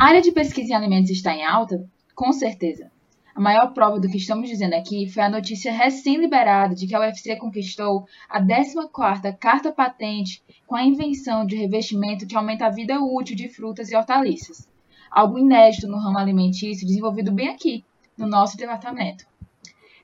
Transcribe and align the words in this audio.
A 0.00 0.06
área 0.06 0.22
de 0.22 0.30
pesquisa 0.30 0.72
em 0.72 0.76
alimentos 0.76 1.10
está 1.10 1.34
em 1.34 1.44
alta? 1.44 1.84
Com 2.14 2.32
certeza. 2.32 2.88
A 3.34 3.40
maior 3.40 3.74
prova 3.74 3.98
do 3.98 4.08
que 4.08 4.16
estamos 4.16 4.48
dizendo 4.48 4.74
aqui 4.74 5.08
foi 5.08 5.24
a 5.24 5.28
notícia 5.28 5.72
recém-liberada 5.72 6.72
de 6.72 6.86
que 6.86 6.94
a 6.94 7.00
UFC 7.00 7.34
conquistou 7.34 8.06
a 8.28 8.40
14ª 8.40 9.36
carta 9.36 9.72
patente 9.72 10.40
com 10.68 10.76
a 10.76 10.84
invenção 10.84 11.44
de 11.44 11.56
revestimento 11.56 12.28
que 12.28 12.36
aumenta 12.36 12.66
a 12.66 12.70
vida 12.70 13.00
útil 13.00 13.34
de 13.34 13.48
frutas 13.48 13.90
e 13.90 13.96
hortaliças. 13.96 14.68
Algo 15.10 15.36
inédito 15.36 15.88
no 15.88 15.98
ramo 15.98 16.18
alimentício 16.18 16.86
desenvolvido 16.86 17.32
bem 17.32 17.48
aqui, 17.48 17.84
no 18.16 18.28
nosso 18.28 18.56
departamento. 18.56 19.26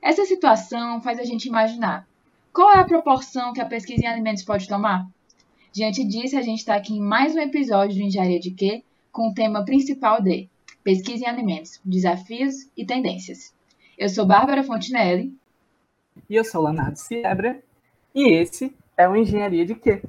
Essa 0.01 0.25
situação 0.25 0.99
faz 0.99 1.19
a 1.19 1.23
gente 1.23 1.47
imaginar 1.47 2.05
qual 2.51 2.69
é 2.73 2.79
a 2.79 2.83
proporção 2.83 3.53
que 3.53 3.61
a 3.61 3.65
pesquisa 3.65 4.03
em 4.03 4.07
alimentos 4.07 4.43
pode 4.43 4.67
tomar? 4.67 5.07
Diante 5.71 6.03
disso, 6.03 6.37
a 6.37 6.41
gente 6.41 6.59
está 6.59 6.75
aqui 6.75 6.95
em 6.95 7.01
mais 7.01 7.33
um 7.33 7.39
episódio 7.39 7.95
do 7.95 8.01
Engenharia 8.01 8.41
de 8.41 8.51
Quê, 8.51 8.83
com 9.15 9.29
o 9.29 9.33
tema 9.33 9.63
principal 9.63 10.21
de 10.21 10.49
Pesquisa 10.83 11.23
em 11.23 11.27
Alimentos, 11.29 11.79
Desafios 11.85 12.69
e 12.75 12.85
Tendências. 12.85 13.55
Eu 13.97 14.09
sou 14.09 14.25
Bárbara 14.25 14.61
Fontinelli. 14.61 15.33
E 16.29 16.35
eu 16.35 16.43
sou 16.43 16.61
Leonardo 16.61 16.99
Siebra. 16.99 17.63
E 18.13 18.33
esse 18.33 18.75
é 18.97 19.07
o 19.07 19.15
Engenharia 19.15 19.65
de 19.65 19.73
Quê? 19.73 20.01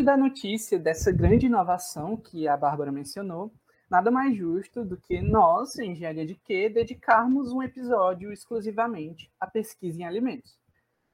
Diante 0.00 0.16
da 0.16 0.16
notícia 0.16 0.78
dessa 0.78 1.12
grande 1.12 1.44
inovação 1.44 2.16
que 2.16 2.48
a 2.48 2.56
Bárbara 2.56 2.90
mencionou, 2.90 3.52
nada 3.90 4.10
mais 4.10 4.34
justo 4.34 4.82
do 4.82 4.96
que 4.96 5.20
nós, 5.20 5.78
Engenharia 5.78 6.24
de 6.24 6.36
Quê, 6.36 6.70
dedicarmos 6.70 7.52
um 7.52 7.62
episódio 7.62 8.32
exclusivamente 8.32 9.30
à 9.38 9.46
pesquisa 9.46 10.00
em 10.00 10.04
alimentos. 10.04 10.58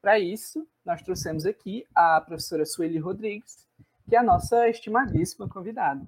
Para 0.01 0.17
isso, 0.17 0.65
nós 0.85 1.01
trouxemos 1.01 1.45
aqui 1.45 1.85
a 1.93 2.21
professora 2.21 2.65
Sueli 2.65 2.97
Rodrigues, 2.97 3.67
que 4.07 4.15
é 4.15 4.19
a 4.19 4.23
nossa 4.23 4.69
estimadíssima 4.69 5.49
convidada. 5.49 6.01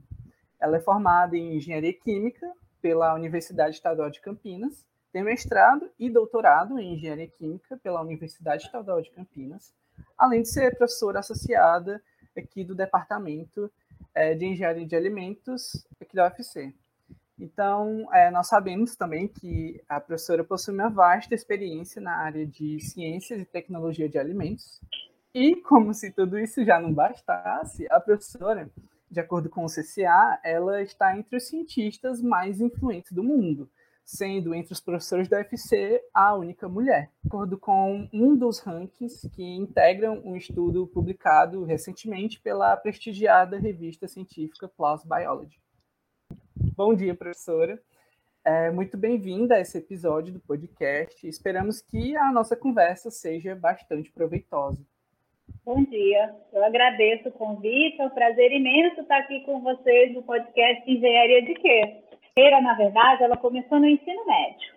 Ela 0.58 0.78
é 0.78 0.80
formada 0.80 1.36
em 1.36 1.58
Engenharia 1.58 1.94
Química 1.94 2.50
pela 2.82 3.14
Universidade 3.14 3.76
Estadual 3.76 4.10
de 4.10 4.22
Campinas, 4.22 4.86
tem 5.12 5.22
mestrado 5.22 5.92
e 6.00 6.10
doutorado 6.10 6.80
em 6.80 6.94
Engenharia 6.94 7.28
Química 7.28 7.78
pela 7.84 8.02
Universidade 8.02 8.64
Estadual 8.64 9.02
de 9.02 9.12
Campinas, 9.12 9.74
além 10.18 10.44
de 10.44 10.48
ser 10.48 10.78
professora 10.78 11.20
associada 11.20 12.02
aqui 12.40 12.64
do 12.64 12.76
Departamento 12.76 13.72
é, 14.14 14.34
de 14.34 14.46
Engenharia 14.46 14.86
de 14.86 14.96
Alimentos 14.96 15.86
aqui 16.02 16.16
da 16.16 16.26
UFC. 16.26 16.74
Então, 17.40 18.08
é, 18.14 18.30
nós 18.30 18.48
sabemos 18.48 18.96
também 18.96 19.28
que 19.28 19.82
a 19.88 20.00
professora 20.02 20.44
possui 20.44 20.74
uma 20.74 20.90
vasta 20.90 21.34
experiência 21.34 22.02
na 22.02 22.18
área 22.18 22.46
de 22.46 22.80
ciências 22.82 23.40
e 23.40 23.46
tecnologia 23.46 24.10
de 24.10 24.18
alimentos. 24.18 24.82
E, 25.34 25.56
como 25.62 25.94
se 25.94 26.12
tudo 26.12 26.38
isso 26.38 26.66
já 26.66 26.80
não 26.80 26.94
bastasse, 26.94 27.88
a 27.90 28.00
professora, 28.00 28.70
de 29.10 29.20
acordo 29.20 29.50
com 29.50 29.64
o 29.64 29.70
CCA, 29.70 30.40
ela 30.44 30.82
está 30.82 31.18
entre 31.18 31.38
os 31.38 31.48
cientistas 31.48 32.22
mais 32.22 32.60
influentes 32.60 33.12
do 33.14 33.24
mundo 33.24 33.70
sendo 34.10 34.56
entre 34.56 34.74
os 34.74 34.80
professores 34.80 35.30
da 35.30 35.38
UFC 35.38 36.02
a 36.12 36.34
única 36.34 36.68
mulher, 36.68 37.12
de 37.22 37.28
acordo 37.28 37.60
com 37.60 38.10
um 38.12 38.36
dos 38.36 38.60
rankings 38.60 39.30
que 39.30 39.44
integram 39.44 40.20
um 40.26 40.36
estudo 40.36 40.88
publicado 40.88 41.64
recentemente 41.64 42.42
pela 42.42 42.76
prestigiada 42.76 43.60
revista 43.60 44.08
científica 44.08 44.68
PLOS 44.68 45.04
Biology. 45.04 45.60
Bom 46.76 46.96
dia, 46.96 47.14
professora. 47.14 47.80
É, 48.44 48.72
muito 48.72 48.98
bem-vinda 48.98 49.56
a 49.56 49.60
esse 49.60 49.78
episódio 49.78 50.34
do 50.34 50.40
podcast. 50.40 51.28
Esperamos 51.28 51.80
que 51.80 52.18
a 52.18 52.32
nossa 52.32 52.56
conversa 52.56 53.12
seja 53.12 53.56
bastante 53.56 54.12
proveitosa. 54.12 54.80
Bom 55.64 55.84
dia, 55.84 56.36
eu 56.52 56.64
agradeço 56.64 57.30
o 57.30 57.32
convite, 57.32 58.02
é 58.02 58.06
um 58.06 58.10
prazer 58.10 58.52
imenso 58.52 59.02
estar 59.02 59.20
aqui 59.20 59.42
com 59.42 59.62
vocês 59.62 60.14
no 60.14 60.24
podcast 60.24 60.90
Engenharia 60.90 61.44
de 61.44 61.54
Quê? 61.54 62.09
Carreira, 62.36 62.62
na 62.62 62.74
verdade, 62.74 63.24
ela 63.24 63.38
começou 63.38 63.80
no 63.80 63.88
ensino 63.88 64.26
médio. 64.26 64.74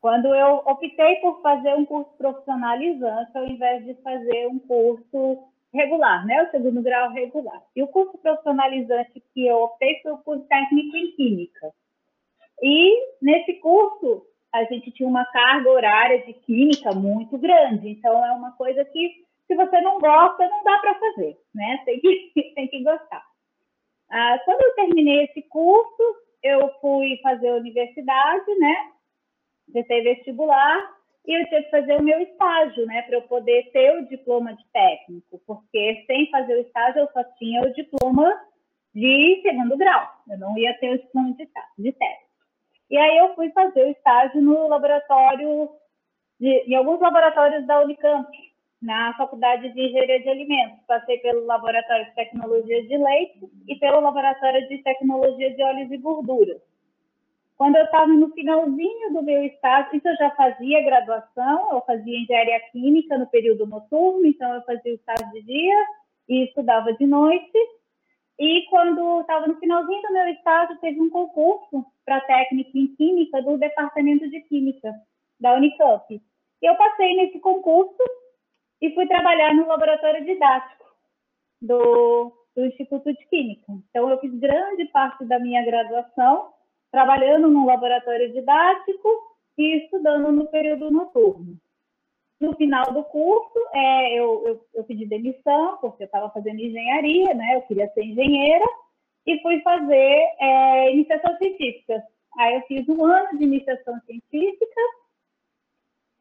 Quando 0.00 0.34
eu 0.34 0.56
optei 0.66 1.16
por 1.16 1.40
fazer 1.40 1.74
um 1.74 1.84
curso 1.84 2.10
profissionalizante, 2.18 3.36
ao 3.36 3.46
invés 3.46 3.84
de 3.84 3.94
fazer 4.02 4.48
um 4.48 4.58
curso 4.58 5.38
regular, 5.72 6.24
né, 6.26 6.42
o 6.42 6.50
segundo 6.50 6.82
grau 6.82 7.10
regular. 7.10 7.62
E 7.74 7.82
o 7.82 7.88
curso 7.88 8.16
profissionalizante 8.18 9.22
que 9.32 9.46
eu 9.46 9.56
optei 9.64 10.00
foi 10.02 10.12
o 10.12 10.18
curso 10.18 10.44
técnico 10.46 10.96
em 10.96 11.12
química. 11.12 11.72
E 12.62 13.14
nesse 13.20 13.54
curso 13.54 14.26
a 14.52 14.62
gente 14.64 14.92
tinha 14.92 15.08
uma 15.08 15.24
carga 15.24 15.68
horária 15.68 16.24
de 16.24 16.32
química 16.32 16.92
muito 16.92 17.36
grande, 17.36 17.88
então 17.88 18.24
é 18.24 18.30
uma 18.32 18.52
coisa 18.52 18.84
que 18.84 19.24
se 19.48 19.54
você 19.56 19.80
não 19.80 19.98
gosta 19.98 20.48
não 20.48 20.62
dá 20.62 20.78
para 20.78 20.94
fazer, 20.94 21.36
né? 21.52 21.82
Tem 21.84 21.98
que 21.98 22.32
tem 22.54 22.68
que 22.68 22.82
gostar. 22.84 23.24
Ah, 24.10 24.38
quando 24.44 24.62
eu 24.62 24.74
terminei 24.76 25.24
esse 25.24 25.42
curso, 25.48 26.02
eu 26.44 26.70
fui 26.80 27.18
fazer 27.22 27.48
a 27.48 27.56
universidade, 27.56 28.54
né? 28.58 28.92
Tentei 29.72 30.02
vestibular 30.02 30.94
e 31.26 31.40
eu 31.40 31.48
tinha 31.48 31.62
que 31.62 31.70
fazer 31.70 31.98
o 31.98 32.02
meu 32.02 32.20
estágio, 32.20 32.84
né? 32.84 33.00
Para 33.02 33.16
eu 33.16 33.22
poder 33.22 33.70
ter 33.72 33.98
o 33.98 34.06
diploma 34.06 34.54
de 34.54 34.64
técnico, 34.70 35.40
porque 35.46 36.04
sem 36.06 36.30
fazer 36.30 36.54
o 36.54 36.60
estágio 36.60 37.00
eu 37.00 37.08
só 37.12 37.24
tinha 37.38 37.62
o 37.62 37.72
diploma 37.72 38.30
de 38.94 39.40
segundo 39.42 39.76
grau, 39.76 40.06
eu 40.28 40.38
não 40.38 40.56
ia 40.56 40.78
ter 40.78 40.94
o 40.94 40.98
diploma 40.98 41.32
de, 41.32 41.48
de 41.78 41.92
técnico. 41.92 42.24
E 42.90 42.96
aí 42.96 43.18
eu 43.18 43.34
fui 43.34 43.50
fazer 43.50 43.86
o 43.86 43.90
estágio 43.90 44.40
no 44.42 44.68
laboratório, 44.68 45.70
de, 46.38 46.48
em 46.68 46.74
alguns 46.74 47.00
laboratórios 47.00 47.66
da 47.66 47.80
Unicamp, 47.80 48.28
na 48.84 49.14
Faculdade 49.14 49.72
de 49.72 49.80
Engenharia 49.80 50.20
de 50.20 50.28
Alimentos. 50.28 50.84
Passei 50.86 51.16
pelo 51.18 51.46
Laboratório 51.46 52.04
de 52.04 52.14
Tecnologia 52.14 52.86
de 52.86 52.98
Leite 52.98 53.50
e 53.66 53.76
pelo 53.76 54.00
Laboratório 54.00 54.68
de 54.68 54.78
Tecnologia 54.82 55.54
de 55.54 55.62
Óleos 55.62 55.90
e 55.90 55.96
Gorduras. 55.96 56.60
Quando 57.56 57.76
eu 57.76 57.84
estava 57.84 58.08
no 58.08 58.30
finalzinho 58.32 59.12
do 59.12 59.22
meu 59.22 59.42
estágio, 59.44 59.96
isso 59.96 60.06
eu 60.06 60.16
já 60.16 60.30
fazia 60.32 60.84
graduação, 60.84 61.72
eu 61.72 61.80
fazia 61.86 62.20
engenharia 62.20 62.60
química 62.72 63.16
no 63.16 63.26
período 63.28 63.66
noturno, 63.66 64.26
então 64.26 64.52
eu 64.52 64.62
fazia 64.62 64.92
o 64.92 64.96
estágio 64.96 65.30
de 65.32 65.42
dia 65.42 65.86
e 66.28 66.44
estudava 66.44 66.92
de 66.92 67.06
noite. 67.06 67.58
E 68.38 68.66
quando 68.68 69.22
estava 69.22 69.46
no 69.46 69.58
finalzinho 69.60 70.02
do 70.02 70.12
meu 70.12 70.28
estágio, 70.28 70.76
teve 70.80 71.00
um 71.00 71.08
concurso 71.08 71.86
para 72.04 72.20
técnica 72.20 72.70
em 72.74 72.88
química 72.88 73.40
do 73.40 73.56
Departamento 73.56 74.28
de 74.28 74.40
Química 74.42 74.92
da 75.40 75.54
Unicamp. 75.54 76.20
Eu 76.60 76.74
passei 76.76 77.14
nesse 77.16 77.38
concurso 77.38 78.02
e 78.80 78.94
fui 78.94 79.06
trabalhar 79.06 79.54
no 79.54 79.66
laboratório 79.66 80.24
didático 80.24 80.84
do, 81.60 82.32
do 82.54 82.66
Instituto 82.66 83.12
de 83.12 83.26
Química. 83.26 83.72
Então, 83.90 84.08
eu 84.08 84.18
fiz 84.20 84.32
grande 84.34 84.84
parte 84.86 85.24
da 85.24 85.38
minha 85.38 85.64
graduação 85.64 86.52
trabalhando 86.90 87.48
no 87.48 87.66
laboratório 87.66 88.32
didático 88.32 89.08
e 89.58 89.84
estudando 89.84 90.30
no 90.30 90.46
período 90.46 90.90
noturno. 90.90 91.58
No 92.40 92.54
final 92.56 92.92
do 92.92 93.02
curso, 93.04 93.58
é, 93.72 94.14
eu, 94.14 94.46
eu, 94.46 94.66
eu, 94.74 94.84
pedi 94.84 95.06
demissão, 95.06 95.78
porque 95.78 96.02
eu 96.02 96.06
estava 96.06 96.30
fazendo 96.30 96.60
engenharia, 96.60 97.34
né? 97.34 97.56
eu 97.56 97.62
queria 97.62 97.88
ser 97.88 98.04
engenheira, 98.04 98.64
e 99.26 99.40
fui 99.40 99.60
fazer 99.62 100.18
é, 100.38 100.92
iniciação 100.92 101.36
científica. 101.38 102.02
Aí 102.38 102.54
eu 102.54 102.62
fiz 102.62 102.88
um 102.88 103.04
ano 103.04 103.38
de 103.38 103.44
iniciação 103.44 103.98
científica, 104.06 104.80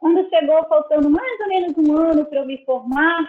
quando 0.04 0.30
chegou 0.30 0.62
faltando 0.68 1.10
mais 1.10 1.40
ou 1.40 1.48
menos 1.48 1.78
um 1.78 1.96
ano 1.96 2.26
para 2.26 2.40
eu 2.40 2.46
me 2.46 2.58
formar, 2.66 3.26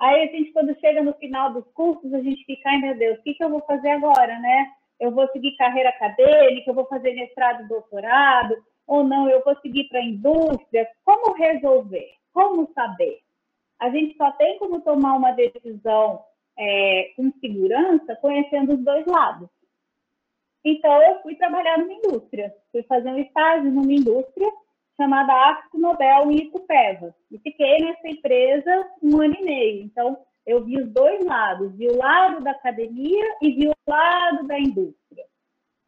aí 0.00 0.22
a 0.22 0.26
gente, 0.26 0.52
quando 0.52 0.78
chega 0.78 1.02
no 1.02 1.12
final 1.14 1.52
dos 1.52 1.66
cursos, 1.72 2.14
a 2.14 2.20
gente 2.20 2.44
fica, 2.44 2.70
ai 2.70 2.78
meu 2.78 2.96
Deus, 2.96 3.18
o 3.18 3.22
que, 3.24 3.34
que 3.34 3.42
eu 3.42 3.50
vou 3.50 3.60
fazer 3.62 3.90
agora, 3.90 4.38
né? 4.38 4.70
Eu 5.00 5.10
vou 5.10 5.26
seguir 5.32 5.56
carreira 5.56 5.88
acadêmica, 5.88 6.70
eu 6.70 6.74
vou 6.74 6.86
fazer 6.86 7.14
mestrado, 7.14 7.66
doutorado, 7.66 8.54
ou 8.86 9.02
não, 9.02 9.28
eu 9.28 9.42
vou 9.42 9.58
seguir 9.60 9.88
para 9.88 9.98
a 9.98 10.04
indústria. 10.04 10.88
Como 11.04 11.34
resolver? 11.34 12.12
Como 12.32 12.72
saber? 12.72 13.18
A 13.80 13.90
gente 13.90 14.16
só 14.16 14.30
tem 14.32 14.56
como 14.60 14.82
tomar 14.82 15.14
uma 15.14 15.32
decisão 15.32 16.22
é, 16.56 17.10
com 17.16 17.32
segurança 17.40 18.14
conhecendo 18.22 18.74
os 18.74 18.84
dois 18.84 19.04
lados. 19.04 19.48
Então, 20.64 21.02
eu 21.02 21.20
fui 21.22 21.34
trabalhar 21.34 21.76
numa 21.76 21.92
indústria, 21.92 22.54
fui 22.70 22.84
fazer 22.84 23.10
um 23.10 23.18
estágio 23.18 23.68
numa 23.72 23.92
indústria 23.92 24.48
chamada 24.96 25.32
Axo 25.32 25.78
Nobel 25.78 26.30
em 26.30 26.46
Itupeva. 26.46 27.14
E 27.30 27.38
fiquei 27.38 27.78
nessa 27.78 28.08
empresa 28.08 28.90
um 29.02 29.20
ano 29.20 29.34
e 29.38 29.44
meio. 29.44 29.82
Então, 29.82 30.18
eu 30.46 30.64
vi 30.64 30.80
os 30.80 30.88
dois 30.90 31.24
lados, 31.24 31.74
vi 31.76 31.88
o 31.88 31.96
lado 31.96 32.42
da 32.42 32.50
academia 32.52 33.24
e 33.40 33.50
vi 33.52 33.68
o 33.68 33.74
lado 33.86 34.46
da 34.46 34.58
indústria. 34.58 35.24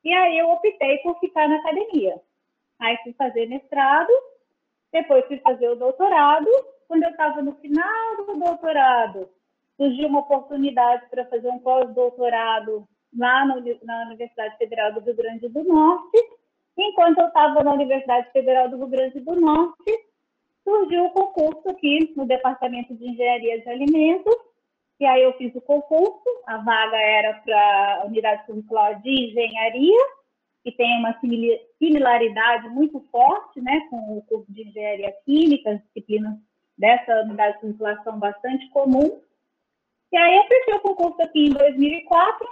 E 0.02 0.12
aí 0.12 0.38
eu 0.38 0.50
optei 0.50 0.98
por 0.98 1.18
ficar 1.18 1.48
na 1.48 1.56
academia. 1.56 2.20
Aí 2.78 2.96
fui 3.02 3.12
fazer 3.14 3.46
mestrado, 3.46 4.10
depois 4.92 5.26
fui 5.26 5.38
fazer 5.38 5.68
o 5.68 5.76
doutorado. 5.76 6.46
Quando 6.88 7.02
eu 7.02 7.10
estava 7.10 7.42
no 7.42 7.54
final 7.56 8.16
do 8.24 8.38
doutorado, 8.38 9.28
surgiu 9.76 10.08
uma 10.08 10.20
oportunidade 10.20 11.08
para 11.10 11.26
fazer 11.26 11.48
um 11.48 11.58
pós-doutorado 11.58 12.86
lá 13.16 13.44
na 13.44 14.02
Universidade 14.06 14.56
Federal 14.56 14.92
do 14.92 15.00
Rio 15.00 15.16
Grande 15.16 15.48
do 15.48 15.64
Norte. 15.64 16.35
Enquanto 16.78 17.18
eu 17.18 17.28
estava 17.28 17.64
na 17.64 17.72
Universidade 17.72 18.30
Federal 18.32 18.68
do 18.68 18.76
Rio 18.76 18.88
Grande 18.88 19.20
do 19.20 19.34
Norte, 19.40 20.06
surgiu 20.62 21.04
o 21.04 21.10
concurso 21.10 21.70
aqui 21.70 22.12
no 22.16 22.26
Departamento 22.26 22.94
de 22.94 23.08
Engenharia 23.08 23.60
de 23.60 23.68
Alimentos. 23.68 24.34
E 24.98 25.06
aí 25.06 25.22
eu 25.22 25.32
fiz 25.34 25.54
o 25.54 25.60
concurso, 25.60 26.24
a 26.46 26.58
vaga 26.58 26.96
era 26.96 27.34
para 27.34 28.00
a 28.00 28.06
Unidade 28.06 28.46
Curricular 28.46 29.00
de 29.02 29.10
Engenharia, 29.10 30.06
que 30.62 30.72
tem 30.72 30.98
uma 30.98 31.18
similaridade 31.78 32.68
muito 32.70 33.00
forte 33.10 33.60
né, 33.60 33.86
com 33.90 34.18
o 34.18 34.22
curso 34.22 34.50
de 34.52 34.68
Engenharia 34.68 35.14
Química, 35.24 35.70
as 35.70 35.82
disciplinas 35.82 36.34
dessa 36.76 37.22
unidade 37.22 37.58
curricular 37.60 38.02
são 38.02 38.18
bastante 38.18 38.68
comuns. 38.70 39.22
E 40.12 40.16
aí 40.16 40.36
eu 40.36 40.44
prestei 40.44 40.74
o 40.74 40.80
concurso 40.80 41.22
aqui 41.22 41.46
em 41.46 41.52
2004 41.52 42.48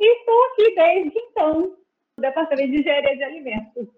e 0.00 0.18
estou 0.18 0.44
aqui 0.44 0.74
desde 0.74 1.18
então, 1.18 1.76
Departamento 2.18 2.70
de 2.70 2.80
Engenharia 2.80 3.16
de 3.16 3.22
Alimentos. 3.22 3.88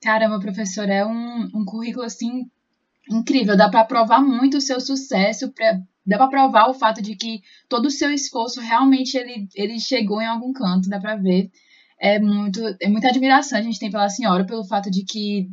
Caramba, 0.00 0.38
professor, 0.38 0.88
é 0.88 1.04
um, 1.04 1.48
um 1.52 1.64
currículo 1.64 2.04
assim 2.04 2.48
incrível. 3.10 3.56
Dá 3.56 3.68
para 3.68 3.84
provar 3.84 4.20
muito 4.20 4.58
o 4.58 4.60
seu 4.60 4.80
sucesso, 4.80 5.52
pra, 5.52 5.80
dá 6.06 6.16
para 6.16 6.28
provar 6.28 6.68
o 6.68 6.74
fato 6.74 7.02
de 7.02 7.16
que 7.16 7.42
todo 7.68 7.86
o 7.86 7.90
seu 7.90 8.12
esforço 8.12 8.60
realmente 8.60 9.16
ele, 9.16 9.48
ele 9.56 9.80
chegou 9.80 10.22
em 10.22 10.26
algum 10.26 10.52
canto, 10.52 10.88
dá 10.88 11.00
para 11.00 11.16
ver. 11.16 11.50
É 11.98 12.20
muito 12.20 12.60
é 12.80 12.88
muita 12.88 13.08
admiração 13.08 13.58
a 13.58 13.62
gente 13.62 13.78
tem 13.78 13.90
pela 13.90 14.08
senhora 14.08 14.44
pelo 14.44 14.64
fato 14.64 14.90
de 14.90 15.02
que 15.02 15.48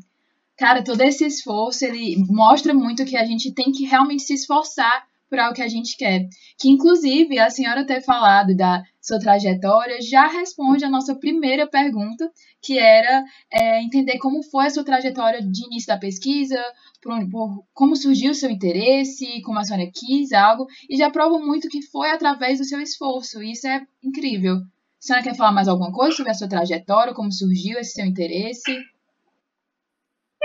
cara, 0.57 0.83
todo 0.83 1.01
esse 1.01 1.25
esforço 1.25 1.85
ele 1.85 2.18
mostra 2.27 2.74
muito 2.74 3.06
que 3.06 3.15
a 3.15 3.25
gente 3.25 3.53
tem 3.53 3.71
que 3.71 3.85
realmente 3.85 4.24
se 4.24 4.33
esforçar 4.33 5.07
para 5.33 5.50
o 5.50 5.53
que 5.53 5.63
a 5.63 5.68
gente 5.68 5.97
quer. 5.97 6.27
Que, 6.59 6.69
inclusive, 6.69 7.39
a 7.39 7.50
senhora 7.50 7.88
ter 7.88 8.03
falado 8.03 8.56
da 8.56 8.83
sua 9.01 9.18
trajetória 9.18 10.00
já 10.00 10.27
responde 10.27 10.85
a 10.85 10.89
nossa 10.89 11.15
primeira 11.15 11.65
pergunta, 11.65 12.30
que 12.62 12.77
era 12.77 13.24
é, 13.51 13.81
entender 13.81 14.19
como 14.19 14.44
foi 14.44 14.68
a 14.68 14.69
sua 14.69 14.85
trajetória 14.85 15.41
de 15.41 15.65
início 15.65 15.88
da 15.88 15.97
pesquisa, 15.97 16.63
por, 17.01 17.27
por, 17.31 17.65
como 17.74 17.95
surgiu 17.95 18.30
o 18.30 18.35
seu 18.35 18.51
interesse, 18.51 19.41
como 19.41 19.57
a 19.57 19.63
senhora 19.63 19.89
quis 19.91 20.31
algo, 20.33 20.68
e 20.88 20.95
já 20.95 21.09
prova 21.09 21.39
muito 21.39 21.68
que 21.68 21.81
foi 21.81 22.12
através 22.12 22.59
do 22.59 22.65
seu 22.65 22.80
esforço, 22.80 23.41
e 23.41 23.53
isso 23.53 23.68
é 23.68 23.81
incrível. 24.03 24.57
A 24.57 24.62
senhora 25.00 25.24
quer 25.24 25.35
falar 25.35 25.51
mais 25.51 25.68
alguma 25.68 25.91
coisa 25.91 26.15
sobre 26.15 26.31
a 26.31 26.35
sua 26.35 26.47
trajetória, 26.47 27.13
como 27.15 27.31
surgiu 27.31 27.80
esse 27.80 27.94
seu 27.94 28.06
interesse? 28.06 28.77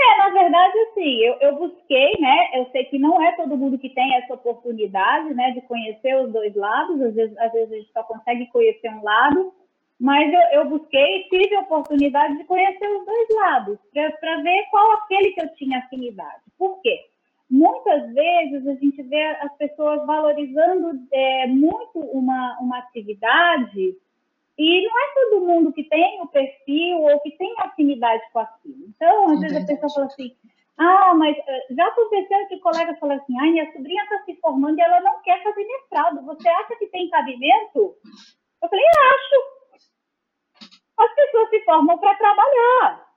É, 0.00 0.19
na 0.19 0.29
verdade, 0.31 0.79
assim, 0.79 1.17
eu, 1.25 1.35
eu 1.41 1.56
busquei, 1.56 2.12
né? 2.21 2.50
Eu 2.55 2.67
sei 2.71 2.85
que 2.85 2.99
não 2.99 3.21
é 3.21 3.33
todo 3.33 3.56
mundo 3.56 3.79
que 3.79 3.89
tem 3.91 4.15
essa 4.17 4.35
oportunidade, 4.35 5.35
né, 5.35 5.50
de 5.50 5.61
conhecer 5.62 6.15
os 6.17 6.33
dois 6.33 6.55
lados. 6.55 7.00
Às 7.00 7.15
vezes, 7.15 7.39
às 7.39 7.53
vezes 7.53 7.73
a 7.73 7.77
gente 7.77 7.93
só 7.93 8.03
consegue 8.05 8.47
conhecer 8.47 8.89
um 8.91 9.03
lado, 9.03 9.53
mas 9.99 10.33
eu, 10.33 10.61
eu 10.61 10.69
busquei 10.69 11.17
e 11.17 11.29
tive 11.29 11.56
a 11.56 11.61
oportunidade 11.61 12.39
de 12.39 12.45
conhecer 12.45 12.89
os 12.89 13.05
dois 13.05 13.29
lados, 13.31 13.79
para 13.93 14.41
ver 14.41 14.65
qual 14.71 14.93
aquele 14.93 15.33
que 15.33 15.43
eu 15.43 15.55
tinha 15.55 15.79
afinidade. 15.79 16.43
Por 16.56 16.81
quê? 16.81 17.06
Muitas 17.50 18.12
vezes 18.12 18.67
a 18.69 18.75
gente 18.75 19.03
vê 19.03 19.25
as 19.41 19.56
pessoas 19.56 20.06
valorizando 20.06 20.93
é, 21.12 21.47
muito 21.47 21.99
uma, 21.99 22.59
uma 22.61 22.79
atividade 22.79 23.97
e 24.58 24.84
não 24.84 25.00
é 25.00 25.14
todo 25.14 25.46
mundo 25.46 25.72
que 25.72 25.84
tem 25.84 26.20
o 26.20 26.26
perfil 26.26 26.99
ou 27.02 27.20
que 27.20 27.31
tem 27.38 27.55
afinidade 27.58 28.22
com 28.32 28.40
aquilo. 28.40 28.87
Então, 28.88 29.31
às 29.31 29.40
vezes 29.40 29.56
a 29.56 29.66
pessoa 29.66 29.93
fala 29.94 30.06
assim, 30.06 30.37
ah, 30.76 31.14
mas 31.14 31.37
eh, 31.38 31.66
já 31.70 31.87
aconteceu 31.87 32.49
que 32.49 32.56
o 32.56 32.60
colega 32.60 32.96
fala 32.96 33.14
assim, 33.14 33.38
ai, 33.38 33.50
minha 33.50 33.72
sobrinha 33.72 34.02
está 34.02 34.25
se 34.25 34.34
formando 34.40 34.76
e 34.76 34.82
ela 34.82 35.00
não 35.00 35.22
quer 35.22 35.40
fazer 35.44 35.64
mestrado. 35.64 36.25
Você 36.25 36.49
acha 36.49 36.75
que 36.75 36.88
tem 36.88 37.08
cabimento? 37.08 37.94
Eu 38.60 38.69
falei, 38.69 38.84
acho. 38.84 39.58
As 40.99 41.14
pessoas 41.14 41.50
se 41.50 41.64
formam 41.64 41.96
para 41.99 42.16
trabalhar. 42.16 43.08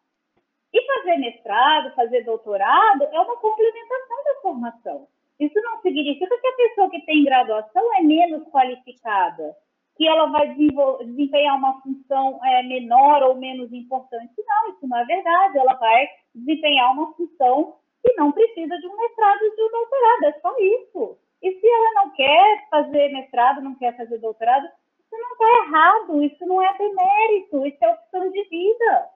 E 0.72 0.86
fazer 0.86 1.18
mestrado, 1.18 1.96
fazer 1.96 2.24
doutorado 2.24 3.04
é 3.04 3.20
uma 3.20 3.38
complementação 3.38 4.24
da 4.26 4.42
formação. 4.42 5.08
Isso 5.40 5.60
não 5.60 5.82
significa 5.82 6.40
que 6.40 6.48
a 6.48 6.56
pessoa 6.56 6.90
que 6.92 7.02
tem 7.02 7.24
graduação 7.24 7.96
é 7.96 8.02
menos 8.02 8.48
qualificada 8.52 9.56
que 10.02 10.08
ela 10.08 10.26
vai 10.32 10.48
desempenhar 11.06 11.56
uma 11.58 11.80
função 11.80 12.44
é, 12.44 12.64
menor 12.64 13.22
ou 13.22 13.36
menos 13.36 13.72
importante. 13.72 14.34
Não, 14.36 14.74
isso 14.74 14.88
não 14.88 14.98
é 14.98 15.06
verdade. 15.06 15.60
Ela 15.60 15.76
vai 15.76 16.10
desempenhar 16.34 16.92
uma 16.92 17.14
função 17.14 17.76
que 18.04 18.12
não 18.16 18.32
precisa 18.32 18.80
de 18.80 18.88
um 18.88 18.98
mestrado 18.98 19.44
e 19.44 19.56
de 19.56 19.62
um 19.62 19.70
doutorado. 19.70 20.24
É 20.24 20.40
só 20.40 20.56
isso. 20.58 21.18
E 21.44 21.52
se 21.52 21.68
ela 21.68 22.04
não 22.04 22.10
quer 22.16 22.68
fazer 22.72 23.10
mestrado, 23.10 23.62
não 23.62 23.76
quer 23.76 23.96
fazer 23.96 24.18
doutorado, 24.18 24.66
isso 24.66 25.12
não 25.12 25.32
está 25.34 25.66
errado. 25.66 26.24
Isso 26.24 26.46
não 26.48 26.60
é 26.64 26.78
demérito. 26.80 27.68
Isso 27.68 27.78
é 27.86 27.90
opção 27.90 28.32
de 28.32 28.44
vida. 28.46 29.08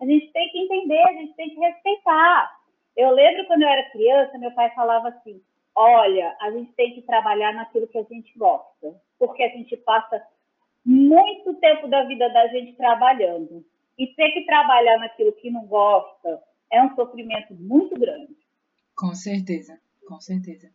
A 0.00 0.06
gente 0.06 0.30
tem 0.30 0.48
que 0.50 0.58
entender, 0.60 1.08
a 1.08 1.12
gente 1.12 1.34
tem 1.34 1.50
que 1.50 1.58
respeitar. 1.58 2.56
Eu 2.96 3.10
lembro 3.10 3.48
quando 3.48 3.62
eu 3.62 3.68
era 3.68 3.90
criança, 3.90 4.38
meu 4.38 4.52
pai 4.52 4.70
falava 4.76 5.08
assim: 5.08 5.42
olha, 5.80 6.36
a 6.40 6.50
gente 6.50 6.72
tem 6.72 6.94
que 6.94 7.02
trabalhar 7.02 7.52
naquilo 7.52 7.88
que 7.88 7.98
a 7.98 8.02
gente 8.02 8.36
gosta 8.36 8.94
porque 9.20 9.42
a 9.42 9.48
gente 9.50 9.76
passa 9.76 10.20
muito 10.84 11.52
tempo 11.60 11.86
da 11.86 12.04
vida 12.04 12.26
da 12.30 12.48
gente 12.48 12.74
trabalhando. 12.74 13.62
E 13.98 14.06
ter 14.14 14.32
que 14.32 14.46
trabalhar 14.46 14.98
naquilo 14.98 15.32
que 15.34 15.50
não 15.50 15.66
gosta 15.66 16.40
é 16.72 16.82
um 16.82 16.94
sofrimento 16.94 17.54
muito 17.54 17.94
grande. 18.00 18.34
Com 18.96 19.14
certeza, 19.14 19.78
com 20.08 20.18
certeza. 20.18 20.70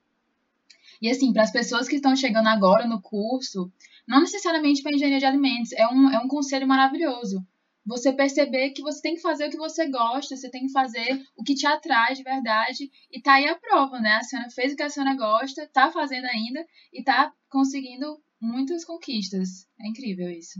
E 1.01 1.09
assim, 1.09 1.33
para 1.33 1.41
as 1.41 1.51
pessoas 1.51 1.87
que 1.87 1.95
estão 1.95 2.15
chegando 2.15 2.47
agora 2.47 2.85
no 2.85 3.01
curso, 3.01 3.71
não 4.07 4.21
necessariamente 4.21 4.83
para 4.83 4.93
engenharia 4.93 5.19
de 5.19 5.25
alimentos, 5.25 5.71
é 5.73 5.87
um, 5.87 6.11
é 6.11 6.19
um 6.19 6.27
conselho 6.27 6.67
maravilhoso. 6.67 7.43
Você 7.85 8.11
perceber 8.11 8.71
que 8.71 8.81
você 8.81 9.01
tem 9.01 9.15
que 9.15 9.21
fazer 9.21 9.47
o 9.47 9.49
que 9.51 9.57
você 9.57 9.87
gosta, 9.89 10.35
você 10.35 10.49
tem 10.49 10.65
que 10.65 10.71
fazer 10.71 11.21
o 11.37 11.43
que 11.43 11.53
te 11.53 11.67
atrai 11.67 12.13
de 12.15 12.23
verdade, 12.23 12.89
e 13.11 13.21
tá 13.21 13.33
aí 13.33 13.47
a 13.47 13.55
prova, 13.55 13.99
né? 13.99 14.17
A 14.19 14.23
senhora 14.23 14.49
fez 14.49 14.73
o 14.73 14.75
que 14.75 14.83
a 14.83 14.89
senhora 14.89 15.15
gosta, 15.15 15.69
tá 15.71 15.91
fazendo 15.91 16.25
ainda, 16.25 16.65
e 16.91 17.03
tá 17.03 17.31
conseguindo 17.49 18.17
muitas 18.41 18.83
conquistas. 18.83 19.67
É 19.79 19.87
incrível 19.87 20.29
isso. 20.29 20.59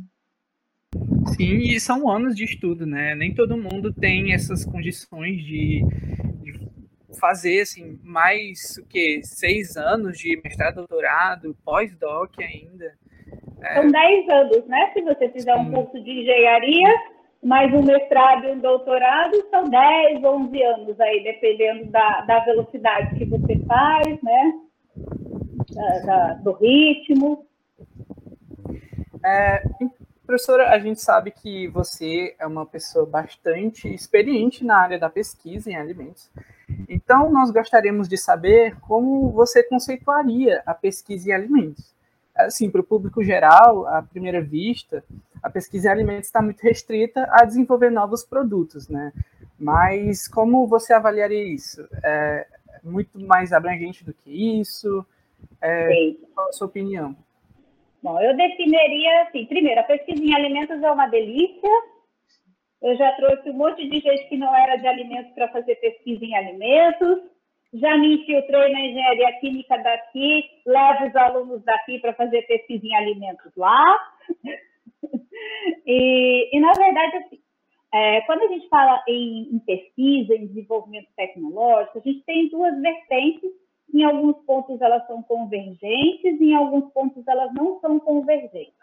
Sim, 1.36 1.58
e 1.58 1.80
são 1.80 2.10
anos 2.10 2.36
de 2.36 2.44
estudo, 2.44 2.86
né? 2.86 3.16
Nem 3.16 3.34
todo 3.34 3.58
mundo 3.58 3.92
tem 3.92 4.32
essas 4.34 4.64
condições 4.64 5.44
de, 5.44 5.82
de 6.44 6.70
fazer 7.20 7.62
assim 7.62 8.00
mais 8.04 8.78
o 8.78 8.86
que 8.86 9.22
seis 9.24 9.76
anos 9.76 10.18
de 10.18 10.40
mestrado, 10.44 10.76
doutorado, 10.76 11.58
pós-doc 11.66 12.32
ainda. 12.40 12.94
É... 13.62 13.74
São 13.82 13.92
dez 13.92 14.30
anos, 14.30 14.68
né? 14.68 14.92
Se 14.94 15.02
você 15.02 15.30
fizer 15.30 15.56
um 15.56 15.72
curso 15.72 16.02
de 16.04 16.12
engenharia, 16.12 17.15
mais 17.46 17.72
um 17.72 17.84
mestrado 17.84 18.48
e 18.48 18.52
um 18.54 18.60
doutorado, 18.60 19.36
são 19.52 19.70
10, 19.70 20.24
11 20.24 20.64
anos 20.64 21.00
aí, 21.00 21.24
dependendo 21.24 21.86
da, 21.92 22.22
da 22.22 22.40
velocidade 22.40 23.16
que 23.16 23.26
você 23.26 23.60
faz, 23.68 24.20
né? 24.24 24.54
Da, 25.72 26.00
da, 26.00 26.34
do 26.34 26.54
ritmo. 26.54 27.46
É, 29.24 29.62
professora, 30.26 30.72
a 30.72 30.80
gente 30.80 31.00
sabe 31.00 31.30
que 31.30 31.68
você 31.68 32.36
é 32.40 32.48
uma 32.48 32.66
pessoa 32.66 33.06
bastante 33.06 33.94
experiente 33.94 34.66
na 34.66 34.80
área 34.80 34.98
da 34.98 35.10
pesquisa 35.10 35.70
em 35.70 35.76
alimentos. 35.76 36.32
Então, 36.90 37.30
nós 37.30 37.52
gostaríamos 37.52 38.10
de 38.10 38.18
saber 38.18 38.76
como 38.80 39.30
você 39.30 39.62
conceituaria 39.62 40.64
a 40.66 40.74
pesquisa 40.74 41.30
em 41.30 41.34
alimentos. 41.34 41.94
Assim, 42.36 42.72
para 42.72 42.82
o 42.82 42.84
público 42.84 43.24
geral, 43.24 43.86
à 43.88 44.02
primeira 44.02 44.42
vista, 44.42 45.04
a 45.46 45.50
pesquisa 45.52 45.90
em 45.90 45.92
alimentos 45.92 46.26
está 46.26 46.42
muito 46.42 46.60
restrita 46.62 47.28
a 47.30 47.46
desenvolver 47.46 47.92
novos 47.92 48.24
produtos, 48.24 48.90
né? 48.90 49.14
Mas 49.60 50.28
como 50.28 50.66
você 50.66 50.92
avaliaria 50.92 51.54
isso? 51.54 51.88
É 52.04 52.48
muito 52.84 53.20
mais 53.20 53.54
abrangente 53.54 54.04
do 54.04 54.12
que 54.12 54.60
isso? 54.60 55.06
É, 55.62 56.16
qual 56.34 56.50
a 56.50 56.52
sua 56.52 56.66
opinião? 56.66 57.16
Bom, 58.02 58.20
eu 58.20 58.36
definiria 58.36 59.22
assim, 59.22 59.46
primeiro, 59.46 59.82
a 59.82 59.84
pesquisa 59.84 60.24
em 60.24 60.34
alimentos 60.34 60.82
é 60.82 60.92
uma 60.92 61.08
delícia. 61.08 61.70
Eu 62.82 62.96
já 62.98 63.12
trouxe 63.14 63.52
um 63.52 63.54
monte 63.54 63.88
de 63.88 64.00
gente 64.00 64.28
que 64.28 64.38
não 64.38 64.56
era 64.56 64.78
de 64.78 64.88
alimentos 64.88 65.32
para 65.34 65.48
fazer 65.50 65.76
pesquisa 65.76 66.26
em 66.26 66.36
alimentos. 66.36 67.20
Já 67.72 67.96
me 68.00 68.16
infiltrei 68.16 68.74
na 68.74 68.80
engenharia 68.80 69.40
química 69.40 69.78
daqui, 69.78 70.44
levo 70.66 71.08
os 71.08 71.16
alunos 71.16 71.64
daqui 71.64 72.00
para 72.00 72.14
fazer 72.14 72.42
pesquisa 72.48 72.84
em 72.84 72.96
alimentos 72.96 73.52
lá. 73.56 73.84
E, 75.86 76.58
e, 76.58 76.60
na 76.60 76.72
verdade, 76.74 77.18
assim, 77.18 77.40
é, 77.94 78.22
quando 78.22 78.42
a 78.42 78.48
gente 78.48 78.68
fala 78.68 79.04
em, 79.08 79.56
em 79.56 79.60
pesquisa, 79.60 80.36
em 80.36 80.48
desenvolvimento 80.48 81.08
tecnológico, 81.16 82.00
a 82.00 82.02
gente 82.02 82.24
tem 82.26 82.50
duas 82.50 82.80
vertentes 82.82 83.52
em 83.94 84.04
alguns 84.04 84.36
pontos 84.46 84.82
elas 84.82 85.06
são 85.08 85.24
convergentes, 85.24 86.42
em 86.42 86.54
alguns 86.54 86.92
pontos 86.92 87.26
elas 87.28 87.54
não 87.54 87.80
são 87.80 88.00
convergentes. 88.00 88.74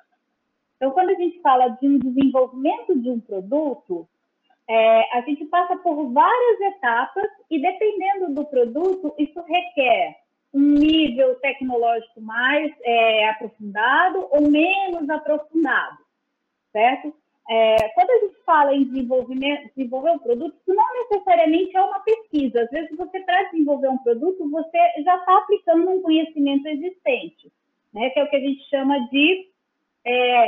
Então, 0.77 0.91
quando 0.93 1.11
a 1.11 1.15
gente 1.15 1.41
fala 1.41 1.69
de 1.69 1.87
um 1.87 1.99
desenvolvimento 1.99 2.99
de 2.99 3.11
um 3.11 3.21
produto, 3.21 4.09
é, 4.69 5.19
a 5.19 5.21
gente 5.23 5.45
passa 5.47 5.77
por 5.77 6.11
várias 6.13 6.61
etapas 6.75 7.29
e, 7.51 7.61
dependendo 7.61 8.35
do 8.35 8.45
produto, 8.47 9.15
isso 9.19 9.41
requer 9.43 10.17
um 10.53 10.61
nível 10.61 11.35
tecnológico 11.37 12.21
mais 12.21 12.73
é, 12.83 13.29
aprofundado 13.31 14.27
ou 14.31 14.51
menos 14.51 15.09
aprofundado, 15.09 15.99
certo? 16.71 17.15
É, 17.49 17.89
quando 17.91 18.11
a 18.11 18.19
gente 18.19 18.37
fala 18.45 18.75
em 18.75 18.85
desenvolvimento, 18.85 19.69
desenvolver 19.75 20.11
um 20.13 20.19
produto, 20.19 20.57
isso 20.57 20.75
não 20.75 20.95
necessariamente 21.03 21.77
é 21.77 21.83
uma 21.83 22.01
pesquisa. 22.01 22.63
Às 22.63 22.71
vezes, 22.71 22.97
você, 22.97 23.21
para 23.21 23.43
desenvolver 23.51 23.89
um 23.89 23.99
produto, 23.99 24.49
você 24.51 24.79
já 25.03 25.17
está 25.17 25.39
aplicando 25.39 25.91
um 25.91 26.03
conhecimento 26.03 26.67
existente, 26.69 27.53
né? 27.93 28.11
que 28.11 28.21
é 28.21 28.23
o 28.23 28.31
que 28.31 28.37
a 28.37 28.41
gente 28.41 28.63
chama 28.69 28.99
de 29.09 29.51
é, 30.05 30.47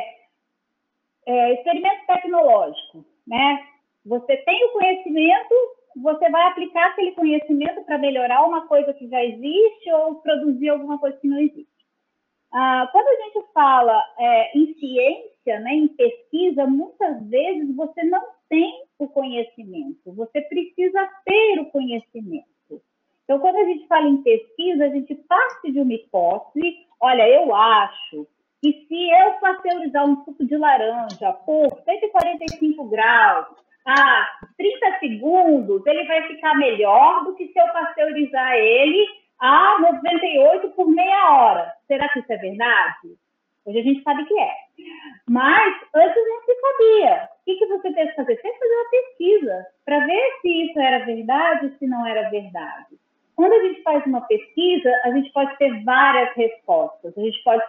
é, 1.27 1.55
experimento 1.55 2.07
tecnológico. 2.07 3.05
Né? 3.27 3.67
Você 4.07 4.37
tem 4.39 4.65
o 4.67 4.73
conhecimento, 4.73 5.55
você 5.97 6.29
vai 6.31 6.49
aplicar 6.49 6.87
aquele 6.87 7.13
conhecimento 7.13 7.83
para 7.85 7.99
melhorar 7.99 8.43
uma 8.47 8.67
coisa 8.67 8.93
que 8.93 9.09
já 9.09 9.25
existe 9.25 9.93
ou 9.93 10.17
produzir 10.17 10.69
alguma 10.69 10.99
coisa 10.99 11.17
que 11.19 11.29
não 11.29 11.39
existe. 11.39 11.69
Ah, 12.53 12.89
quando 12.93 13.09
a 13.09 13.25
gente 13.25 13.53
fala 13.53 14.03
é, 14.19 14.59
em 14.59 14.75
ciência, 14.75 15.61
né, 15.61 15.75
em 15.75 15.89
pesquisa, 15.89 16.67
muitas 16.67 17.27
vezes 17.29 17.75
você 17.75 18.05
não 18.05 18.23
tem 18.49 18.85
o 18.99 19.09
conhecimento, 19.09 20.13
você 20.13 20.41
precisa 20.43 21.09
ter 21.25 21.61
o 21.61 21.67
conhecimento. 21.67 22.55
Então, 23.25 23.39
quando 23.41 23.57
a 23.57 23.65
gente 23.65 23.87
fala 23.87 24.07
em 24.07 24.23
pesquisa, 24.23 24.85
a 24.85 24.89
gente 24.89 25.15
parte 25.15 25.73
de 25.73 25.81
uma 25.81 25.95
hipótese. 25.95 26.77
Olha, 27.01 27.27
eu 27.29 27.55
acho 27.55 28.27
que 28.61 28.87
se 28.87 29.11
eu 29.11 29.33
pasteurizar 29.41 30.07
um 30.07 30.25
suco 30.25 30.45
de 30.45 30.57
laranja 30.57 31.33
por 31.45 31.83
145 31.85 32.85
graus, 32.85 33.47
a 33.87 34.39
30 34.57 34.99
segundos, 34.99 35.87
ele 35.87 36.05
vai 36.05 36.23
ficar 36.29 36.55
melhor 36.55 37.25
do 37.25 37.35
que 37.35 37.49
se 37.49 37.59
eu 37.59 37.69
pasteurizar 37.69 38.55
ele 38.55 39.07
a 39.39 39.79
98 39.81 40.71
por 40.71 40.89
meia 40.89 41.31
hora. 41.31 41.73
Será 41.87 42.09
que 42.09 42.21
isso 42.21 42.33
é 42.33 42.37
verdade? 42.37 43.17
Hoje 43.67 43.79
a 43.79 43.83
gente 43.83 44.03
sabe 44.03 44.25
que 44.27 44.39
é. 44.39 44.53
Mas 45.29 45.75
antes 45.95 46.17
não 46.17 46.43
se 46.43 46.55
sabia. 46.61 47.29
O 47.41 47.45
que, 47.45 47.67
você 47.67 47.93
teve 47.95 48.11
que 48.11 48.17
fazer? 48.17 48.37
Teve 48.37 48.53
que 48.53 48.59
fazer 48.59 48.75
uma 48.75 48.91
pesquisa 48.91 49.67
para 49.85 50.07
ver 50.07 50.33
se 50.41 50.49
isso 50.65 50.81
era 50.81 51.05
verdade 51.05 51.67
ou 51.67 51.73
se 51.73 51.87
não 51.87 52.07
era 52.07 52.31
verdade. 52.31 52.97
Quando 53.37 53.53
a 53.53 53.63
gente 53.63 53.83
faz 53.83 54.05
uma 54.07 54.21
pesquisa, 54.23 54.91
a 55.05 55.11
gente 55.11 55.33
pode 55.33 55.57
ter 55.59 55.83
várias 55.83 56.35
respostas. 56.37 57.17
A 57.17 57.21
gente 57.21 57.43
pode 57.43 57.63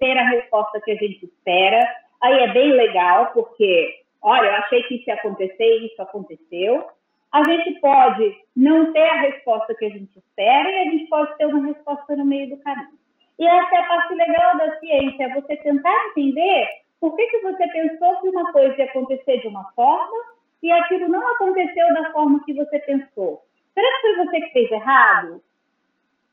ter 0.00 0.18
a 0.18 0.28
resposta 0.30 0.80
que 0.80 0.90
a 0.90 0.96
gente 0.96 1.24
espera. 1.24 1.80
Aí 2.22 2.40
é 2.40 2.52
bem 2.52 2.72
legal, 2.72 3.30
porque 3.32 4.03
olha, 4.24 4.46
eu 4.46 4.54
achei 4.54 4.82
que 4.84 4.96
isso 4.96 5.08
ia 5.08 5.14
acontecer 5.14 5.76
isso 5.84 6.02
aconteceu. 6.02 6.88
A 7.30 7.44
gente 7.44 7.78
pode 7.80 8.36
não 8.56 8.92
ter 8.92 9.08
a 9.08 9.20
resposta 9.20 9.74
que 9.74 9.84
a 9.84 9.90
gente 9.90 10.18
espera 10.18 10.70
e 10.70 10.88
a 10.88 10.90
gente 10.90 11.06
pode 11.08 11.36
ter 11.36 11.46
uma 11.46 11.66
resposta 11.66 12.16
no 12.16 12.24
meio 12.24 12.48
do 12.48 12.56
caminho. 12.62 12.98
E 13.38 13.46
essa 13.46 13.74
é 13.74 13.78
a 13.78 13.86
parte 13.86 14.14
legal 14.14 14.56
da 14.56 14.78
ciência, 14.78 15.24
é 15.24 15.34
você 15.34 15.56
tentar 15.56 16.06
entender 16.08 16.68
por 17.00 17.14
que, 17.16 17.26
que 17.26 17.40
você 17.40 17.66
pensou 17.68 18.20
que 18.20 18.28
uma 18.28 18.52
coisa 18.52 18.76
ia 18.78 18.84
acontecer 18.84 19.40
de 19.40 19.48
uma 19.48 19.64
forma 19.72 20.16
e 20.62 20.70
aquilo 20.70 21.08
não 21.08 21.26
aconteceu 21.34 21.92
da 21.92 22.12
forma 22.12 22.42
que 22.44 22.54
você 22.54 22.78
pensou. 22.78 23.42
Será 23.74 23.86
que 23.88 24.00
foi 24.00 24.24
você 24.24 24.40
que 24.40 24.52
fez 24.52 24.70
errado? 24.70 25.42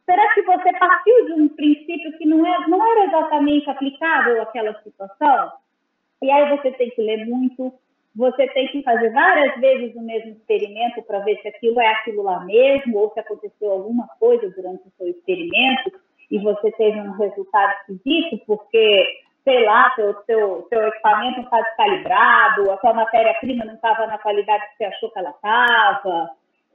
Será 0.06 0.34
que 0.34 0.44
você 0.44 0.72
partiu 0.78 1.26
de 1.26 1.34
um 1.34 1.50
princípio 1.50 2.18
que 2.18 2.26
não, 2.26 2.46
é, 2.46 2.68
não 2.68 2.92
era 2.92 3.06
exatamente 3.06 3.70
aplicável 3.70 4.42
àquela 4.42 4.80
situação? 4.84 5.52
E 6.22 6.30
aí 6.30 6.58
você 6.58 6.72
tem 6.72 6.90
que 6.92 7.02
ler 7.02 7.26
muito, 7.26 7.74
você 8.16 8.48
tem 8.50 8.68
que 8.68 8.84
fazer 8.84 9.12
várias 9.12 9.60
vezes 9.60 9.96
o 9.96 10.02
mesmo 10.02 10.32
experimento 10.32 11.02
para 11.04 11.20
ver 11.20 11.40
se 11.42 11.48
aquilo 11.48 11.80
é 11.82 11.88
aquilo 11.88 12.24
lá 12.24 12.42
mesmo, 12.46 12.98
ou 12.98 13.12
se 13.14 13.20
aconteceu 13.20 13.72
alguma 13.72 14.08
coisa 14.20 14.50
durante 14.50 14.88
o 14.88 14.92
seu 14.98 15.08
experimento 15.08 15.92
e 16.30 16.40
você 16.40 16.72
teve 16.72 17.00
um 17.00 17.12
resultado 17.12 17.74
esquisito, 17.82 18.42
porque, 18.48 19.06
sei 19.44 19.66
lá, 19.66 19.94
seu, 19.96 20.14
seu, 20.24 20.68
seu 20.70 20.88
equipamento 20.88 21.38
não 21.38 21.44
está 21.44 21.62
descalibrado, 21.62 22.72
a 22.72 22.78
sua 22.78 22.94
matéria-prima 22.94 23.66
não 23.66 23.74
estava 23.74 24.08
na 24.08 24.18
qualidade 24.18 24.64
que 24.70 24.78
você 24.78 24.86
achou 24.86 25.12
que 25.12 25.20
ela 25.20 25.32
estava. 25.32 26.30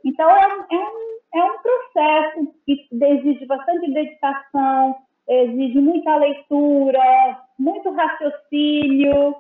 Então, 0.05 0.31
é, 0.31 0.43
é, 0.43 0.79
um, 0.79 1.41
é 1.41 1.45
um 1.45 1.59
processo 1.59 2.55
que 2.67 2.87
exige 2.93 3.47
bastante 3.47 3.91
dedicação, 3.91 4.97
exige 5.29 5.79
muita 5.81 6.17
leitura, 6.17 7.41
muito 7.59 7.91
raciocínio, 7.91 9.37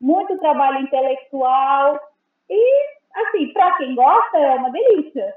muito 0.00 0.38
trabalho 0.38 0.82
intelectual 0.82 1.98
e, 2.48 2.86
assim, 3.14 3.52
para 3.52 3.76
quem 3.76 3.94
gosta, 3.94 4.38
é 4.38 4.54
uma 4.54 4.70
delícia. 4.70 5.34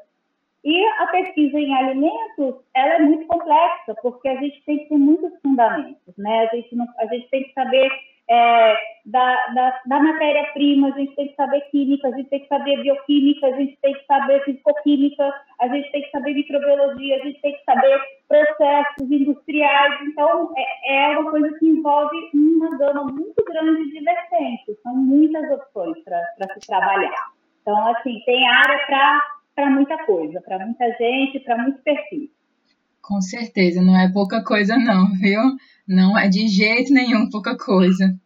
E 0.63 0.85
a 0.85 1.07
pesquisa 1.07 1.59
em 1.59 1.73
alimentos, 1.75 2.55
ela 2.73 2.93
é 2.95 2.99
muito 2.99 3.27
complexa, 3.27 3.93
porque 4.01 4.29
a 4.29 4.35
gente 4.35 4.63
tem 4.65 4.79
que 4.79 4.89
ter 4.89 4.97
muitos 4.97 5.33
fundamentos, 5.41 6.15
né? 6.17 6.47
A 6.47 6.55
gente, 6.55 6.73
não, 6.75 6.87
a 6.99 7.05
gente 7.07 7.27
tem 7.29 7.43
que 7.43 7.53
saber 7.53 7.89
é, 8.29 8.75
da, 9.05 9.47
da, 9.47 9.81
da 9.85 9.99
matéria-prima, 9.99 10.87
a 10.87 10.91
gente 10.91 11.13
tem 11.15 11.27
que 11.27 11.35
saber 11.35 11.61
química, 11.69 12.07
a 12.07 12.11
gente 12.11 12.29
tem 12.29 12.39
que 12.39 12.47
saber 12.47 12.81
bioquímica, 12.81 13.47
a 13.47 13.51
gente 13.51 13.77
tem 13.81 13.93
que 13.93 14.05
saber 14.05 14.43
fisicoquímica, 14.45 15.33
a 15.59 15.67
gente 15.67 15.91
tem 15.91 16.01
que 16.03 16.11
saber 16.11 16.33
microbiologia, 16.33 17.17
a 17.17 17.25
gente 17.25 17.41
tem 17.41 17.53
que 17.53 17.63
saber 17.65 17.99
processos 18.27 19.11
industriais. 19.11 19.99
Então, 20.07 20.53
é, 20.55 21.13
é 21.13 21.19
uma 21.19 21.31
coisa 21.31 21.57
que 21.59 21.67
envolve 21.67 22.15
uma 22.33 22.77
gama 22.77 23.03
muito 23.05 23.43
grande 23.45 23.91
de 23.91 23.99
vertentes, 23.99 24.81
são 24.81 24.95
muitas 24.95 25.51
opções 25.51 25.97
para 26.03 26.53
se 26.53 26.67
trabalhar. 26.67 27.31
Então, 27.61 27.87
assim, 27.87 28.21
tem 28.25 28.47
área 28.47 29.21
para 29.55 29.69
muita 29.69 29.97
coisa, 30.05 30.41
para 30.41 30.59
muita 30.59 30.89
gente, 30.97 31.39
para 31.41 31.57
muitos 31.57 31.81
perfis. 31.81 32.29
Com 33.01 33.19
certeza, 33.19 33.81
não 33.81 33.99
é 33.99 34.11
pouca 34.11 34.41
coisa 34.43 34.77
não, 34.77 35.11
viu? 35.19 35.41
Não 35.87 36.17
é 36.17 36.27
de 36.29 36.47
jeito 36.47 36.93
nenhum 36.93 37.29
pouca 37.29 37.57
coisa. 37.57 38.17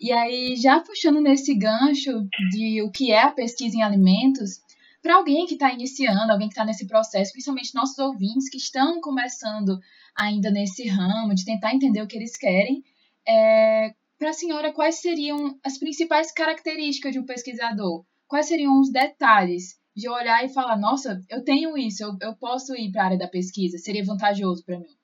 E 0.00 0.10
aí, 0.10 0.56
já 0.56 0.80
puxando 0.80 1.20
nesse 1.20 1.54
gancho 1.54 2.26
de 2.50 2.82
o 2.82 2.90
que 2.90 3.12
é 3.12 3.22
a 3.22 3.30
pesquisa 3.30 3.76
em 3.76 3.82
alimentos, 3.82 4.60
para 5.00 5.16
alguém 5.16 5.46
que 5.46 5.54
está 5.54 5.72
iniciando, 5.72 6.32
alguém 6.32 6.48
que 6.48 6.54
está 6.54 6.64
nesse 6.64 6.86
processo, 6.86 7.32
principalmente 7.32 7.74
nossos 7.74 7.98
ouvintes 7.98 8.48
que 8.48 8.56
estão 8.56 9.00
começando 9.00 9.78
ainda 10.16 10.50
nesse 10.50 10.88
ramo, 10.88 11.34
de 11.34 11.44
tentar 11.44 11.74
entender 11.74 12.02
o 12.02 12.06
que 12.06 12.16
eles 12.16 12.36
querem, 12.36 12.82
é, 13.26 13.94
para 14.18 14.30
a 14.30 14.32
senhora, 14.32 14.72
quais 14.72 15.00
seriam 15.00 15.58
as 15.64 15.78
principais 15.78 16.32
características 16.32 17.12
de 17.12 17.18
um 17.18 17.26
pesquisador? 17.26 18.04
Quais 18.28 18.46
seriam 18.46 18.80
os 18.80 18.90
detalhes 18.90 19.78
de 19.94 20.08
olhar 20.08 20.44
e 20.44 20.48
falar, 20.48 20.76
nossa, 20.76 21.20
eu 21.28 21.44
tenho 21.44 21.76
isso, 21.76 22.02
eu, 22.02 22.16
eu 22.20 22.34
posso 22.36 22.74
ir 22.74 22.90
para 22.90 23.02
a 23.02 23.04
área 23.06 23.18
da 23.18 23.28
pesquisa, 23.28 23.78
seria 23.78 24.04
vantajoso 24.04 24.64
para 24.64 24.78
mim? 24.78 24.96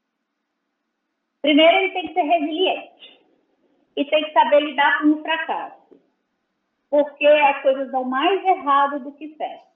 Primeiro, 1.43 1.77
ele 1.77 1.93
tem 1.93 2.09
que 2.09 2.15
ser 2.15 2.23
resiliente 2.23 3.21
e 3.97 4.05
tem 4.05 4.25
que 4.25 4.33
saber 4.33 4.61
lidar 4.61 5.01
com 5.01 5.09
o 5.09 5.23
fracasso, 5.23 6.01
porque 6.91 7.27
as 7.27 7.63
coisas 7.63 7.91
dão 7.91 8.05
mais 8.05 8.45
errado 8.45 9.01
do 9.01 9.13
que 9.13 9.35
certo. 9.37 9.69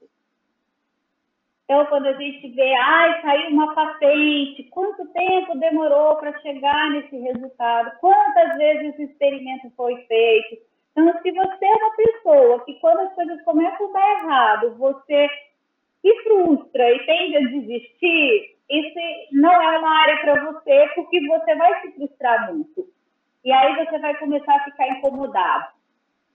Então, 1.64 1.87
quando 1.87 2.07
a 2.07 2.12
gente 2.12 2.49
vê, 2.49 2.75
ai, 2.75 3.23
saiu 3.23 3.50
uma 3.50 3.75
patente, 3.75 4.64
quanto 4.64 5.07
tempo 5.12 5.59
demorou 5.59 6.16
para 6.16 6.38
chegar 6.40 6.90
nesse 6.90 7.16
resultado? 7.16 7.99
Quantas 7.99 8.59
vezes 8.59 8.95
esse 8.95 9.04
experimento 9.04 9.71
foi 9.76 9.97
feito? 10.04 10.62
Então, 10.90 11.11
se 11.23 11.31
você 11.31 11.64
é 11.64 11.75
uma 11.75 11.97
pessoa 11.97 12.64
que 12.64 12.75
quando 12.75 13.00
as 13.00 13.14
coisas 13.14 13.42
começam 13.45 13.88
a 13.88 13.92
dar 13.92 14.11
errado, 14.21 14.75
você 14.76 15.28
se 16.02 16.23
frustra 16.25 16.92
e 16.92 17.07
tende 17.07 17.37
a 17.37 17.40
desistir, 17.40 18.51
isso 18.71 18.99
não 19.33 19.52
é 19.52 19.78
uma 19.78 20.00
área 20.02 20.16
para 20.21 20.45
você, 20.45 20.88
porque 20.95 21.26
você 21.26 21.54
vai 21.54 21.81
se 21.81 21.92
frustrar 21.92 22.52
muito. 22.52 22.87
E 23.45 23.52
aí 23.52 23.85
você 23.85 23.99
vai 23.99 24.16
começar 24.16 24.57
a 24.57 24.64
ficar 24.64 24.88
incomodado. 24.88 25.66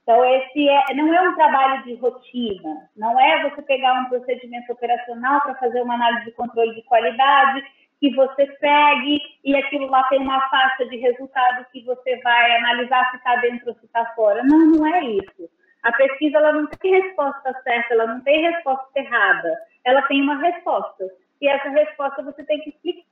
Então, 0.03 0.23
esse 0.23 0.69
é, 0.69 0.93
não 0.95 1.13
é 1.13 1.29
um 1.29 1.35
trabalho 1.35 1.83
de 1.83 1.95
rotina, 1.95 2.89
não 2.95 3.19
é 3.19 3.49
você 3.49 3.61
pegar 3.61 3.93
um 3.93 4.05
procedimento 4.05 4.71
operacional 4.71 5.41
para 5.41 5.55
fazer 5.55 5.81
uma 5.81 5.95
análise 5.95 6.25
de 6.25 6.31
controle 6.31 6.73
de 6.75 6.81
qualidade 6.83 7.61
que 7.99 8.13
você 8.15 8.45
segue 8.57 9.19
e 9.43 9.55
aquilo 9.55 9.87
lá 9.87 10.03
tem 10.03 10.19
uma 10.19 10.39
faixa 10.49 10.85
de 10.85 10.97
resultado 10.97 11.65
que 11.71 11.83
você 11.83 12.17
vai 12.21 12.55
analisar 12.55 13.09
se 13.11 13.17
está 13.17 13.35
dentro 13.37 13.69
ou 13.69 13.75
se 13.75 13.85
está 13.85 14.05
fora. 14.15 14.43
Não, 14.43 14.59
não 14.59 14.85
é 14.85 15.03
isso. 15.03 15.49
A 15.83 15.91
pesquisa 15.91 16.37
ela 16.37 16.53
não 16.53 16.67
tem 16.67 17.01
resposta 17.01 17.53
certa, 17.63 17.93
ela 17.93 18.07
não 18.07 18.21
tem 18.21 18.49
resposta 18.49 18.87
errada. 18.95 19.57
Ela 19.83 20.01
tem 20.03 20.21
uma 20.21 20.37
resposta. 20.37 21.05
E 21.41 21.47
essa 21.47 21.69
resposta 21.69 22.23
você 22.23 22.43
tem 22.43 22.59
que 22.61 22.69
explicar. 22.69 23.05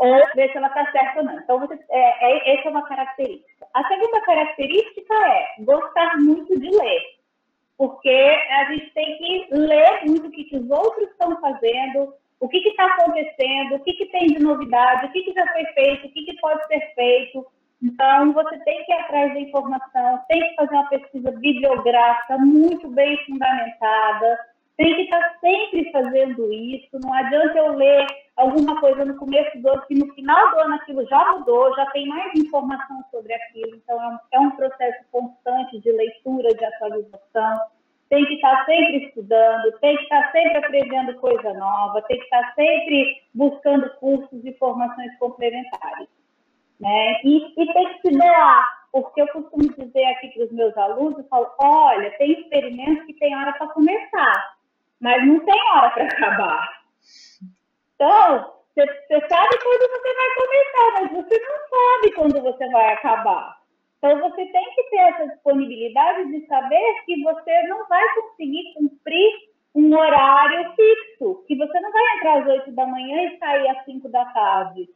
Ou 0.00 0.14
ver 0.34 0.50
se 0.52 0.56
ela 0.56 0.68
está 0.68 0.90
certa 0.92 1.18
ou 1.18 1.24
não. 1.24 1.38
Então, 1.38 1.58
você, 1.58 1.76
é, 1.90 2.32
é, 2.32 2.54
essa 2.54 2.68
é 2.68 2.70
uma 2.70 2.86
característica. 2.86 3.66
A 3.74 3.88
segunda 3.88 4.20
característica 4.20 5.14
é 5.14 5.64
gostar 5.64 6.16
muito 6.18 6.58
de 6.58 6.70
ler. 6.70 7.02
Porque 7.76 8.10
a 8.10 8.64
gente 8.72 8.90
tem 8.92 9.18
que 9.18 9.48
ler 9.50 10.04
muito 10.04 10.28
o 10.28 10.30
que, 10.30 10.44
que 10.44 10.56
os 10.56 10.70
outros 10.70 11.08
estão 11.10 11.40
fazendo, 11.40 12.14
o 12.40 12.48
que 12.48 12.58
está 12.58 12.86
acontecendo, 12.86 13.74
o 13.74 13.80
que, 13.80 13.92
que, 13.92 14.06
tem 14.06 14.26
de 14.28 14.40
novidade, 14.40 15.06
o 15.06 15.12
que, 15.12 15.22
que, 15.22 15.32
já 15.32 15.46
foi 15.52 15.64
feito, 15.66 16.06
o 16.06 16.10
que, 16.12 16.24
que 16.24 16.40
pode 16.40 16.64
ser 16.66 16.80
feito. 16.94 17.46
Então, 17.82 18.32
você 18.32 18.58
tem 18.58 18.84
que 18.84 18.92
ir 18.92 18.96
atrás 18.96 19.32
da 19.32 19.40
informação, 19.40 20.20
tem 20.28 20.40
que 20.40 20.54
fazer 20.54 20.74
uma 20.74 20.88
pesquisa 20.88 21.30
bibliográfica 21.32 22.38
muito 22.38 22.88
bem 22.88 23.16
fundamentada, 23.26 24.38
tem 24.78 24.94
que 24.94 25.02
estar 25.02 25.38
sempre 25.40 25.90
fazendo 25.90 26.52
isso. 26.52 27.00
Não 27.02 27.12
adianta 27.12 27.58
eu 27.58 27.72
ler 27.72 28.06
alguma 28.36 28.80
coisa 28.80 29.04
no 29.04 29.16
começo 29.16 29.60
do 29.60 29.68
ano, 29.68 29.84
que 29.88 29.94
no 29.96 30.14
final 30.14 30.50
do 30.50 30.60
ano 30.60 30.74
aquilo 30.76 31.04
já 31.06 31.32
mudou, 31.32 31.74
já 31.74 31.84
tem 31.86 32.06
mais 32.06 32.32
informação 32.36 33.04
sobre 33.10 33.34
aquilo. 33.34 33.74
Então, 33.74 34.00
é 34.00 34.08
um, 34.08 34.18
é 34.30 34.40
um 34.40 34.50
processo 34.52 35.04
constante 35.10 35.80
de 35.80 35.90
leitura, 35.90 36.54
de 36.54 36.64
atualização. 36.64 37.58
Tem 38.08 38.24
que 38.24 38.34
estar 38.34 38.64
sempre 38.66 39.06
estudando, 39.06 39.78
tem 39.80 39.96
que 39.96 40.02
estar 40.04 40.30
sempre 40.30 40.58
aprendendo 40.58 41.14
coisa 41.16 41.52
nova, 41.54 42.00
tem 42.02 42.16
que 42.16 42.24
estar 42.24 42.54
sempre 42.54 43.20
buscando 43.34 43.90
cursos 43.96 44.44
e 44.44 44.52
formações 44.54 45.18
complementares. 45.18 46.08
Né? 46.78 47.20
E, 47.24 47.60
e 47.60 47.72
tem 47.72 47.94
que 47.94 48.08
se 48.08 48.16
doar, 48.16 48.86
porque 48.92 49.22
eu 49.22 49.26
costumo 49.28 49.68
dizer 49.76 50.04
aqui 50.04 50.28
para 50.28 50.44
os 50.44 50.52
meus 50.52 50.76
alunos, 50.76 51.18
eu 51.18 51.24
falo, 51.24 51.50
olha, 51.58 52.16
tem 52.16 52.40
experimentos 52.40 53.04
que 53.06 53.14
tem 53.14 53.36
hora 53.36 53.52
para 53.54 53.66
começar, 53.66 54.57
mas 55.00 55.26
não 55.26 55.40
tem 55.44 55.60
hora 55.72 55.90
para 55.90 56.04
acabar. 56.04 56.82
Então, 57.94 58.54
você 58.74 59.28
sabe 59.28 59.58
quando 59.62 59.90
você 59.90 60.14
vai 60.14 60.28
começar, 60.36 60.92
mas 60.94 61.12
você 61.12 61.38
não 61.40 61.56
sabe 61.68 62.12
quando 62.14 62.42
você 62.42 62.68
vai 62.68 62.92
acabar. 62.92 63.58
Então, 63.98 64.20
você 64.20 64.46
tem 64.46 64.74
que 64.74 64.82
ter 64.84 64.98
essa 64.98 65.26
disponibilidade 65.26 66.30
de 66.30 66.46
saber 66.46 67.02
que 67.04 67.22
você 67.22 67.62
não 67.64 67.86
vai 67.88 68.04
conseguir 68.14 68.74
cumprir 68.74 69.48
um 69.74 69.96
horário 69.96 70.72
fixo, 70.74 71.44
que 71.46 71.56
você 71.56 71.80
não 71.80 71.92
vai 71.92 72.02
entrar 72.16 72.42
às 72.42 72.46
8 72.46 72.72
da 72.72 72.86
manhã 72.86 73.24
e 73.24 73.38
sair 73.38 73.68
às 73.68 73.84
5 73.84 74.08
da 74.08 74.24
tarde. 74.26 74.88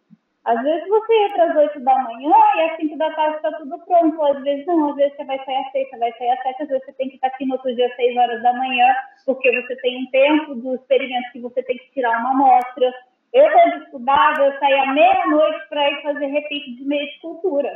Às 0.44 0.60
vezes 0.60 0.88
você 0.88 1.24
entra 1.26 1.50
às 1.50 1.56
8 1.56 1.80
da 1.80 2.02
manhã 2.02 2.34
e 2.56 2.60
às 2.62 2.76
5 2.76 2.98
da 2.98 3.12
tarde 3.12 3.36
está 3.36 3.52
tudo 3.52 3.78
pronto. 3.78 4.22
Às 4.24 4.42
vezes 4.42 4.66
não, 4.66 4.90
às 4.90 4.96
vezes 4.96 5.16
você 5.16 5.24
vai 5.24 5.44
sair 5.44 5.56
às 5.56 5.70
6, 5.70 5.90
você 5.90 5.98
vai 5.98 6.12
sair 6.18 6.30
às 6.30 6.42
7, 6.42 6.62
às 6.62 6.68
vezes 6.68 6.84
você 6.84 6.92
tem 6.94 7.08
que 7.08 7.14
estar 7.14 7.26
aqui 7.28 7.46
no 7.46 7.52
outro 7.54 7.74
dia 7.76 7.86
às 7.86 7.96
6 7.96 8.16
horas 8.16 8.42
da 8.42 8.52
manhã, 8.54 8.94
porque 9.24 9.62
você 9.62 9.76
tem 9.76 10.02
um 10.02 10.10
tempo 10.10 10.54
do 10.56 10.74
experimento 10.74 11.32
que 11.32 11.40
você 11.40 11.62
tem 11.62 11.78
que 11.78 11.92
tirar 11.92 12.18
uma 12.18 12.30
amostra. 12.30 12.92
Eu, 13.32 13.50
quando 13.52 13.84
estudava, 13.84 14.42
eu 14.42 14.58
saía 14.58 14.92
meia-noite 14.92 15.68
para 15.68 15.90
ir 15.90 16.02
fazer 16.02 16.26
repique 16.26 16.74
de 16.74 16.84
meio 16.84 17.06
de 17.06 17.20
cultura. 17.20 17.70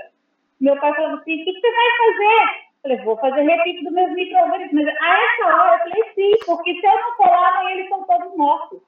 Meu 0.61 0.76
pai 0.80 0.92
falou 0.94 1.18
assim: 1.18 1.40
o 1.40 1.44
que, 1.44 1.52
você 1.52 1.70
vai 1.70 1.90
fazer? 1.99 2.66
Eu 2.76 2.82
falei, 2.82 3.04
vou 3.04 3.16
fazer 3.16 3.42
repique 3.42 3.85
dos 3.85 3.92
meus 3.92 4.12
micro-organismos. 4.12 4.87
A 4.88 5.18
essa 5.23 5.56
hora, 5.56 5.76
eu 5.76 5.90
falei, 5.90 6.14
sim, 6.14 6.32
porque 6.44 6.75
se 6.75 6.87
eu 6.87 6.92
não 6.92 7.30
lá, 7.30 7.49
amanhã 7.61 7.76
eles 7.76 7.88
são 7.88 8.04
todos 8.04 8.37
mortos. 8.37 8.80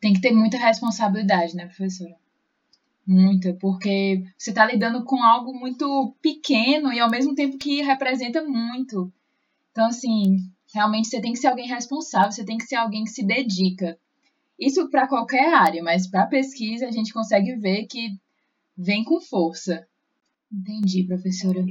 Tem 0.00 0.12
que 0.12 0.20
ter 0.20 0.32
muita 0.32 0.56
responsabilidade, 0.56 1.56
né, 1.56 1.66
professora? 1.66 2.14
Muita, 3.10 3.54
porque 3.54 4.22
você 4.36 4.50
está 4.50 4.66
lidando 4.66 5.02
com 5.02 5.22
algo 5.22 5.58
muito 5.58 6.14
pequeno 6.20 6.92
e 6.92 7.00
ao 7.00 7.08
mesmo 7.08 7.34
tempo 7.34 7.56
que 7.56 7.80
representa 7.80 8.44
muito. 8.44 9.10
Então, 9.70 9.86
assim, 9.86 10.46
realmente 10.74 11.08
você 11.08 11.18
tem 11.18 11.32
que 11.32 11.38
ser 11.38 11.46
alguém 11.46 11.66
responsável, 11.66 12.30
você 12.30 12.44
tem 12.44 12.58
que 12.58 12.66
ser 12.66 12.76
alguém 12.76 13.04
que 13.04 13.10
se 13.10 13.24
dedica. 13.24 13.98
Isso 14.60 14.90
para 14.90 15.08
qualquer 15.08 15.54
área, 15.54 15.82
mas 15.82 16.06
para 16.06 16.26
pesquisa 16.26 16.86
a 16.86 16.90
gente 16.90 17.14
consegue 17.14 17.56
ver 17.56 17.86
que 17.86 18.10
vem 18.76 19.02
com 19.02 19.22
força. 19.22 19.88
Entendi, 20.52 21.02
professora. 21.04 21.64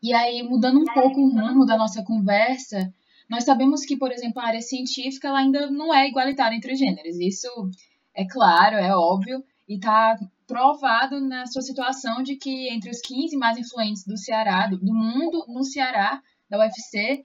E 0.00 0.14
aí, 0.14 0.44
mudando 0.44 0.78
um 0.78 0.94
pouco 0.94 1.22
o 1.22 1.28
rumo 1.28 1.66
da 1.66 1.76
nossa 1.76 2.04
conversa, 2.04 2.94
nós 3.28 3.42
sabemos 3.42 3.84
que, 3.84 3.96
por 3.96 4.12
exemplo, 4.12 4.40
a 4.40 4.46
área 4.46 4.60
científica 4.60 5.26
ela 5.26 5.40
ainda 5.40 5.68
não 5.72 5.92
é 5.92 6.06
igualitária 6.06 6.54
entre 6.54 6.76
gêneros. 6.76 7.18
Isso 7.18 7.48
é 8.14 8.24
claro, 8.24 8.76
é 8.76 8.94
óbvio, 8.94 9.42
e 9.68 9.74
está 9.74 10.16
provado 10.52 11.18
na 11.18 11.46
sua 11.46 11.62
situação 11.62 12.22
de 12.22 12.36
que 12.36 12.68
entre 12.68 12.90
os 12.90 13.00
15 13.00 13.36
mais 13.38 13.56
influentes 13.56 14.04
do 14.04 14.18
Ceará, 14.18 14.66
do, 14.66 14.78
do 14.78 14.94
mundo 14.94 15.46
no 15.48 15.64
Ceará, 15.64 16.22
da 16.48 16.58
UFC, 16.58 17.24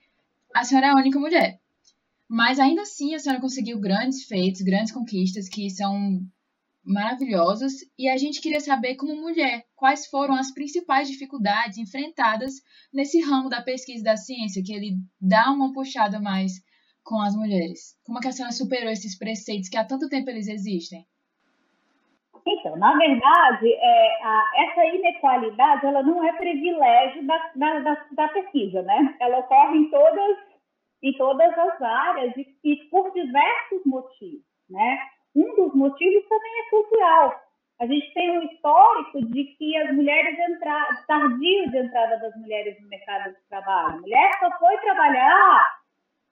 a 0.55 0.63
senhora 0.63 0.87
é 0.87 0.89
a 0.91 0.95
única 0.95 1.19
mulher. 1.19 1.59
Mas 2.29 2.57
ainda 2.57 2.83
assim 2.83 3.13
a 3.13 3.19
senhora 3.19 3.41
conseguiu 3.41 3.79
grandes 3.79 4.23
feitos, 4.23 4.61
grandes 4.61 4.93
conquistas 4.93 5.49
que 5.49 5.69
são 5.69 6.21
maravilhosos 6.85 7.73
e 7.99 8.07
a 8.07 8.15
gente 8.15 8.39
queria 8.39 8.61
saber 8.61 8.95
como 8.95 9.13
mulher 9.13 9.65
quais 9.75 10.07
foram 10.07 10.35
as 10.35 10.53
principais 10.53 11.09
dificuldades 11.09 11.77
enfrentadas 11.77 12.53
nesse 12.93 13.19
ramo 13.19 13.49
da 13.49 13.61
pesquisa 13.61 14.05
da 14.05 14.15
ciência 14.15 14.63
que 14.63 14.71
ele 14.71 14.95
dá 15.19 15.51
uma 15.51 15.73
puxada 15.73 16.17
mais 16.17 16.53
com 17.03 17.21
as 17.21 17.35
mulheres. 17.35 17.97
Como 18.05 18.19
é 18.19 18.21
que 18.21 18.29
a 18.29 18.31
senhora 18.31 18.53
superou 18.53 18.89
esses 18.89 19.17
preceitos 19.17 19.67
que 19.67 19.75
há 19.75 19.83
tanto 19.83 20.07
tempo 20.07 20.29
eles 20.29 20.47
existem? 20.47 21.05
Então, 22.49 22.77
na 22.77 22.97
verdade, 22.97 23.73
é, 23.73 24.23
a, 24.23 24.51
essa 24.55 24.85
inequalidade 24.85 25.85
ela 25.85 26.01
não 26.01 26.23
é 26.23 26.31
privilégio 26.31 27.27
da, 27.27 27.51
da, 27.55 27.79
da, 27.79 28.05
da, 28.11 28.27
pesquisa, 28.29 28.81
né? 28.83 29.15
Ela 29.19 29.39
ocorre 29.39 29.77
em 29.77 29.89
todas, 29.89 30.37
em 31.03 31.11
todas 31.17 31.57
as 31.57 31.81
áreas 31.81 32.37
e, 32.37 32.47
e 32.63 32.75
por 32.89 33.11
diversos 33.11 33.85
motivos, 33.85 34.45
né? 34.69 34.97
Um 35.35 35.55
dos 35.55 35.75
motivos 35.75 36.27
também 36.29 36.59
é 36.59 36.69
cultural. 36.69 37.41
A 37.81 37.85
gente 37.85 38.13
tem 38.13 38.39
um 38.39 38.43
histórico 38.43 39.25
de 39.25 39.43
que 39.43 39.77
as 39.77 39.93
mulheres 39.93 40.39
entraram, 40.49 40.97
tardio 41.05 41.69
de 41.69 41.77
entrada 41.77 42.17
das 42.17 42.35
mulheres 42.37 42.81
no 42.81 42.87
mercado 42.87 43.33
de 43.33 43.47
trabalho. 43.49 43.97
A 43.97 44.01
mulher 44.01 44.31
só 44.39 44.49
foi 44.57 44.77
trabalhar 44.77 45.77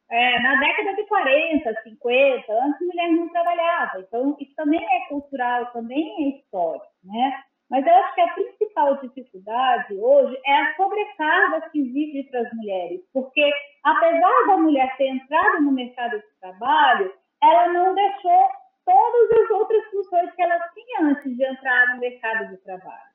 é, 0.10 0.40
na 0.40 0.56
década 0.60 0.96
de 0.96 1.04
40, 1.08 1.82
50, 1.84 2.54
antes 2.54 2.82
a 2.82 2.86
mulher 2.86 3.12
não 3.12 3.30
trabalhava. 3.30 4.00
Então, 4.00 4.36
isso 4.40 4.54
também 4.56 4.84
é 4.84 5.08
cultural, 5.10 5.66
também 5.72 6.26
é 6.26 6.38
histórico, 6.38 6.86
né? 7.04 7.44
Mas 7.70 7.86
eu 7.86 7.94
acho 7.96 8.14
que 8.14 8.22
a 8.22 8.34
principal 8.34 8.98
dificuldade 9.02 9.96
hoje 10.00 10.40
é 10.46 10.54
a 10.54 10.76
sobrecarga 10.76 11.70
que 11.72 11.80
existe 11.80 12.30
para 12.30 12.42
as 12.42 12.54
mulheres, 12.54 13.02
porque 13.12 13.52
apesar 13.84 14.48
da 14.48 14.58
mulher 14.58 14.96
ter 14.98 15.08
entrado 15.08 15.64
no 15.64 15.72
mercado 15.72 16.20
de 16.20 16.40
trabalho, 16.40 17.12
ela 17.42 17.68
não 17.70 17.96
deixou 17.96 18.50
todas 18.86 19.32
as 19.32 19.50
outras 19.50 19.84
funções 19.90 20.32
que 20.36 20.42
ela 20.44 20.60
tinha 20.70 21.10
antes 21.10 21.36
de 21.36 21.44
entrar 21.44 21.88
no 21.94 22.00
mercado 22.00 22.50
de 22.50 22.58
trabalho. 22.58 23.15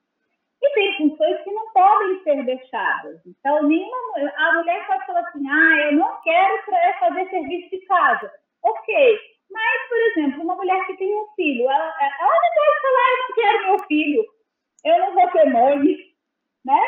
E 0.62 0.74
tem 0.74 0.96
funções 0.98 1.42
que 1.42 1.50
não 1.50 1.72
podem 1.72 2.22
ser 2.22 2.44
deixadas. 2.44 3.20
Então, 3.26 3.62
nenhuma, 3.62 4.32
a 4.36 4.52
mulher 4.54 4.86
pode 4.86 5.06
falar 5.06 5.20
assim, 5.20 5.48
ah, 5.48 5.80
eu 5.86 5.92
não 5.92 6.20
quero 6.20 6.62
fazer 6.98 7.30
serviço 7.30 7.70
de 7.70 7.80
casa. 7.86 8.30
Ok, 8.62 9.18
mas, 9.50 9.88
por 9.88 9.98
exemplo, 9.98 10.42
uma 10.42 10.54
mulher 10.56 10.86
que 10.86 10.96
tem 10.96 11.14
um 11.14 11.26
filho, 11.34 11.64
ela, 11.64 11.94
ela 12.20 12.34
não 12.34 12.54
pode 12.54 12.82
falar, 12.82 13.10
eu 13.10 13.22
não 13.22 13.34
quero 13.34 13.66
meu 13.66 13.86
filho, 13.86 14.24
eu 14.84 14.98
não 14.98 15.14
vou 15.14 15.30
ser 15.32 15.44
mãe, 15.46 15.96
né? 16.64 16.80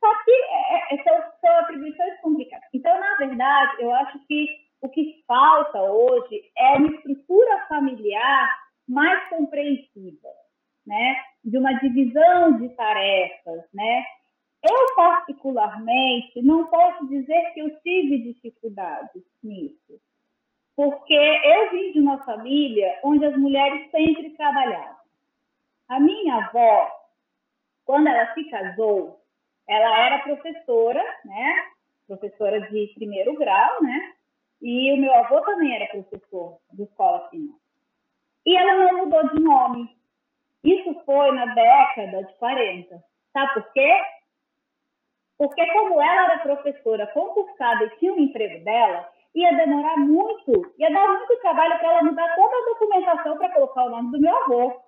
Só 0.00 0.24
que 0.24 0.32
é, 0.32 0.94
é, 0.94 1.02
são, 1.04 1.32
são 1.40 1.58
atribuições 1.58 2.20
complicadas. 2.20 2.68
Então, 2.74 2.98
na 2.98 3.14
verdade, 3.16 3.82
eu 3.82 3.94
acho 3.94 4.18
que 4.26 4.48
o 4.80 4.88
que 4.88 5.22
falta 5.28 5.80
hoje 5.80 6.50
é 6.56 6.72
uma 6.76 6.88
estrutura 6.88 7.66
familiar 7.68 8.48
mais 8.88 9.28
compreensiva 9.28 10.28
né, 10.86 11.16
de 11.44 11.58
uma 11.58 11.72
divisão 11.74 12.58
de 12.58 12.68
tarefas, 12.70 13.62
né? 13.72 14.04
Eu, 14.62 14.94
particularmente, 14.94 16.40
não 16.42 16.66
posso 16.66 17.08
dizer 17.08 17.52
que 17.52 17.60
eu 17.60 17.80
tive 17.80 18.32
dificuldades 18.32 19.22
nisso, 19.42 20.00
porque 20.76 21.14
eu 21.14 21.70
vim 21.72 21.92
de 21.92 22.00
uma 22.00 22.24
família 22.24 22.98
onde 23.02 23.24
as 23.24 23.36
mulheres 23.36 23.90
sempre 23.90 24.30
trabalhavam. 24.30 25.02
A 25.88 25.98
minha 25.98 26.36
avó, 26.36 26.90
quando 27.84 28.06
ela 28.06 28.32
se 28.34 28.44
casou, 28.44 29.20
ela 29.68 30.06
era 30.06 30.18
professora, 30.20 31.02
né? 31.24 31.66
Professora 32.06 32.60
de 32.60 32.92
primeiro 32.94 33.36
grau, 33.36 33.82
né? 33.82 34.12
E 34.60 34.92
o 34.92 34.96
meu 34.96 35.12
avô 35.12 35.40
também 35.40 35.74
era 35.74 35.86
professor 35.86 36.58
de 36.72 36.84
escola 36.84 37.28
final. 37.30 37.58
E 38.46 38.56
ela 38.56 38.74
não 38.74 38.98
mudou 39.04 39.28
de 39.28 39.40
nome. 39.40 39.96
Isso 40.64 40.94
foi 41.04 41.32
na 41.32 41.46
década 41.46 42.24
de 42.24 42.34
40. 42.34 43.02
Sabe 43.32 43.54
por 43.54 43.72
quê? 43.72 44.00
Porque 45.38 45.66
como 45.72 46.00
ela 46.00 46.24
era 46.24 46.38
professora 46.38 47.06
concursada 47.08 47.84
e 47.84 47.96
tinha 47.98 48.12
um 48.12 48.20
emprego 48.20 48.64
dela, 48.64 49.08
ia 49.34 49.56
demorar 49.56 49.96
muito, 49.96 50.72
ia 50.78 50.90
dar 50.90 51.08
muito 51.08 51.40
trabalho 51.40 51.78
para 51.78 51.88
ela 51.88 52.02
mudar 52.04 52.34
toda 52.34 52.56
a 52.56 52.64
documentação 52.66 53.38
para 53.38 53.52
colocar 53.52 53.84
o 53.84 53.90
nome 53.90 54.12
do 54.12 54.20
meu 54.20 54.36
avô. 54.36 54.82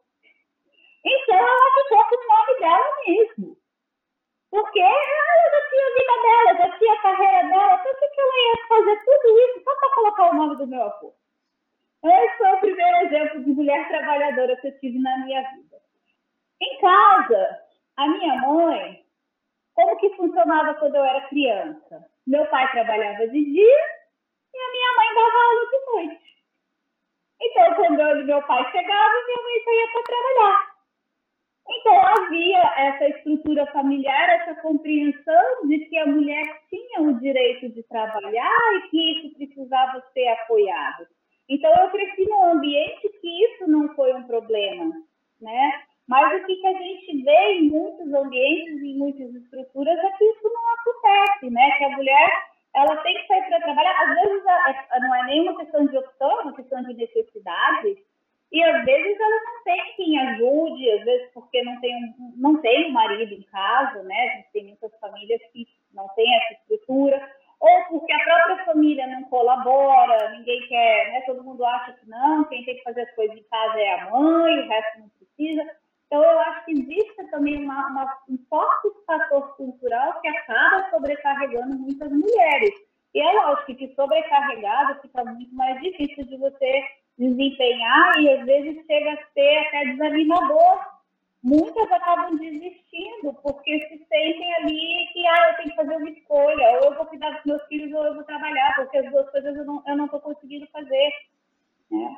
Então 1.05 1.37
ela 1.37 1.83
ficou 1.83 2.05
com 2.05 2.17
o 2.17 2.37
nome 2.37 2.61
dela 2.61 2.97
mesmo. 3.07 3.57
Porque 4.51 4.79
ela 4.79 5.51
já 5.51 5.69
tinha 5.69 5.87
a 5.87 5.95
vida 5.99 6.23
dela, 6.23 6.59
já 6.59 6.79
tinha 6.79 6.93
a 6.93 7.03
carreira 7.03 7.49
dela, 7.49 7.75
então 7.81 7.95
por 7.95 8.11
que 8.11 8.21
ela 8.21 8.39
ia 8.39 8.69
fazer 8.69 9.05
tudo 9.05 9.41
isso 9.41 9.65
só 9.65 9.75
para 9.75 9.95
colocar 9.95 10.31
o 10.31 10.35
nome 10.35 10.57
do 10.57 10.67
meu 10.67 10.83
avô? 10.83 11.15
Esse 12.05 12.37
foi 12.37 12.53
o 12.53 12.61
primeiro 12.61 12.97
exemplo 13.07 13.45
de 13.45 13.51
mulher 13.51 13.89
trabalhadora 13.89 14.57
que 14.59 14.69
eu 14.69 14.79
tive 14.79 14.99
na 15.01 15.19
minha 15.25 15.43
vida. 15.51 15.64
Em 16.61 16.81
casa, 16.81 17.61
a 17.97 18.09
minha 18.09 18.37
mãe, 18.37 19.05
como 19.75 19.97
que 19.99 20.17
funcionava 20.17 20.75
quando 20.75 20.95
eu 20.95 21.05
era 21.05 21.29
criança? 21.29 22.07
Meu 22.27 22.47
pai 22.47 22.71
trabalhava 22.73 23.27
de 23.29 23.45
dia 23.45 23.79
e 24.55 24.59
a 24.59 24.73
minha 24.73 24.97
mãe 24.97 25.15
dava 25.15 25.45
aula 25.45 25.71
de 25.71 25.87
noite. 25.93 26.25
Então, 27.41 27.75
quando 27.75 28.27
meu 28.27 28.43
pai 28.43 28.71
chegava, 28.71 29.15
minha 29.27 29.43
mãe 29.43 29.65
saía 29.65 29.93
para 29.93 30.03
trabalhar. 30.03 30.75
Então 31.69 31.99
havia 32.07 32.63
essa 32.77 33.09
estrutura 33.09 33.67
familiar, 33.73 34.29
essa 34.41 34.61
compreensão 34.61 35.67
de 35.67 35.79
que 35.87 35.99
a 35.99 36.07
mulher 36.07 36.45
tinha 36.69 37.01
o 37.01 37.19
direito 37.19 37.71
de 37.71 37.83
trabalhar 37.85 38.75
e 38.75 38.89
que 38.91 39.13
isso 39.13 39.37
precisava 39.37 40.03
ser 40.13 40.29
apoiado. 40.29 41.07
Então 41.49 41.71
eu 41.83 41.91
cresci 41.91 42.29
num 42.29 42.53
ambiente 42.53 43.09
que 43.21 43.45
isso 43.45 43.67
não 43.67 43.95
foi 43.95 44.13
um 44.15 44.25
problema, 44.25 44.93
né? 45.41 45.83
Mas 46.07 46.43
o 46.43 46.47
que, 46.47 46.67
a 46.67 46.73
gente 46.73 47.23
vê 47.23 47.53
em 47.55 47.71
muitos 47.71 48.13
ambientes 48.13 48.83
e 48.83 48.95
muitas 48.95 49.35
estruturas 49.35 49.99
é 49.99 50.11
que 50.13 50.25
isso 50.25 50.51
não 50.53 50.75
acontece, 50.75 51.51
né? 51.51 51.71
Que 51.79 51.85
a 51.85 51.91
mulher 51.91 52.31
ela 52.75 52.97
tem 52.99 53.15
que 53.15 53.27
sair 53.27 53.45
para 53.49 53.61
trabalhar. 53.61 54.03
Às 54.03 54.15
vezes 54.15 54.45
não 55.01 55.15
é 55.15 55.25
nenhuma 55.27 55.57
questão 55.57 55.87
de 55.87 55.97
opção, 55.97 56.41
é 56.41 56.43
uma 56.43 56.55
questão 56.55 56.83
de 56.83 56.95
necessidade. 56.95 57.97
E 58.53 58.63
às 58.63 58.85
vezes 58.85 59.19
ela 59.19 59.41
não 59.45 59.65
tem 59.65 59.95
quem 59.97 60.19
ajude, 60.21 60.91
às 60.91 61.05
vezes 61.05 61.31
porque 61.33 61.63
não 61.63 61.81
tem 61.81 61.97
um, 61.97 62.35
não 62.37 62.61
tem 62.61 62.89
um 62.89 62.93
marido 62.93 63.33
em 63.33 63.43
casa, 63.43 64.03
né? 64.03 64.15
A 64.15 64.37
gente 64.37 64.53
tem 64.53 64.65
muitas 64.65 64.93
famílias 65.01 65.41
que 65.53 65.67
não 65.93 66.07
têm 66.11 66.37
essa 66.37 66.53
estrutura, 66.55 67.33
ou 67.59 67.85
porque 67.89 68.13
a 68.13 68.25
própria 68.25 68.65
família 68.67 69.07
não 69.07 69.25
colabora, 69.25 70.31
ninguém 70.31 70.61
quer, 70.69 71.13
né? 71.13 71.23
Todo 71.23 71.43
mundo 71.43 71.65
acha 71.65 71.95
que 71.95 72.09
não, 72.09 72.45
quem 72.45 72.65
tem 72.65 72.77
que 72.77 72.83
fazer 72.83 73.03
as 73.03 73.15
coisas 73.15 73.37
em 73.37 73.43
casa 73.45 73.81
é 73.81 74.01
a 74.01 74.11
mãe, 74.11 74.61
o 74.61 74.69
resto 74.69 75.01
não 75.01 75.09
precisa. 75.09 75.84
Então, 76.15 76.31
eu 76.31 76.39
acho 76.39 76.65
que 76.67 76.71
existe 76.71 77.25
também 77.29 77.65
uma, 77.65 77.89
uma, 77.89 78.19
um 78.29 78.39
forte 78.49 78.89
fator 79.05 79.57
cultural 79.57 80.21
que 80.21 80.29
acaba 80.29 80.89
sobrecarregando 80.89 81.77
muitas 81.77 82.09
mulheres. 82.09 82.71
E 83.13 83.21
é 83.21 83.33
lógico 83.33 83.75
que 83.75 83.93
sobrecarregado 83.97 85.01
fica 85.03 85.25
muito 85.25 85.53
mais 85.57 85.81
difícil 85.81 86.25
de 86.25 86.37
você 86.37 86.85
desempenhar 87.19 88.13
e 88.21 88.31
às 88.31 88.47
vezes 88.47 88.87
chega 88.87 89.13
a 89.13 89.27
ser 89.33 89.59
até 89.67 89.87
desanimador. 89.87 90.85
Muitas 91.43 91.91
acabam 91.91 92.37
desistindo 92.37 93.35
porque 93.43 93.81
se 93.81 94.07
sentem 94.07 94.55
ali 94.55 95.09
que 95.13 95.27
ah, 95.27 95.51
eu 95.51 95.57
tenho 95.57 95.71
que 95.71 95.77
fazer 95.77 95.97
uma 95.97 96.11
escolha, 96.11 96.71
ou 96.75 96.91
eu 96.91 96.95
vou 96.95 97.07
cuidar 97.07 97.31
dos 97.31 97.45
meus 97.45 97.67
filhos 97.67 97.93
ou 97.93 98.07
eu 98.07 98.15
vou 98.15 98.23
trabalhar, 98.23 98.73
porque 98.77 98.99
as 98.99 99.11
duas 99.11 99.29
coisas 99.31 99.57
eu 99.57 99.65
não 99.65 100.05
estou 100.05 100.21
conseguindo 100.21 100.69
fazer. 100.69 101.11
Né? 101.91 102.17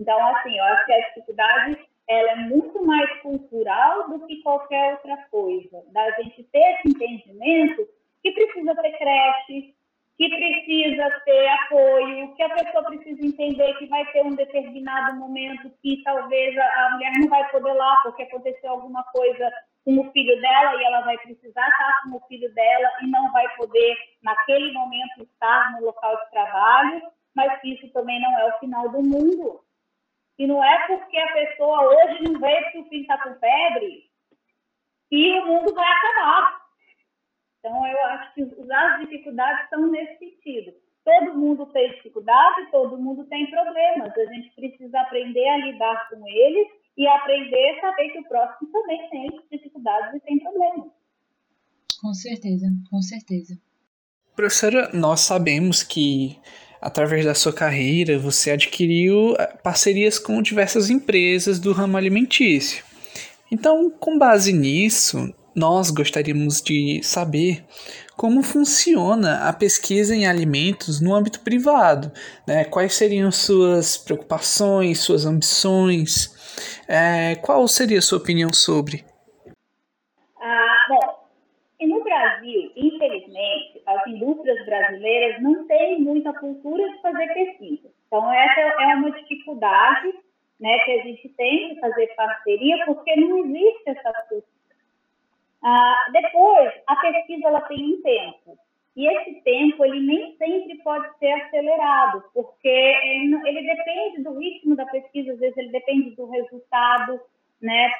Então, 0.00 0.26
assim, 0.28 0.56
eu 0.56 0.64
acho 0.64 0.86
que 0.86 0.92
a 0.94 1.08
dificuldade 1.08 1.86
ela 2.08 2.32
é 2.32 2.36
muito 2.36 2.84
mais 2.84 3.10
cultural 3.20 4.08
do 4.08 4.26
que 4.26 4.42
qualquer 4.42 4.94
outra 4.94 5.16
coisa. 5.30 5.82
Da 5.92 6.10
gente 6.12 6.44
ter 6.44 6.58
esse 6.58 6.88
entendimento 6.88 7.88
que 8.22 8.30
precisa 8.32 8.74
ter 8.76 8.92
creche, 8.96 9.74
que 10.16 10.28
precisa 10.30 11.10
ter 11.24 11.48
apoio, 11.48 12.34
que 12.34 12.42
a 12.42 12.54
pessoa 12.54 12.84
precisa 12.84 13.24
entender 13.24 13.74
que 13.74 13.86
vai 13.86 14.04
ter 14.12 14.24
um 14.24 14.34
determinado 14.34 15.16
momento 15.16 15.70
que 15.82 16.02
talvez 16.02 16.56
a, 16.56 16.90
mulher 16.92 17.12
não 17.18 17.28
vai 17.28 17.48
poder 17.50 17.72
lá 17.74 17.96
porque 18.02 18.22
aconteceu 18.22 18.70
alguma 18.70 19.02
coisa 19.04 19.52
com 19.84 19.98
o 19.98 20.12
filho 20.12 20.40
dela 20.40 20.80
e 20.80 20.84
ela 20.84 21.02
vai 21.02 21.18
precisar 21.18 21.68
estar 21.68 22.02
com 22.04 22.16
o 22.16 22.20
filho 22.28 22.52
dela 22.54 22.88
e 23.02 23.06
não 23.08 23.30
vai 23.32 23.46
poder 23.56 23.96
naquele 24.22 24.72
momento 24.72 25.22
estar 25.22 25.72
no 25.72 25.86
local 25.86 26.16
de 26.16 26.30
trabalho, 26.30 27.02
mas 27.34 27.60
que 27.60 27.74
isso 27.74 27.88
também 27.92 28.20
não 28.20 28.38
é 28.38 28.46
o 28.46 28.58
final 28.58 28.88
do 28.88 29.02
mundo. 29.02 29.60
E 30.38 30.46
não 30.46 30.62
é 30.62 30.86
porque 30.86 31.18
a 31.18 31.32
pessoa 31.32 31.82
hoje 31.82 32.24
não 32.24 32.40
veio 32.40 32.62
porque 32.64 32.78
o 32.78 32.84
filho 32.88 33.02
está 33.02 33.22
com 33.22 33.34
febre 33.38 34.06
que 35.08 35.40
o 35.40 35.46
mundo 35.46 35.74
vai 35.74 35.88
acabar. 35.88 36.66
Então, 37.58 37.86
eu 37.86 38.04
acho 38.06 38.34
que 38.34 38.42
as 38.42 39.00
dificuldades 39.00 39.64
estão 39.64 39.86
nesse 39.88 40.18
sentido. 40.18 40.74
Todo 41.04 41.38
mundo 41.38 41.66
tem 41.66 41.90
dificuldade, 41.92 42.70
todo 42.70 42.98
mundo 42.98 43.24
tem 43.26 43.48
problemas. 43.50 44.12
A 44.16 44.24
gente 44.26 44.54
precisa 44.54 45.00
aprender 45.00 45.48
a 45.48 45.56
lidar 45.58 46.08
com 46.08 46.28
eles 46.28 46.68
e 46.96 47.06
aprender 47.06 47.70
a 47.70 47.80
saber 47.80 48.10
que 48.10 48.18
o 48.18 48.28
próximo 48.28 48.70
também 48.72 49.08
tem 49.10 49.28
dificuldades 49.50 50.14
e 50.14 50.20
tem 50.20 50.38
problemas. 50.40 50.90
Com 52.00 52.12
certeza, 52.12 52.66
com 52.90 53.00
certeza. 53.00 53.58
Professora, 54.34 54.90
nós 54.92 55.20
sabemos 55.20 55.82
que 55.82 56.38
através 56.80 57.24
da 57.24 57.34
sua 57.34 57.52
carreira, 57.52 58.18
você 58.18 58.50
adquiriu 58.50 59.34
eh, 59.38 59.56
parcerias 59.62 60.18
com 60.18 60.42
diversas 60.42 60.90
empresas 60.90 61.58
do 61.58 61.72
ramo 61.72 61.96
alimentício. 61.96 62.84
Então, 63.50 63.90
com 63.90 64.18
base 64.18 64.52
nisso, 64.52 65.32
nós 65.54 65.90
gostaríamos 65.90 66.60
de 66.60 67.00
saber 67.02 67.64
como 68.16 68.42
funciona 68.42 69.48
a 69.48 69.52
pesquisa 69.52 70.14
em 70.14 70.26
alimentos 70.26 71.00
no 71.00 71.14
âmbito 71.14 71.40
privado, 71.40 72.10
né? 72.46 72.64
quais 72.64 72.94
seriam 72.94 73.30
suas 73.30 73.96
preocupações, 73.96 75.00
suas 75.00 75.26
ambições, 75.26 76.34
é, 76.88 77.34
qual 77.36 77.66
seria 77.68 77.98
a 77.98 78.02
sua 78.02 78.18
opinião 78.18 78.52
sobre? 78.52 79.04
Ah, 80.40 80.86
bom, 80.88 81.26
no 81.86 82.02
Brasil, 82.02 82.72
infelizmente, 82.74 83.82
as 83.86 84.06
indústrias 84.06 84.45
brasileiras 84.86 85.42
não 85.42 85.66
têm 85.66 86.00
muita 86.00 86.32
cultura 86.32 86.88
de 86.90 87.00
fazer 87.00 87.26
pesquisa. 87.34 87.88
Então, 88.06 88.32
essa 88.32 88.60
é 88.60 88.94
uma 88.94 89.10
dificuldade 89.10 90.14
né, 90.60 90.78
que 90.84 90.92
a 90.92 91.02
gente 91.02 91.28
tem 91.30 91.74
de 91.74 91.80
fazer 91.80 92.06
parceria, 92.14 92.84
porque 92.86 93.16
não 93.16 93.38
existe 93.44 93.82
essa 93.86 94.12
cultura. 94.28 94.56
Ah, 95.62 96.06
depois, 96.12 96.72
a 96.86 96.96
pesquisa 96.96 97.48
ela 97.48 97.60
tem 97.62 97.94
um 97.94 98.02
tempo. 98.02 98.58
E 98.96 99.06
esse 99.06 99.42
tempo, 99.42 99.84
ele 99.84 100.00
nem 100.06 100.36
sempre 100.36 100.78
pode 100.82 101.18
ser 101.18 101.30
acelerado, 101.32 102.24
porque 102.32 102.68
ele, 102.68 103.34
ele 103.46 103.74
depende 103.74 104.22
do 104.22 104.38
ritmo 104.38 104.74
da 104.74 104.86
pesquisa, 104.86 105.32
às 105.32 105.38
vezes 105.38 105.56
ele 105.56 105.70
depende 105.70 106.16
do 106.16 106.24
resultado, 106.30 107.20
né? 107.60 107.90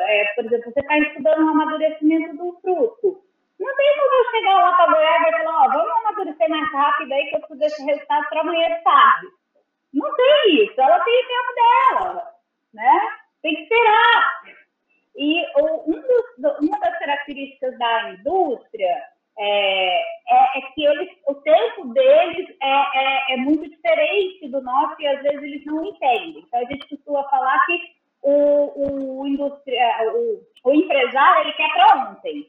É, 0.00 0.24
por 0.34 0.44
exemplo, 0.44 0.70
você 0.70 0.80
está 0.80 0.98
estudando 0.98 1.46
o 1.46 1.48
amadurecimento 1.48 2.36
do 2.36 2.52
fruto. 2.60 3.22
Não 3.58 3.76
tem 3.76 3.98
como 3.98 4.14
eu 4.14 4.30
chegar 4.30 4.54
lá 4.54 4.72
para 4.76 4.92
Goiás 4.92 5.28
e 5.28 5.44
falar, 5.44 5.64
ó, 5.64 5.68
vamos 5.68 5.96
amadurecer 5.96 6.48
mais 6.48 6.72
rápido 6.72 7.12
aí 7.12 7.26
que 7.26 7.36
eu 7.36 7.40
preciso 7.40 7.60
desse 7.60 7.84
resultado 7.84 8.28
para 8.28 8.40
amanhã 8.40 8.68
de 8.68 8.82
tarde. 8.82 9.26
Não 9.92 10.14
tem 10.16 10.64
isso, 10.64 10.80
ela 10.80 11.00
tem 11.00 11.24
o 11.24 11.28
tempo 11.28 11.54
dela, 11.54 12.30
né? 12.72 13.00
Tem 13.42 13.54
que 13.54 13.62
esperar. 13.62 14.42
E 15.16 15.46
um 15.56 16.00
dos, 16.00 16.58
uma 16.60 16.80
das 16.80 16.98
características 16.98 17.78
da 17.78 18.10
indústria 18.10 19.04
é, 19.38 20.00
é, 20.00 20.58
é, 20.58 20.60
que 20.74 20.84
eles, 20.84 21.10
o 21.26 21.34
tempo 21.36 21.88
deles 21.92 22.56
é, 22.62 22.68
é, 22.70 23.34
é, 23.34 23.36
muito 23.36 23.68
diferente 23.68 24.48
do 24.48 24.60
nosso 24.60 25.00
e 25.00 25.06
às 25.06 25.22
vezes 25.22 25.42
eles 25.42 25.64
não 25.64 25.84
entendem. 25.84 26.44
Então 26.46 26.60
a 26.60 26.64
gente 26.64 26.88
costuma 26.88 27.22
falar 27.28 27.64
que 27.66 27.78
o, 28.22 28.32
o, 28.32 29.22
o, 29.22 30.40
o 30.64 30.74
empresário 30.74 31.42
ele 31.42 31.52
quer 31.52 31.72
para 31.72 32.10
ontem. 32.10 32.46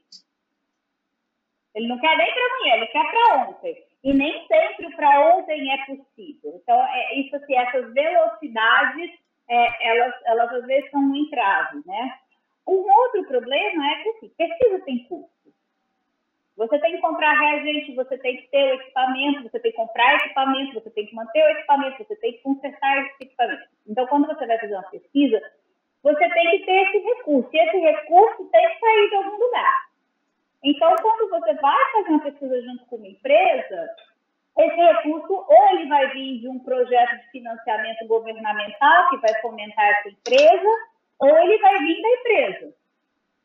Ele 1.75 1.87
não 1.87 1.99
quer 1.99 2.17
nem 2.17 2.33
para 2.33 2.45
amanhã, 2.45 2.75
ele 2.75 2.87
quer 2.87 3.11
para 3.11 3.47
ontem. 3.49 3.83
E 4.01 4.13
nem 4.13 4.47
sempre 4.47 4.87
o 4.87 4.95
para 4.95 5.35
ontem 5.35 5.71
é 5.71 5.85
possível. 5.85 6.53
Então, 6.55 6.81
é, 6.81 7.15
isso 7.15 7.35
assim, 7.35 7.55
essas 7.55 7.93
velocidades, 7.93 9.11
é, 9.49 9.89
elas, 9.89 10.13
elas 10.25 10.53
às 10.53 10.65
vezes 10.65 10.89
são 10.89 11.01
um 11.01 11.15
entrave, 11.15 11.81
né? 11.85 12.17
Um 12.65 12.89
outro 12.89 13.25
problema 13.25 13.91
é 13.91 14.03
que 14.03 14.09
assim, 14.09 14.29
pesquisa 14.37 14.85
tem 14.85 15.03
custo. 15.05 15.35
Você 16.55 16.79
tem 16.79 16.93
que 16.93 17.01
comprar 17.01 17.33
reagente, 17.33 17.93
você 17.93 18.17
tem 18.17 18.37
que 18.37 18.47
ter 18.47 18.63
o 18.63 18.75
equipamento, 18.75 19.43
você 19.43 19.59
tem 19.59 19.71
que 19.71 19.77
comprar 19.77 20.15
equipamento, 20.15 20.73
você 20.73 20.89
tem 20.89 21.05
que 21.05 21.13
manter 21.13 21.43
o 21.43 21.49
equipamento, 21.49 21.97
você 21.97 22.15
tem 22.15 22.31
que 22.31 22.41
consertar 22.41 23.05
esse 23.05 23.23
equipamento. 23.23 23.67
Então, 23.85 24.07
quando 24.07 24.27
você 24.27 24.47
vai 24.47 24.57
fazer 24.57 24.73
uma 24.73 24.89
pesquisa, 24.89 25.41
você 26.01 26.29
tem 26.29 26.51
que 26.51 26.65
ter 26.65 26.87
esse 26.87 26.97
recurso. 26.99 27.49
E 27.51 27.59
esse 27.59 27.77
recurso 27.77 28.45
tem 28.49 28.69
que 28.69 28.79
sair 28.79 29.09
de 29.09 29.15
algum 29.15 29.37
lugar. 29.37 29.85
Então, 30.65 30.95
quando 30.99 31.29
você 31.29 31.53
vai 31.53 31.91
fazer 31.91 32.09
uma 32.09 32.23
pesquisa 32.23 32.61
junto 32.63 32.85
com 32.87 32.95
uma 32.95 33.07
empresa, 33.07 33.87
esse 34.57 34.75
recurso 34.75 35.45
ou 35.47 35.69
ele 35.69 35.87
vai 35.87 36.07
vir 36.09 36.39
de 36.39 36.49
um 36.49 36.57
projeto 36.57 37.17
de 37.17 37.29
financiamento 37.29 38.07
governamental 38.07 39.09
que 39.11 39.17
vai 39.17 39.41
fomentar 39.41 39.85
essa 39.85 40.09
empresa, 40.09 40.69
ou 41.19 41.37
ele 41.37 41.59
vai 41.59 41.77
vir 41.77 42.01
da 42.01 42.09
empresa. 42.09 42.73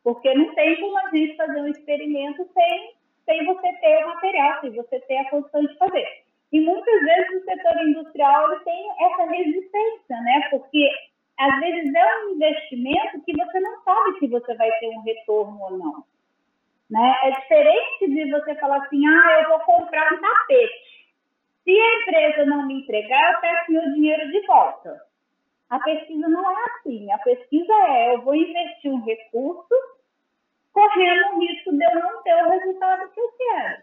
Porque 0.02 0.32
não 0.32 0.54
tem 0.54 0.80
como 0.80 0.96
a 0.96 1.10
gente 1.10 1.36
fazer 1.36 1.60
um 1.60 1.68
experimento 1.68 2.48
sem, 2.54 2.94
sem 3.26 3.44
você 3.44 3.70
ter 3.74 4.02
o 4.02 4.08
material, 4.08 4.60
sem 4.62 4.70
você 4.70 4.98
ter 5.00 5.18
a 5.18 5.28
condição 5.28 5.60
de 5.60 5.76
fazer. 5.76 6.06
E 6.50 6.60
muitas 6.62 7.00
vezes 7.02 7.42
o 7.42 7.44
setor 7.44 7.86
industrial 7.86 8.50
ele 8.50 8.64
tem 8.64 8.90
essa 8.98 9.24
resistência, 9.24 10.20
né? 10.22 10.48
Porque 10.48 10.90
às 11.38 11.60
vezes 11.60 11.94
é 11.94 12.24
um 12.24 12.30
investimento 12.30 13.20
que 13.26 13.36
você 13.36 13.60
não 13.60 13.82
sabe 13.82 14.18
se 14.20 14.26
você 14.26 14.54
vai 14.54 14.70
ter 14.78 14.88
um 14.88 15.02
retorno 15.02 15.60
ou 15.60 15.70
não. 15.76 16.09
Né? 16.90 17.16
É 17.22 17.30
diferente 17.30 18.08
de 18.08 18.30
você 18.30 18.54
falar 18.56 18.78
assim, 18.78 19.06
ah, 19.06 19.40
eu 19.42 19.48
vou 19.50 19.60
comprar 19.60 20.12
um 20.12 20.20
tapete. 20.20 20.90
Se 21.62 21.70
a 21.70 22.02
empresa 22.02 22.46
não 22.46 22.66
me 22.66 22.80
entregar, 22.80 23.32
eu 23.32 23.40
peço 23.40 23.72
meu 23.72 23.92
dinheiro 23.92 24.30
de 24.30 24.46
volta. 24.46 25.00
A 25.68 25.78
pesquisa 25.78 26.28
não 26.28 26.50
é 26.50 26.64
assim. 26.64 27.12
A 27.12 27.18
pesquisa 27.18 27.72
é, 27.72 28.14
eu 28.14 28.22
vou 28.22 28.34
investir 28.34 28.90
um 28.90 29.04
recurso 29.04 29.74
correndo 30.72 31.36
o 31.36 31.40
risco 31.40 31.70
de 31.70 31.84
eu 31.84 32.00
não 32.00 32.22
ter 32.22 32.34
o 32.44 32.50
resultado 32.50 33.10
que 33.12 33.20
eu 33.20 33.32
quero. 33.38 33.82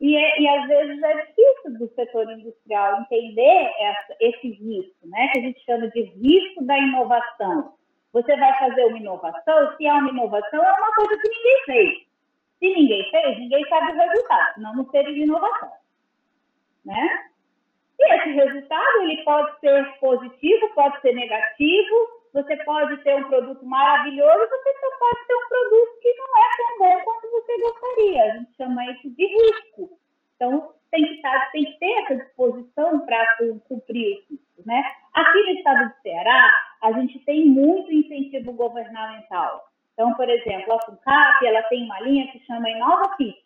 E, 0.00 0.16
é, 0.16 0.40
e 0.40 0.48
às 0.48 0.66
vezes 0.66 1.02
é 1.02 1.26
difícil 1.26 1.78
do 1.78 1.88
setor 1.94 2.30
industrial 2.32 3.02
entender 3.02 3.70
essa, 3.78 4.16
esse 4.18 4.48
risco, 4.52 5.06
né? 5.08 5.28
Que 5.28 5.40
a 5.40 5.42
gente 5.42 5.60
chama 5.64 5.88
de 5.90 6.00
risco 6.00 6.64
da 6.64 6.78
inovação. 6.78 7.74
Você 8.14 8.34
vai 8.36 8.58
fazer 8.58 8.86
uma 8.86 8.98
inovação, 8.98 9.76
se 9.76 9.86
é 9.86 9.92
uma 9.92 10.08
inovação, 10.08 10.64
é 10.64 10.72
uma 10.72 10.94
coisa 10.94 11.20
que 11.20 11.28
ninguém 11.28 11.64
fez. 11.66 12.09
Se 12.60 12.68
ninguém 12.68 13.10
fez, 13.10 13.38
ninguém 13.38 13.66
sabe 13.68 13.92
o 13.92 13.96
resultado, 13.96 14.54
senão 14.54 14.76
não 14.76 14.90
seria 14.90 15.24
inovação. 15.24 15.72
Né? 16.84 17.30
E 17.98 18.14
esse 18.14 18.30
resultado 18.30 19.02
ele 19.02 19.24
pode 19.24 19.60
ser 19.60 19.98
positivo, 19.98 20.74
pode 20.74 21.00
ser 21.00 21.12
negativo, 21.14 22.20
você 22.32 22.56
pode 22.64 22.96
ter 23.02 23.16
um 23.16 23.28
produto 23.28 23.64
maravilhoso, 23.66 24.48
você 24.48 24.74
só 24.78 24.98
pode 24.98 25.26
ter 25.26 25.34
um 25.34 25.48
produto 25.48 26.00
que 26.00 26.14
não 26.14 26.26
é 26.26 26.48
tão 26.56 26.78
bom 26.78 27.04
quanto 27.04 27.30
você 27.30 27.58
gostaria. 27.58 28.24
A 28.24 28.36
gente 28.36 28.56
chama 28.56 28.92
isso 28.92 29.10
de 29.10 29.26
risco. 29.26 29.98
Então, 30.36 30.74
tem 30.90 31.04
que, 31.04 31.14
estar, 31.14 31.50
tem 31.52 31.64
que 31.64 31.78
ter 31.78 31.92
essa 32.02 32.16
disposição 32.16 33.00
para 33.00 33.36
cumprir 33.68 34.24
isso. 34.30 34.66
Né? 34.66 34.82
Aqui 35.14 35.38
no 35.38 35.50
estado 35.50 35.88
do 35.88 36.02
Ceará, 36.02 36.50
a 36.82 36.92
gente 36.92 37.18
tem 37.20 37.46
muito 37.46 37.92
incentivo 37.92 38.52
governamental. 38.52 39.69
Então, 40.00 40.14
por 40.14 40.30
exemplo, 40.30 40.72
a 40.72 40.80
FUNCAP 40.80 41.46
ela 41.46 41.62
tem 41.64 41.84
uma 41.84 42.00
linha 42.00 42.26
que 42.32 42.42
chama 42.46 42.70
Inova 42.70 43.14
Fit, 43.18 43.38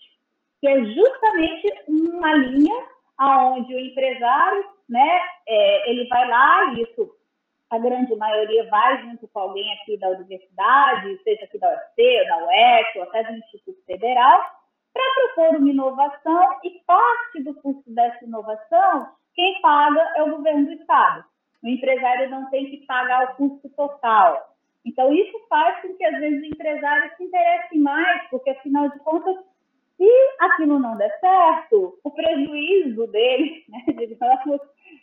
que 0.61 0.69
é 0.69 0.85
justamente 0.85 1.83
uma 1.89 2.33
linha 2.33 2.87
aonde 3.19 3.75
o 3.75 3.79
empresário, 3.81 4.65
né, 4.89 5.21
é, 5.49 5.91
ele 5.91 6.07
vai 6.07 6.29
lá, 6.29 6.73
e 6.75 6.83
isso 6.83 7.11
a 7.71 7.79
grande 7.79 8.15
maioria 8.15 8.69
vai 8.71 9.03
junto 9.03 9.27
com 9.27 9.39
alguém 9.41 9.69
aqui 9.73 9.97
da 9.97 10.11
universidade, 10.11 11.21
seja 11.25 11.45
aqui 11.45 11.59
da 11.59 11.71
UFC, 11.71 12.25
da 12.29 12.47
UES, 12.47 12.87
ou 12.97 13.03
até 13.03 13.25
do 13.25 13.33
Instituto 13.33 13.85
Federal, 13.85 14.41
para 14.93 15.35
propor 15.35 15.57
uma 15.57 15.71
inovação 15.71 16.61
e 16.63 16.71
parte 16.87 17.43
do 17.43 17.53
custo 17.55 17.91
dessa 17.93 18.25
inovação, 18.25 19.09
quem 19.35 19.61
paga 19.61 20.13
é 20.15 20.23
o 20.23 20.37
governo 20.37 20.67
do 20.67 20.73
Estado. 20.75 21.25
O 21.65 21.67
empresário 21.67 22.31
não 22.31 22.49
tem 22.49 22.71
que 22.71 22.87
pagar 22.87 23.25
o 23.25 23.35
custo 23.35 23.69
total. 23.71 24.54
Então, 24.85 25.13
isso 25.13 25.39
faz 25.49 25.81
com 25.81 25.95
que, 25.97 26.05
às 26.05 26.19
vezes, 26.19 26.43
o 26.43 26.47
empresário 26.47 27.11
se 27.17 27.25
interesse 27.25 27.79
mais, 27.79 28.29
porque, 28.29 28.51
afinal 28.51 28.89
de 28.91 28.99
contas, 28.99 29.37
se 29.97 30.09
aquilo 30.41 30.79
não 30.79 30.97
der 30.97 31.11
certo, 31.21 31.99
o 32.05 32.11
prejuízo 32.11 33.07
dele, 33.09 33.65
né, 33.69 34.07
digamos, 34.07 34.61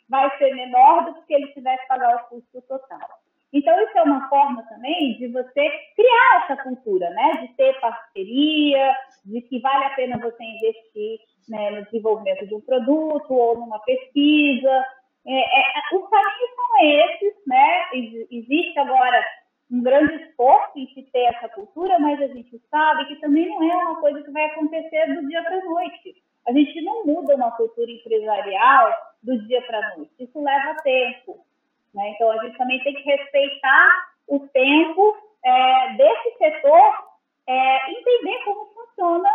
vai 0.08 0.38
ser 0.38 0.54
menor 0.54 1.06
do 1.06 1.22
que 1.24 1.34
ele 1.34 1.48
tivesse 1.54 1.82
que 1.82 1.88
pagar 1.88 2.16
o 2.16 2.30
custo 2.30 2.62
total. 2.68 3.10
Então, 3.54 3.78
isso 3.82 3.98
é 3.98 4.04
uma 4.04 4.30
forma 4.30 4.64
também 4.64 5.18
de 5.18 5.28
você 5.28 5.70
criar 5.96 6.44
essa 6.44 6.64
cultura, 6.64 7.10
né? 7.10 7.32
De 7.42 7.54
ter 7.56 7.78
parceria, 7.82 8.96
de 9.26 9.42
que 9.42 9.60
vale 9.60 9.86
a 9.86 9.90
pena 9.90 10.18
você 10.20 10.42
investir 10.42 11.20
né, 11.50 11.72
no 11.72 11.84
desenvolvimento 11.86 12.48
de 12.48 12.56
um 12.56 12.62
produto 12.62 13.34
ou 13.34 13.60
numa 13.60 13.80
pesquisa. 13.80 14.86
É, 15.28 15.34
é, 15.34 15.96
os 15.96 16.10
caminhos 16.10 16.56
são 16.56 16.80
esses, 16.82 17.34
né? 17.46 17.90
Existe 18.32 18.80
agora 18.80 19.22
um 19.72 19.82
grande 19.82 20.16
esforço 20.16 20.78
em 20.78 20.88
se 20.94 21.04
ter 21.04 21.34
essa 21.34 21.48
cultura, 21.50 21.98
mas 21.98 22.22
a 22.22 22.28
gente 22.28 22.62
sabe 22.70 23.06
que 23.08 23.16
também 23.22 23.48
não 23.48 23.64
é 23.64 23.76
uma 23.78 24.02
coisa 24.02 24.22
que 24.22 24.32
vai 24.32 24.46
acontecer 24.46 25.16
do 25.16 25.26
dia 25.28 25.42
para 25.44 25.58
a 25.58 25.66
noite. 25.66 26.22
A 26.46 26.52
gente 26.52 26.82
não 26.82 27.06
muda 27.06 27.36
uma 27.36 27.52
cultura 27.52 27.90
empresarial 27.90 28.92
do 29.24 29.42
dia 29.48 29.62
para 29.62 29.78
a 29.78 29.98
noite. 29.98 30.12
Isso 30.20 30.44
leva 30.44 30.82
tempo. 30.84 31.46
Né? 31.94 32.10
Então, 32.10 32.32
a 32.32 32.44
gente 32.44 32.58
também 32.58 32.84
tem 32.84 32.94
que 32.96 33.04
respeitar 33.04 34.12
o 34.28 34.40
tempo 34.40 35.16
é, 35.44 35.94
desse 35.94 36.38
setor, 36.38 37.16
é, 37.48 37.92
entender 37.92 38.44
como 38.44 38.74
funciona 38.74 39.30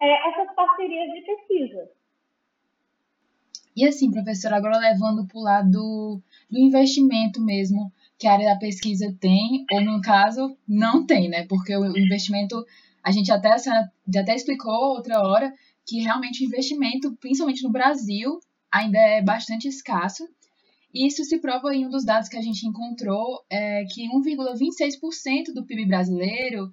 é, 0.00 0.28
essas 0.28 0.54
parcerias 0.54 1.12
de 1.12 1.20
pesquisa. 1.20 1.90
E 3.76 3.86
assim, 3.86 4.10
professora, 4.10 4.56
agora 4.56 4.76
levando 4.76 5.24
para 5.28 5.38
o 5.38 5.42
lado 5.42 5.70
do, 5.70 6.22
do 6.50 6.58
investimento 6.58 7.40
mesmo 7.40 7.92
que 8.18 8.26
a 8.26 8.32
área 8.32 8.52
da 8.52 8.58
pesquisa 8.58 9.16
tem, 9.20 9.64
ou 9.72 9.80
no 9.80 10.00
caso, 10.00 10.56
não 10.66 11.06
tem, 11.06 11.28
né? 11.28 11.46
Porque 11.46 11.74
o 11.76 11.96
investimento, 11.96 12.66
a 13.02 13.12
gente 13.12 13.30
até, 13.30 13.50
até 13.50 14.34
explicou 14.34 14.96
outra 14.96 15.22
hora, 15.22 15.54
que 15.86 16.00
realmente 16.00 16.42
o 16.42 16.46
investimento, 16.46 17.16
principalmente 17.20 17.62
no 17.62 17.70
Brasil, 17.70 18.40
ainda 18.70 18.98
é 18.98 19.22
bastante 19.22 19.68
escasso. 19.68 20.28
E 20.92 21.06
isso 21.06 21.22
se 21.22 21.38
prova 21.38 21.74
em 21.74 21.86
um 21.86 21.90
dos 21.90 22.04
dados 22.04 22.28
que 22.28 22.36
a 22.36 22.42
gente 22.42 22.66
encontrou, 22.66 23.40
é 23.48 23.84
que 23.84 24.08
1,26% 24.08 25.54
do 25.54 25.64
PIB 25.64 25.86
brasileiro 25.86 26.72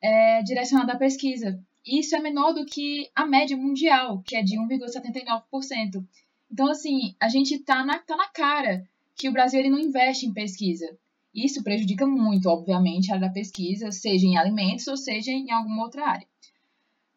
é 0.00 0.42
direcionado 0.42 0.92
à 0.92 0.96
pesquisa. 0.96 1.58
Isso 1.84 2.14
é 2.14 2.20
menor 2.20 2.52
do 2.52 2.64
que 2.64 3.10
a 3.14 3.26
média 3.26 3.56
mundial, 3.56 4.22
que 4.24 4.36
é 4.36 4.42
de 4.42 4.56
1,79%. 4.56 6.04
Então, 6.50 6.70
assim, 6.70 7.14
a 7.20 7.28
gente 7.28 7.54
está 7.54 7.84
na, 7.84 7.98
tá 7.98 8.16
na 8.16 8.28
cara 8.28 8.86
que 9.16 9.28
o 9.28 9.32
Brasil 9.32 9.60
ele 9.60 9.70
não 9.70 9.78
investe 9.78 10.26
em 10.26 10.32
pesquisa. 10.32 10.86
Isso 11.34 11.62
prejudica 11.62 12.06
muito, 12.06 12.48
obviamente, 12.48 13.10
a 13.10 13.16
área 13.16 13.28
da 13.28 13.32
pesquisa, 13.32 13.90
seja 13.90 14.26
em 14.26 14.36
alimentos 14.36 14.86
ou 14.86 14.96
seja 14.96 15.30
em 15.30 15.50
alguma 15.50 15.84
outra 15.84 16.06
área. 16.06 16.26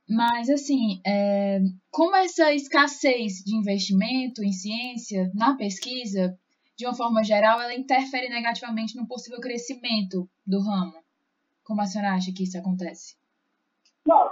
Mas, 0.08 0.50
assim, 0.50 1.00
é, 1.06 1.60
como 1.92 2.16
essa 2.16 2.54
escassez 2.54 3.44
de 3.46 3.56
investimento 3.56 4.44
em 4.44 4.52
ciência, 4.52 5.32
na 5.36 5.56
pesquisa, 5.56 6.38
de 6.76 6.86
uma 6.86 6.96
forma 6.96 7.24
geral, 7.24 7.62
ela 7.62 7.76
interfere 7.76 8.28
negativamente 8.28 8.96
no 8.96 9.08
possível 9.08 9.40
crescimento 9.40 10.28
do 10.48 10.60
ramo? 10.62 10.96
Como 11.64 11.82
a 11.82 11.86
senhora 11.86 12.16
acha 12.16 12.34
que 12.34 12.44
isso 12.44 12.58
acontece? 12.58 13.16
Bom, 14.06 14.28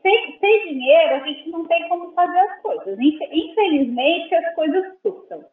sem, 0.00 0.38
sem 0.38 0.68
dinheiro, 0.68 1.16
a 1.16 1.26
gente 1.26 1.50
não 1.50 1.66
tem 1.66 1.88
como 1.88 2.12
fazer 2.12 2.38
as 2.38 2.62
coisas. 2.62 2.98
Infelizmente, 3.00 4.34
as 4.34 4.54
coisas 4.54 4.96
custam. 5.02 5.44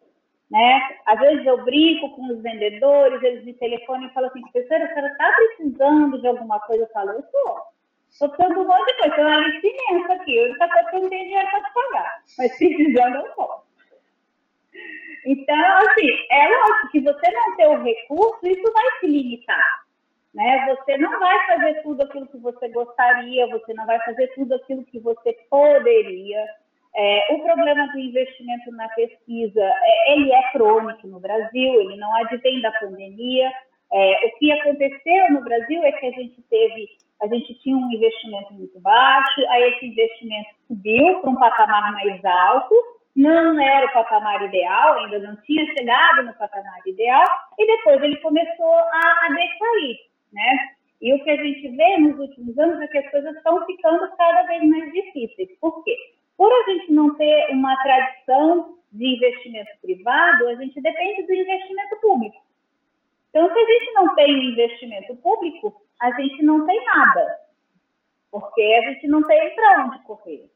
Né? 0.50 0.98
Às 1.06 1.20
vezes 1.20 1.46
eu 1.46 1.64
brinco 1.64 2.16
com 2.16 2.28
os 2.32 2.42
vendedores, 2.42 3.22
eles 3.22 3.44
me 3.44 3.54
telefonam 3.54 4.08
e 4.08 4.14
falam 4.14 4.30
assim, 4.30 4.42
professora, 4.42 4.86
a 4.86 4.94
senhora 4.94 5.12
está 5.12 5.34
precisando 5.34 6.22
de 6.22 6.28
alguma 6.28 6.60
coisa? 6.62 6.84
Eu 6.84 6.90
falo, 6.90 7.12
eu 7.12 7.20
estou. 7.20 7.58
Estou 8.10 8.30
precisando 8.30 8.54
de 8.54 8.60
um 8.62 8.68
monte 8.68 8.88
de 8.88 8.98
coisa, 9.00 9.16
tem 9.16 9.26
uma 9.26 9.40
lista 9.40 9.68
imensa 9.68 10.14
aqui. 10.14 10.38
Eu 10.38 10.50
não 10.50 10.92
tenho 10.92 11.10
dinheiro 11.10 11.48
para 11.52 11.64
te 11.64 11.74
pagar, 11.74 12.24
mas 12.38 12.58
precisando 12.58 13.16
eu 13.18 13.34
posso. 13.34 13.68
Então, 15.26 15.78
assim, 15.78 16.08
é 16.32 16.48
lógico 16.48 16.92
que 16.92 17.02
você 17.02 17.32
não 17.32 17.56
ter 17.58 17.68
o 17.68 17.84
recurso, 17.84 18.48
isso 18.48 18.74
vai 18.74 19.00
se 19.00 19.08
limitar. 19.08 19.86
Né? 20.34 20.66
Você 20.68 20.98
não 20.98 21.20
vai 21.20 21.46
fazer 21.48 21.82
tudo 21.82 22.04
aquilo 22.04 22.28
que 22.28 22.38
você 22.38 22.70
gostaria, 22.70 23.48
você 23.48 23.74
não 23.74 23.86
vai 23.86 24.00
fazer 24.06 24.28
tudo 24.36 24.56
aquilo 24.56 24.86
que 24.86 25.00
você 25.00 25.34
poderia. 25.50 26.46
É, 26.98 27.34
o 27.34 27.44
problema 27.44 27.88
do 27.90 28.00
investimento 28.00 28.72
na 28.72 28.90
pesquisa, 28.90 29.62
é, 29.62 30.14
ele 30.14 30.32
é 30.32 30.52
crônico 30.52 31.08
no 31.08 31.20
Brasil, 31.20 31.82
ele 31.82 31.96
não 31.98 32.14
advém 32.16 32.60
da 32.62 32.72
pandemia. 32.72 33.52
É, 33.94 34.26
o 34.26 34.40
que 34.40 34.52
aconteceu 34.52 35.32
no 35.32 35.44
Brasil 35.44 35.84
é 35.84 35.92
que 35.92 36.08
a 36.08 36.12
gente 36.12 36.42
teve 36.50 36.90
a 37.22 37.28
gente 37.28 37.54
tinha 37.62 37.76
um 37.76 37.92
investimento 37.92 38.54
muito 38.54 38.80
baixo, 38.80 39.42
aí 39.50 39.64
esse 39.74 39.88
investimento 39.88 40.50
subiu 40.68 41.20
para 41.22 41.30
um 41.32 41.36
patamar 41.36 41.92
mais 41.94 42.24
alto, 42.24 42.76
não 43.16 43.60
era 43.60 43.88
o 43.88 43.94
patamar 43.94 44.40
ideal, 44.44 45.00
ainda 45.00 45.20
não 45.20 45.36
tinha 45.38 45.66
chegado 45.74 46.24
no 46.24 46.34
patamar 46.36 46.80
ideal, 46.86 47.26
e 47.58 47.66
depois 47.66 48.04
ele 48.04 48.18
começou 48.18 48.72
a, 48.72 49.26
a 49.26 49.30
decair, 49.30 49.98
né? 50.32 50.70
E 51.02 51.14
o 51.14 51.24
que 51.24 51.30
a 51.30 51.38
gente 51.38 51.68
vê 51.70 51.98
nos 51.98 52.20
últimos 52.20 52.58
anos 52.60 52.82
é 52.82 52.88
que 52.88 52.98
as 53.00 53.10
coisas 53.10 53.36
estão 53.36 53.66
ficando 53.66 54.16
cada 54.16 54.44
vez 54.44 54.64
mais 54.64 54.92
difíceis. 54.94 55.50
Por 55.60 55.84
quê? 55.84 55.96
Por 56.38 56.54
a 56.54 56.72
gente 56.72 56.92
não 56.92 57.16
ter 57.16 57.50
uma 57.52 57.76
tradição 57.82 58.78
de 58.92 59.16
investimento 59.16 59.72
privado, 59.82 60.48
a 60.48 60.56
gente 60.56 60.80
depende 60.80 61.24
do 61.24 61.34
investimento 61.34 61.96
público. 62.00 62.38
Então, 63.30 63.52
se 63.52 63.60
a 63.60 63.66
gente 63.66 63.94
não 63.94 64.16
tem 64.16 64.52
investimento 64.52 65.16
público, 65.18 65.82
a 66.00 66.12
gente 66.12 66.44
não 66.44 66.66
tem 66.66 66.86
nada, 66.86 67.40
porque 68.32 68.62
a 68.62 68.92
gente 68.92 69.08
não 69.08 69.24
tem 69.24 69.56
para 69.56 69.86
onde 69.86 70.00
correr. 70.04 70.50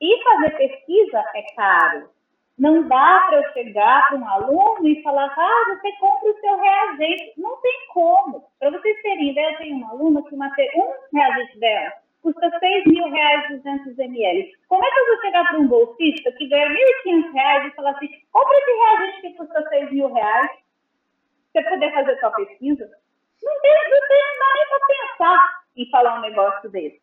E 0.00 0.24
fazer 0.24 0.50
pesquisa 0.56 1.24
é 1.34 1.42
caro. 1.54 2.10
Não 2.58 2.86
dá 2.86 3.24
para 3.26 3.38
eu 3.38 3.52
chegar 3.52 4.08
para 4.08 4.18
um 4.18 4.28
aluno 4.28 4.86
e 4.86 5.02
falar, 5.02 5.26
ah, 5.26 5.74
você 5.74 5.92
compra 5.98 6.30
o 6.30 6.40
seu 6.40 6.58
reagente. 6.58 7.32
Não 7.38 7.56
tem 7.60 7.86
como. 7.92 8.44
Para 8.58 8.70
vocês 8.70 9.02
terem 9.02 9.30
ideia, 9.30 9.52
eu 9.52 9.58
tenho 9.58 9.76
uma 9.76 9.90
aluna 9.90 10.22
que 10.22 10.34
uma, 10.34 10.46
um 10.46 10.92
reagente 11.12 11.58
dela 11.58 12.05
custa 12.26 12.50
6 12.58 12.84
mil 12.86 13.08
reais 13.08 13.48
200 13.50 13.98
ml. 13.98 14.52
Como 14.68 14.84
é 14.84 14.90
que 14.90 14.98
eu 14.98 15.06
vou 15.06 15.20
chegar 15.20 15.44
para 15.46 15.58
um 15.60 15.68
bolsista 15.68 16.32
que 16.32 16.48
ganha 16.48 16.68
1.500 16.68 17.32
reais 17.32 17.66
e 17.66 17.76
falar 17.76 17.90
assim, 17.90 18.08
compra 18.32 18.58
esse 18.58 18.70
reagente 18.72 19.20
que 19.20 19.34
custa 19.34 19.68
6 19.68 19.92
mil 19.92 20.12
reais, 20.12 20.50
você 21.52 21.62
poder 21.62 21.92
fazer 21.92 22.18
sua 22.18 22.30
pesquisa? 22.32 22.90
Não 23.42 23.60
tem, 23.60 23.72
não 23.90 24.08
tem, 24.08 24.38
não 24.40 24.54
nem 24.54 24.68
para 24.68 24.86
pensar 24.88 25.62
em 25.76 25.90
falar 25.90 26.18
um 26.18 26.22
negócio 26.22 26.70
desse, 26.70 27.00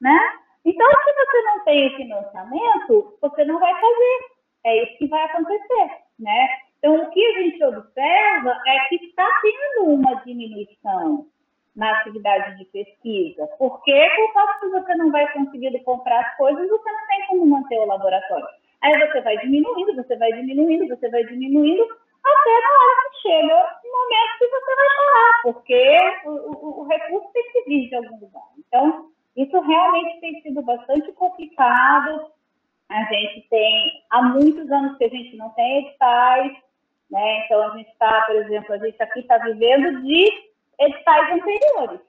né? 0.00 0.18
Então, 0.64 0.88
se 1.04 1.12
você 1.12 1.42
não 1.42 1.64
tem 1.64 1.86
o 1.86 1.96
financiamento, 1.96 3.18
você 3.20 3.44
não 3.44 3.60
vai 3.60 3.72
fazer. 3.72 4.36
É 4.64 4.82
isso 4.82 4.98
que 4.98 5.06
vai 5.06 5.22
acontecer, 5.26 5.90
né? 6.18 6.48
Então, 6.78 7.02
o 7.02 7.10
que 7.10 7.24
a 7.24 7.32
gente 7.40 7.64
observa 7.64 8.60
é 8.66 8.88
que 8.88 8.96
está 8.96 9.28
tendo 9.42 9.90
uma 9.92 10.14
diminuição 10.24 11.26
na 11.76 11.90
atividade 12.00 12.56
de 12.56 12.64
pesquisa. 12.66 13.46
Porque 13.58 14.08
por 14.16 14.32
causa 14.32 14.58
que 14.60 14.68
você 14.68 14.94
não 14.94 15.12
vai 15.12 15.30
conseguindo 15.32 15.78
comprar 15.80 16.20
as 16.20 16.36
coisas, 16.36 16.68
você 16.68 16.90
não 16.90 17.06
tem 17.06 17.26
como 17.28 17.46
manter 17.46 17.78
o 17.78 17.86
laboratório. 17.86 18.48
Aí 18.82 18.98
você 18.98 19.20
vai 19.20 19.36
diminuindo, 19.38 19.94
você 19.94 20.16
vai 20.16 20.32
diminuindo, 20.32 20.88
você 20.88 21.08
vai 21.10 21.24
diminuindo, 21.24 21.82
até 21.82 22.50
na 22.50 22.72
hora 22.80 23.10
que 23.10 23.22
chega 23.22 23.78
o 23.84 23.92
momento 23.92 24.38
que 24.38 24.48
você 24.48 24.76
vai 24.76 24.88
chorar, 24.96 25.42
porque 25.42 25.98
o, 26.24 26.30
o, 26.30 26.80
o 26.80 26.84
recurso 26.84 27.28
tem 27.32 27.52
que 27.52 27.62
vir 27.64 27.88
de 27.88 27.94
algum 27.96 28.18
lugar. 28.20 28.42
Então, 28.58 29.10
isso 29.36 29.60
realmente 29.60 30.20
tem 30.20 30.40
sido 30.42 30.62
bastante 30.62 31.12
complicado. 31.12 32.30
A 32.88 33.02
gente 33.04 33.46
tem, 33.48 34.04
há 34.10 34.22
muitos 34.22 34.70
anos 34.70 34.96
que 34.96 35.04
a 35.04 35.08
gente 35.08 35.36
não 35.36 35.50
tem 35.50 35.86
editais, 35.86 36.52
né? 37.10 37.44
Então, 37.44 37.62
a 37.62 37.76
gente 37.76 37.90
está, 37.90 38.22
por 38.22 38.36
exemplo, 38.36 38.74
a 38.74 38.78
gente 38.78 39.02
aqui 39.02 39.20
está 39.20 39.38
vivendo 39.38 40.02
de 40.02 40.46
editais 40.78 41.32
anteriores. 41.32 42.00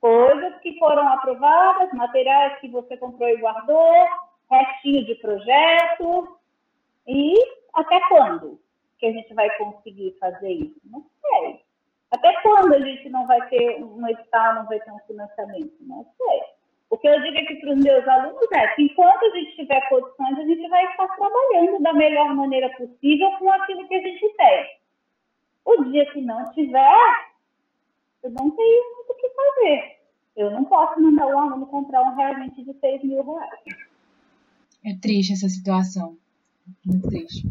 Coisas 0.00 0.58
que 0.60 0.78
foram 0.78 1.06
aprovadas, 1.08 1.92
materiais 1.92 2.58
que 2.60 2.68
você 2.68 2.96
comprou 2.96 3.28
e 3.28 3.36
guardou, 3.36 4.06
restinho 4.50 5.04
de 5.04 5.14
projeto. 5.16 6.36
E 7.06 7.34
até 7.74 8.00
quando 8.08 8.60
que 8.98 9.06
a 9.06 9.12
gente 9.12 9.32
vai 9.34 9.50
conseguir 9.56 10.16
fazer 10.20 10.50
isso? 10.50 10.80
Não 10.84 11.04
sei. 11.20 11.60
Até 12.10 12.32
quando 12.42 12.74
a 12.74 12.80
gente 12.80 13.08
não 13.08 13.26
vai 13.26 13.40
ter 13.48 13.82
um 13.82 14.06
edital, 14.06 14.54
não 14.54 14.66
vai 14.66 14.78
ter 14.80 14.90
um 14.90 14.98
financiamento? 15.00 15.72
Não 15.80 16.04
sei. 16.16 16.42
O 16.90 16.98
que 16.98 17.08
eu 17.08 17.22
digo 17.22 17.38
aqui 17.38 17.56
para 17.56 17.72
os 17.72 17.82
meus 17.82 18.06
alunos 18.06 18.52
é 18.52 18.68
que 18.74 18.82
enquanto 18.82 19.24
a 19.24 19.30
gente 19.30 19.56
tiver 19.56 19.80
condições, 19.88 20.38
a 20.38 20.44
gente 20.44 20.68
vai 20.68 20.84
estar 20.84 21.08
trabalhando 21.08 21.82
da 21.82 21.94
melhor 21.94 22.34
maneira 22.34 22.68
possível 22.76 23.30
com 23.38 23.50
aquilo 23.50 23.88
que 23.88 23.94
a 23.94 24.00
gente 24.02 24.28
tem. 24.36 24.76
O 25.64 25.84
dia 25.84 26.04
que 26.12 26.20
não 26.20 26.52
tiver, 26.52 27.31
eu 28.22 28.30
não 28.30 28.50
tenho 28.50 28.94
muito 28.96 29.10
o 29.10 29.14
que 29.14 29.28
fazer. 29.30 30.02
Eu 30.36 30.50
não 30.50 30.64
posso 30.64 31.00
mandar 31.00 31.26
o 31.26 31.38
aluno 31.38 31.66
comprar 31.66 32.02
um 32.02 32.16
realmente 32.16 32.64
de 32.64 32.72
6 32.78 33.04
mil 33.04 33.22
reais. 33.22 33.60
É 34.84 34.94
triste 35.00 35.32
essa 35.32 35.48
situação. 35.48 36.16
Muito 36.84 37.08
triste. 37.08 37.46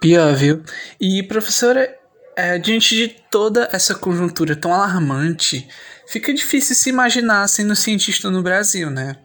Pior, 0.00 0.34
viu? 0.34 0.62
E, 1.00 1.22
professora, 1.22 1.98
é, 2.36 2.58
diante 2.58 2.94
de 2.94 3.08
toda 3.08 3.68
essa 3.72 3.94
conjuntura 3.94 4.56
tão 4.56 4.72
alarmante, 4.72 5.68
fica 6.06 6.32
difícil 6.32 6.74
se 6.74 6.90
imaginar 6.90 7.46
sendo 7.48 7.74
cientista 7.76 8.30
no 8.30 8.42
Brasil, 8.42 8.90
né? 8.90 9.16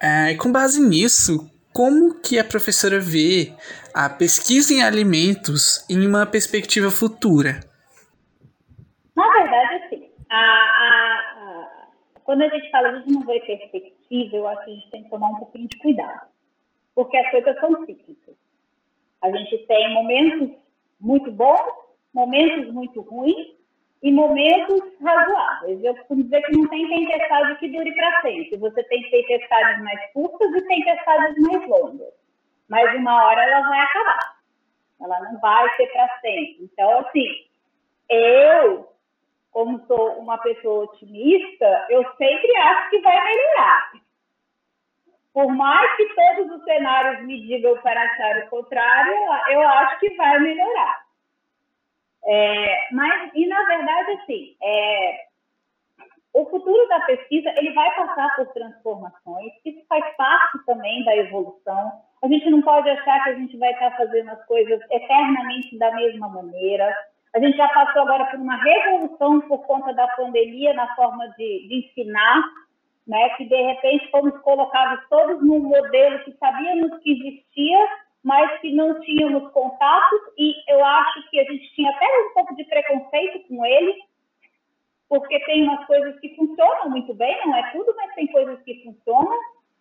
É, 0.00 0.32
e 0.32 0.36
com 0.36 0.52
base 0.52 0.80
nisso, 0.80 1.50
como 1.72 2.14
que 2.20 2.38
a 2.38 2.44
professora 2.44 3.00
vê 3.00 3.52
a 3.92 4.08
pesquisa 4.08 4.72
em 4.72 4.82
alimentos 4.82 5.84
em 5.88 6.06
uma 6.06 6.26
perspectiva 6.26 6.90
futura? 6.90 7.60
Na 9.16 9.32
verdade, 9.32 9.53
a, 10.34 10.40
a, 10.40 11.36
a, 11.38 11.86
quando 12.24 12.42
a 12.42 12.48
gente 12.48 12.70
fala, 12.70 13.04
não 13.06 13.20
vê 13.20 13.40
perspectiva, 13.40 14.36
eu 14.36 14.48
acho 14.48 14.64
que 14.64 14.70
a 14.70 14.74
gente 14.74 14.90
tem 14.90 15.04
que 15.04 15.10
tomar 15.10 15.28
um 15.28 15.36
pouquinho 15.36 15.68
de 15.68 15.78
cuidado, 15.78 16.28
porque 16.94 17.16
as 17.16 17.30
coisas 17.30 17.58
são 17.60 17.86
cíclicas. 17.86 18.34
A 19.22 19.30
gente 19.30 19.58
tem 19.66 19.94
momentos 19.94 20.50
muito 21.00 21.30
bons, 21.32 21.72
momentos 22.12 22.72
muito 22.72 23.00
ruins, 23.00 23.54
e 24.04 24.12
momentos 24.12 24.82
razoáveis. 25.02 25.82
Eu 25.82 25.94
costumo 25.94 26.24
dizer 26.24 26.42
que 26.42 26.52
não 26.52 26.68
tem 26.68 26.86
tempestade 26.86 27.56
que 27.56 27.70
dure 27.70 27.90
para 27.94 28.20
sempre. 28.20 28.58
Você 28.58 28.84
tem 28.84 29.10
tempestades 29.10 29.82
mais 29.82 30.12
curtas 30.12 30.54
e 30.54 30.66
tempestades 30.66 31.36
mais 31.38 31.66
longas. 31.66 32.12
Mas 32.68 32.94
uma 32.94 33.24
hora 33.24 33.42
ela 33.42 33.66
vai 33.66 33.80
acabar. 33.80 34.36
Ela 35.00 35.20
não 35.20 35.40
vai 35.40 35.74
ser 35.76 35.86
para 35.86 36.20
sempre. 36.20 36.58
Então, 36.60 36.98
assim, 36.98 37.26
eu, 38.10 38.92
como 39.54 39.86
sou 39.86 40.18
uma 40.18 40.36
pessoa 40.38 40.84
otimista, 40.84 41.86
eu 41.88 42.04
sempre 42.16 42.56
acho 42.56 42.90
que 42.90 42.98
vai 42.98 43.24
melhorar. 43.24 43.92
Por 45.32 45.52
mais 45.52 45.96
que 45.96 46.06
todos 46.12 46.56
os 46.56 46.64
cenários 46.64 47.24
me 47.24 47.40
digam 47.40 47.78
para 47.78 48.02
achar 48.02 48.38
o 48.38 48.50
contrário, 48.50 49.14
eu 49.50 49.62
acho 49.62 50.00
que 50.00 50.10
vai 50.16 50.40
melhorar. 50.40 51.04
É, 52.26 52.88
mas, 52.92 53.30
e 53.34 53.46
na 53.46 53.62
verdade, 53.64 54.10
assim, 54.12 54.56
é, 54.60 55.20
o 56.32 56.44
futuro 56.46 56.88
da 56.88 57.00
pesquisa 57.02 57.54
ele 57.56 57.72
vai 57.74 57.94
passar 57.94 58.34
por 58.34 58.52
transformações, 58.54 59.52
isso 59.64 59.86
faz 59.88 60.04
parte 60.16 60.64
também 60.66 61.04
da 61.04 61.16
evolução. 61.16 61.92
A 62.24 62.26
gente 62.26 62.50
não 62.50 62.60
pode 62.60 62.90
achar 62.90 63.22
que 63.22 63.30
a 63.30 63.34
gente 63.34 63.56
vai 63.56 63.70
estar 63.72 63.96
fazendo 63.96 64.30
as 64.30 64.44
coisas 64.46 64.80
eternamente 64.90 65.78
da 65.78 65.92
mesma 65.92 66.28
maneira. 66.28 66.92
A 67.34 67.40
gente 67.40 67.56
já 67.56 67.68
passou 67.68 68.02
agora 68.02 68.26
por 68.26 68.38
uma 68.38 68.56
revolução 68.56 69.40
por 69.42 69.66
conta 69.66 69.92
da 69.92 70.06
pandemia 70.08 70.72
na 70.72 70.94
forma 70.94 71.28
de, 71.30 71.68
de 71.68 71.86
ensinar, 71.86 72.44
né? 73.06 73.28
Que 73.30 73.44
de 73.44 73.56
repente 73.56 74.10
fomos 74.10 74.40
colocados 74.42 75.04
todos 75.08 75.42
num 75.42 75.58
modelo 75.58 76.22
que 76.24 76.32
sabíamos 76.38 76.96
que 77.02 77.10
existia, 77.10 77.88
mas 78.22 78.60
que 78.60 78.72
não 78.72 79.00
tínhamos 79.00 79.50
contatos 79.52 80.20
e 80.38 80.54
eu 80.68 80.84
acho 80.84 81.28
que 81.28 81.40
a 81.40 81.44
gente 81.44 81.74
tinha 81.74 81.90
até 81.90 82.06
um 82.06 82.34
pouco 82.34 82.54
de 82.54 82.64
preconceito 82.64 83.48
com 83.48 83.66
ele, 83.66 83.94
porque 85.08 85.38
tem 85.40 85.64
umas 85.64 85.84
coisas 85.86 86.18
que 86.20 86.36
funcionam 86.36 86.90
muito 86.90 87.12
bem, 87.14 87.36
não 87.46 87.56
é 87.56 87.70
tudo, 87.72 87.92
mas 87.96 88.14
tem 88.14 88.28
coisas 88.28 88.62
que 88.62 88.82
funcionam 88.84 89.36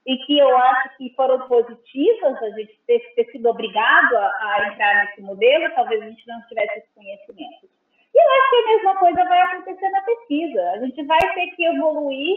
e 0.06 0.18
que 0.26 0.38
eu 0.38 0.58
acho 0.58 0.98
que 0.98 1.14
foram 1.16 1.48
positivas 1.48 2.44
a 2.44 2.50
gente 2.52 2.78
ter, 2.86 3.00
ter 3.16 3.26
sido 3.32 3.50
obrigado 3.50 4.16
a, 4.18 4.28
a, 4.28 4.68
entrar 4.68 5.06
nesse 5.06 5.22
modelo, 5.22 5.74
talvez 5.76 6.02
a 6.02 6.10
gente 6.10 6.28
não 6.28 6.42
tivesse 6.48 6.80
esse 6.80 6.94
conhecimento. 6.94 7.70
E 8.14 8.18
eu 8.18 8.32
acho 8.32 8.50
que 8.50 8.56
a 8.56 8.76
mesma 8.76 8.96
coisa 9.00 9.24
vai 9.26 9.42
acontecer 9.42 9.90
na 9.90 10.02
pesquisa. 10.02 10.72
A 10.72 10.80
gente 10.80 11.04
vai 11.06 11.20
ter 11.34 11.48
que 11.56 11.66
evoluir 11.66 12.36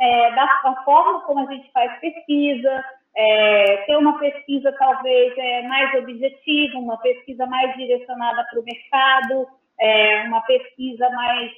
é, 0.00 0.30
da, 0.30 0.46
da 0.62 0.82
forma 0.84 1.20
como 1.22 1.46
a 1.46 1.52
gente 1.52 1.70
faz 1.72 1.98
pesquisa, 2.00 2.84
é, 3.14 3.76
ter 3.84 3.96
uma 3.96 4.18
pesquisa 4.18 4.72
talvez 4.78 5.36
é, 5.36 5.62
mais 5.62 5.94
objetiva, 5.94 6.78
uma 6.78 6.96
pesquisa 6.98 7.44
mais 7.46 7.76
direcionada 7.76 8.46
para 8.50 8.60
o 8.60 8.64
mercado, 8.64 9.48
é, 9.78 10.22
uma 10.22 10.40
pesquisa 10.42 11.08
mais. 11.10 11.52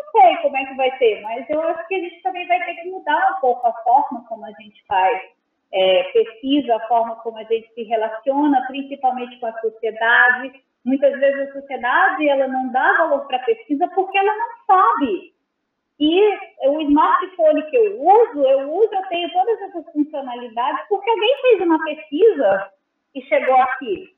Não 0.00 0.22
sei 0.22 0.36
como 0.38 0.56
é 0.56 0.64
que 0.64 0.74
vai 0.74 0.98
ser, 0.98 1.20
mas 1.22 1.48
eu 1.50 1.60
acho 1.62 1.86
que 1.88 1.94
a 1.94 1.98
gente 1.98 2.22
também 2.22 2.46
vai 2.46 2.64
ter 2.64 2.74
que 2.74 2.90
mudar 2.90 3.36
um 3.36 3.40
pouco 3.40 3.66
a 3.66 3.72
forma 3.82 4.24
como 4.28 4.44
a 4.44 4.50
gente 4.52 4.84
faz 4.86 5.20
é, 5.72 6.02
pesquisa, 6.12 6.76
a 6.76 6.88
forma 6.88 7.16
como 7.16 7.38
a 7.38 7.44
gente 7.44 7.72
se 7.74 7.82
relaciona, 7.84 8.66
principalmente 8.66 9.38
com 9.38 9.46
a 9.46 9.60
sociedade. 9.60 10.52
Muitas 10.84 11.18
vezes 11.18 11.48
a 11.48 11.52
sociedade 11.52 12.28
ela 12.28 12.48
não 12.48 12.72
dá 12.72 12.96
valor 12.98 13.26
para 13.26 13.36
a 13.36 13.44
pesquisa 13.44 13.88
porque 13.88 14.16
ela 14.16 14.34
não 14.34 14.48
sabe 14.66 15.32
e 16.00 16.38
o 16.66 16.80
smartphone 16.80 17.62
que 17.70 17.76
eu 17.76 18.00
uso, 18.00 18.42
eu 18.42 18.72
uso, 18.72 18.94
eu 18.94 19.06
tenho 19.10 19.30
todas 19.34 19.60
essas 19.60 19.84
funcionalidades 19.92 20.88
porque 20.88 21.10
alguém 21.10 21.36
fez 21.42 21.60
uma 21.60 21.84
pesquisa 21.84 22.72
e 23.14 23.22
chegou 23.22 23.56
aqui. 23.56 24.16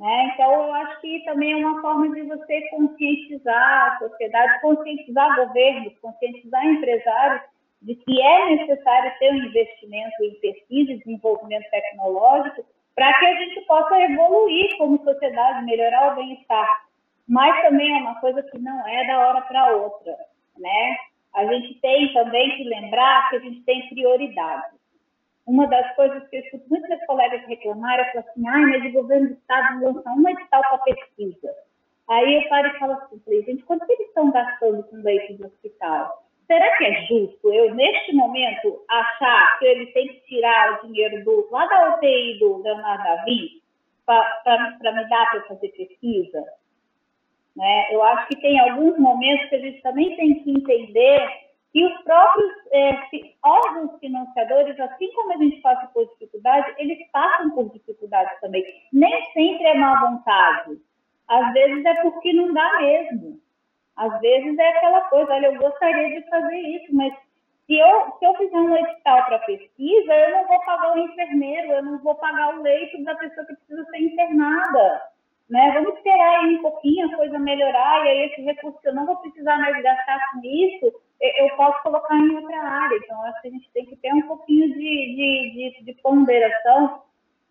Né? 0.00 0.30
Então, 0.32 0.50
eu 0.50 0.74
acho 0.74 1.00
que 1.02 1.22
também 1.24 1.52
é 1.52 1.56
uma 1.56 1.80
forma 1.82 2.08
de 2.14 2.22
você 2.22 2.62
conscientizar 2.70 3.92
a 3.92 3.98
sociedade, 3.98 4.60
conscientizar 4.62 5.36
governos, 5.36 5.92
conscientizar 6.00 6.66
empresários 6.66 7.42
de 7.82 7.94
que 7.94 8.22
é 8.22 8.56
necessário 8.56 9.12
ter 9.18 9.30
um 9.30 9.44
investimento 9.44 10.24
em 10.24 10.40
pesquisa 10.40 10.92
e 10.92 10.98
desenvolvimento 10.98 11.68
tecnológico 11.70 12.64
para 12.94 13.12
que 13.18 13.26
a 13.26 13.34
gente 13.34 13.60
possa 13.66 14.00
evoluir 14.00 14.76
como 14.78 15.04
sociedade, 15.04 15.66
melhorar 15.66 16.12
o 16.12 16.16
bem-estar. 16.16 16.66
Mas 17.28 17.60
também 17.62 17.92
é 17.92 18.00
uma 18.00 18.20
coisa 18.20 18.42
que 18.42 18.58
não 18.58 18.88
é 18.88 19.06
da 19.06 19.18
hora 19.18 19.42
para 19.42 19.76
outra 19.76 20.16
né? 20.60 20.96
A 21.34 21.44
gente 21.46 21.74
tem 21.80 22.12
também 22.12 22.56
que 22.56 22.64
lembrar 22.64 23.30
que 23.30 23.36
a 23.36 23.40
gente 23.40 23.62
tem 23.62 23.88
prioridades. 23.88 24.79
Uma 25.50 25.66
das 25.66 25.96
coisas 25.96 26.28
que 26.28 26.36
eu 26.36 26.40
escuto 26.42 26.64
muitos 26.70 27.06
colegas 27.06 27.44
reclamarem 27.44 28.06
é 28.14 28.18
assim, 28.20 28.46
ah, 28.46 28.58
mas 28.68 28.84
o 28.84 28.92
governo 28.92 29.30
do 29.30 29.34
estado 29.34 29.84
lança 29.84 30.10
um 30.10 30.28
edital 30.28 30.62
para 30.62 30.94
pesquisa. 30.94 31.52
Aí 32.08 32.36
eu 32.36 32.48
paro 32.48 32.68
e 32.68 32.78
falo 32.78 32.92
assim, 32.92 33.20
gente, 33.26 33.64
quanto 33.64 33.84
eles 33.90 34.06
estão 34.06 34.30
gastando 34.30 34.84
com 34.84 35.02
leite 35.02 35.34
de 35.34 35.44
hospital? 35.44 36.22
Será 36.46 36.76
que 36.76 36.84
é 36.84 37.02
justo 37.06 37.52
eu, 37.52 37.74
neste 37.74 38.12
momento, 38.12 38.84
achar 38.88 39.58
que 39.58 39.64
eles 39.64 39.92
têm 39.92 40.06
que 40.06 40.20
tirar 40.20 40.78
o 40.78 40.86
dinheiro 40.86 41.24
do, 41.24 41.48
lá 41.50 41.66
da 41.66 41.96
UTI 41.96 42.38
do 42.38 42.62
Leonardo 42.62 43.02
Davi 43.02 43.60
para 44.06 44.92
me 44.92 45.08
dar 45.08 45.30
para 45.30 45.42
fazer 45.48 45.68
pesquisa? 45.70 46.44
Né? 47.56 47.88
Eu 47.90 48.04
acho 48.04 48.28
que 48.28 48.40
tem 48.40 48.60
alguns 48.60 48.96
momentos 49.00 49.48
que 49.48 49.56
a 49.56 49.60
gente 49.60 49.82
também 49.82 50.14
tem 50.14 50.44
que 50.44 50.50
entender 50.52 51.28
que 51.72 51.84
os 51.84 52.02
próprios 52.02 52.52
é, 52.72 52.92
órgãos 53.44 53.98
financiadores, 54.00 54.78
assim 54.80 55.12
como 55.12 55.32
a 55.32 55.36
gente 55.36 55.60
passa 55.60 55.86
por 55.88 56.06
dificuldade, 56.10 56.74
eles 56.78 56.98
passam 57.12 57.50
por 57.50 57.70
dificuldades 57.70 58.40
também. 58.40 58.64
Nem 58.92 59.32
sempre 59.32 59.66
é 59.66 59.74
má 59.74 60.00
vontade. 60.00 60.78
Às 61.28 61.52
vezes 61.52 61.84
é 61.84 61.94
porque 62.02 62.32
não 62.32 62.52
dá 62.52 62.80
mesmo. 62.80 63.40
Às 63.96 64.20
vezes 64.20 64.58
é 64.58 64.68
aquela 64.68 65.02
coisa, 65.02 65.32
olha, 65.32 65.46
eu 65.46 65.58
gostaria 65.58 66.20
de 66.20 66.28
fazer 66.28 66.58
isso, 66.58 66.94
mas 66.94 67.14
se 67.66 67.78
eu, 67.78 68.12
se 68.18 68.24
eu 68.24 68.34
fizer 68.34 68.56
um 68.56 68.76
edital 68.76 69.24
para 69.26 69.38
pesquisa, 69.40 70.12
eu 70.12 70.30
não 70.32 70.46
vou 70.48 70.60
pagar 70.64 70.96
o 70.96 70.98
enfermeiro, 70.98 71.72
eu 71.72 71.82
não 71.84 71.98
vou 71.98 72.14
pagar 72.16 72.56
o 72.56 72.62
leito 72.62 73.04
da 73.04 73.14
pessoa 73.14 73.46
que 73.46 73.54
precisa 73.54 73.84
ser 73.90 73.98
internada 73.98 75.10
né? 75.50 75.72
Vamos 75.74 75.96
esperar 75.96 76.40
aí 76.40 76.54
um 76.54 76.62
pouquinho 76.62 77.06
a 77.08 77.16
coisa 77.16 77.38
melhorar 77.38 78.06
e 78.06 78.08
aí 78.08 78.18
esse 78.26 78.40
recurso 78.42 78.80
que 78.80 78.88
eu 78.88 78.94
não 78.94 79.04
vou 79.04 79.16
precisar 79.16 79.58
mais 79.58 79.82
gastar 79.82 80.18
com 80.32 80.40
isso, 80.44 80.92
eu 81.20 81.56
posso 81.56 81.82
colocar 81.82 82.16
em 82.16 82.36
outra 82.36 82.58
área. 82.58 82.96
Então, 82.96 83.22
acho 83.24 83.42
que 83.42 83.48
a 83.48 83.50
gente 83.50 83.70
tem 83.72 83.86
que 83.86 83.96
ter 83.96 84.12
um 84.12 84.22
pouquinho 84.22 84.68
de, 84.68 84.74
de, 84.74 85.72
de, 85.76 85.84
de 85.84 86.02
ponderação 86.02 87.02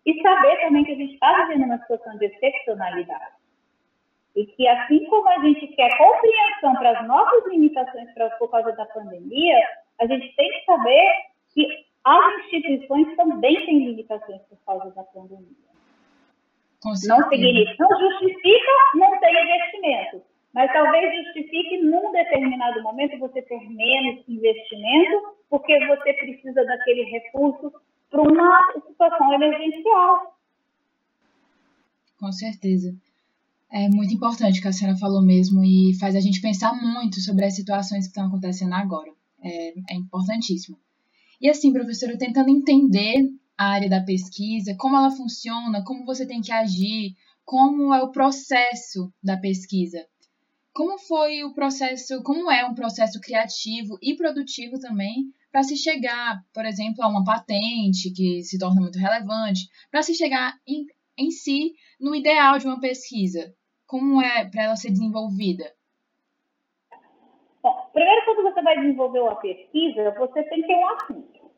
e 0.04 0.20
saber 0.22 0.60
também 0.60 0.84
que 0.84 0.92
a 0.92 0.96
gente 0.96 1.14
está 1.14 1.44
vivendo 1.46 1.64
uma 1.64 1.78
situação 1.78 2.16
de 2.18 2.26
excepcionalidade. 2.26 3.40
E 4.34 4.46
que, 4.46 4.66
assim 4.66 5.04
como 5.06 5.28
a 5.28 5.38
gente 5.40 5.66
quer 5.68 5.96
compreensão 5.96 6.74
para 6.74 7.00
as 7.00 7.06
nossas 7.06 7.46
limitações 7.48 8.12
pra, 8.14 8.30
por 8.30 8.50
causa 8.50 8.72
da 8.72 8.86
pandemia, 8.86 9.58
a 10.00 10.06
gente 10.06 10.34
tem 10.34 10.50
que 10.50 10.64
saber 10.64 11.04
que 11.52 11.66
as 12.04 12.44
instituições 12.44 13.14
também 13.16 13.54
têm 13.66 13.86
limitações 13.86 14.40
por 14.42 14.58
causa 14.64 14.90
da 14.94 15.02
pandemia. 15.04 15.70
Não 17.06 17.28
significa, 17.28 17.76
não 17.78 18.00
justifica 18.00 18.72
não 18.94 19.20
ter 19.20 19.30
investimento, 19.30 20.22
mas 20.52 20.72
talvez 20.72 21.24
justifique 21.24 21.78
num 21.82 22.10
determinado 22.12 22.82
momento 22.82 23.18
você 23.18 23.40
ter 23.42 23.60
menos 23.70 24.24
investimento, 24.28 25.36
porque 25.48 25.86
você 25.86 26.12
precisa 26.14 26.64
daquele 26.64 27.04
recurso 27.04 27.72
para 28.10 28.22
uma 28.22 28.72
situação 28.86 29.32
emergencial. 29.32 30.36
Com 32.18 32.32
certeza. 32.32 32.94
É 33.72 33.88
muito 33.88 34.12
importante 34.12 34.58
o 34.58 34.62
que 34.62 34.68
a 34.68 34.72
senhora 34.72 34.98
falou 34.98 35.22
mesmo 35.22 35.62
e 35.62 35.96
faz 36.00 36.16
a 36.16 36.20
gente 36.20 36.40
pensar 36.40 36.74
muito 36.74 37.20
sobre 37.20 37.44
as 37.44 37.54
situações 37.54 38.04
que 38.04 38.10
estão 38.10 38.26
acontecendo 38.26 38.74
agora. 38.74 39.10
É, 39.42 39.68
é 39.92 39.94
importantíssimo. 39.94 40.76
E 41.40 41.48
assim, 41.48 41.72
professora, 41.72 42.18
tentando 42.18 42.50
entender 42.50 43.30
a 43.56 43.68
área 43.68 43.88
da 43.88 44.02
pesquisa, 44.02 44.74
como 44.76 44.96
ela 44.96 45.10
funciona, 45.10 45.84
como 45.84 46.04
você 46.04 46.26
tem 46.26 46.40
que 46.40 46.52
agir, 46.52 47.14
como 47.44 47.94
é 47.94 48.02
o 48.02 48.10
processo 48.10 49.12
da 49.22 49.36
pesquisa. 49.36 50.04
Como 50.72 50.98
foi 50.98 51.42
o 51.42 51.52
processo, 51.52 52.22
como 52.22 52.50
é 52.50 52.64
um 52.64 52.74
processo 52.74 53.20
criativo 53.20 53.98
e 54.00 54.16
produtivo 54.16 54.78
também 54.78 55.32
para 55.50 55.62
se 55.62 55.76
chegar, 55.76 56.44
por 56.54 56.64
exemplo, 56.64 57.02
a 57.02 57.08
uma 57.08 57.24
patente 57.24 58.12
que 58.14 58.42
se 58.42 58.58
torna 58.58 58.80
muito 58.80 58.98
relevante, 58.98 59.68
para 59.90 60.02
se 60.02 60.14
chegar 60.14 60.54
em, 60.66 60.86
em 61.18 61.30
si 61.30 61.74
no 62.00 62.14
ideal 62.14 62.58
de 62.58 62.66
uma 62.66 62.80
pesquisa. 62.80 63.52
Como 63.86 64.22
é 64.22 64.48
para 64.48 64.64
ela 64.64 64.76
ser 64.76 64.90
desenvolvida? 64.90 65.74
Bom, 67.62 67.90
primeiro, 67.92 68.24
quando 68.24 68.42
você 68.42 68.62
vai 68.62 68.78
desenvolver 68.80 69.20
uma 69.20 69.36
pesquisa, 69.36 70.12
você 70.12 70.42
tem 70.44 70.62
que 70.62 70.66
ter 70.68 70.76
um 70.76 70.88
assunto. 70.88 71.50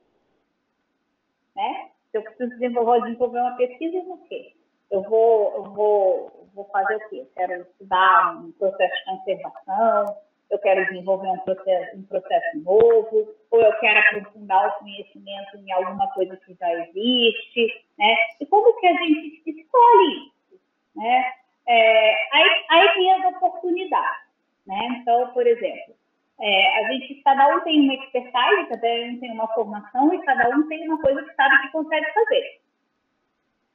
Né? 1.54 1.90
Se 2.10 2.18
eu 2.18 2.22
preciso 2.22 2.50
desenvolver, 2.50 3.02
desenvolver 3.02 3.40
uma 3.40 3.56
pesquisa, 3.56 3.98
o 3.98 4.18
quê? 4.24 4.54
Eu 4.90 5.02
vou, 5.02 5.54
eu 5.54 5.64
vou, 5.72 6.41
vou 6.54 6.64
fazer 6.66 6.96
o 6.96 7.08
quê? 7.08 7.20
Eu 7.20 7.30
quero 7.34 7.62
estudar 7.62 8.36
um 8.36 8.52
processo 8.52 8.94
de 8.94 9.04
conservação, 9.04 10.16
eu 10.50 10.58
quero 10.58 10.84
desenvolver 10.86 11.28
um 11.28 11.38
processo, 11.38 11.96
um 11.96 12.02
processo 12.02 12.58
novo, 12.58 13.34
ou 13.50 13.60
eu 13.60 13.72
quero 13.78 13.98
aprofundar 13.98 14.68
o 14.68 14.78
conhecimento 14.80 15.56
em 15.56 15.72
alguma 15.72 16.06
coisa 16.12 16.36
que 16.36 16.54
já 16.54 16.72
existe, 16.74 17.84
né? 17.98 18.14
E 18.38 18.46
como 18.46 18.78
que 18.78 18.86
a 18.86 18.92
gente 18.92 19.42
escolhe 19.46 20.30
isso, 20.52 20.60
né? 20.94 21.32
É, 21.66 22.14
aí, 22.32 22.64
aí 22.68 22.94
tem 22.94 23.12
as 23.12 23.34
oportunidades, 23.34 24.26
né? 24.66 25.00
Então, 25.00 25.28
por 25.32 25.46
exemplo, 25.46 25.94
é, 26.38 26.84
a 26.84 26.92
gente, 26.92 27.14
cada 27.22 27.56
um 27.56 27.60
tem 27.60 27.80
uma 27.80 27.94
expertise, 27.94 28.68
cada 28.68 28.86
um 28.88 29.20
tem 29.20 29.30
uma 29.32 29.48
formação 29.54 30.12
e 30.12 30.22
cada 30.22 30.50
um 30.50 30.68
tem 30.68 30.86
uma 30.86 31.00
coisa 31.00 31.22
que 31.22 31.34
sabe 31.34 31.62
que 31.62 31.72
consegue 31.72 32.12
fazer. 32.12 32.60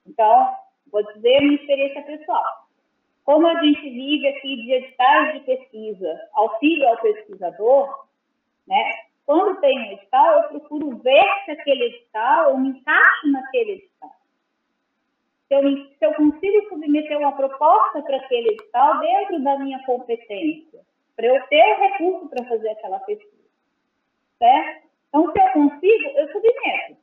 Então, 0.06 0.56
vou 0.92 1.02
dizer 1.14 1.42
minha 1.42 1.56
experiência 1.56 2.04
pessoal. 2.04 2.67
Como 3.28 3.46
a 3.46 3.62
gente 3.62 3.82
vive 3.82 4.26
aqui 4.26 4.56
de 4.56 4.72
editais 4.72 5.34
de 5.34 5.40
pesquisa, 5.42 6.30
auxílio 6.32 6.88
ao 6.88 7.02
pesquisador, 7.02 8.08
né? 8.66 9.02
Quando 9.26 9.60
tem 9.60 9.78
um 9.78 9.92
edital, 9.92 10.44
eu 10.44 10.48
procuro 10.48 10.98
ver 11.00 11.26
se 11.44 11.52
aquele 11.52 11.84
edital 11.88 12.52
eu 12.52 12.58
me 12.58 12.70
encaixo 12.70 13.28
naquele 13.30 13.72
edital. 13.74 14.12
Se 15.50 15.56
eu, 15.56 15.62
se 15.62 16.06
eu 16.06 16.14
consigo 16.14 16.70
submeter 16.70 17.18
uma 17.18 17.36
proposta 17.36 18.02
para 18.02 18.16
aquele 18.16 18.48
edital 18.48 19.00
dentro 19.02 19.44
da 19.44 19.60
minha 19.60 19.86
competência 19.86 20.80
para 21.18 21.28
eu 21.28 21.48
ter 21.48 21.76
recurso 21.80 22.30
para 22.30 22.46
fazer 22.46 22.70
aquela 22.70 23.00
pesquisa. 23.00 23.50
Certo? 24.38 24.88
Então, 25.10 25.34
se 25.34 25.40
eu 25.42 25.52
consigo, 25.52 26.10
eu 26.16 26.32
submeto. 26.32 26.98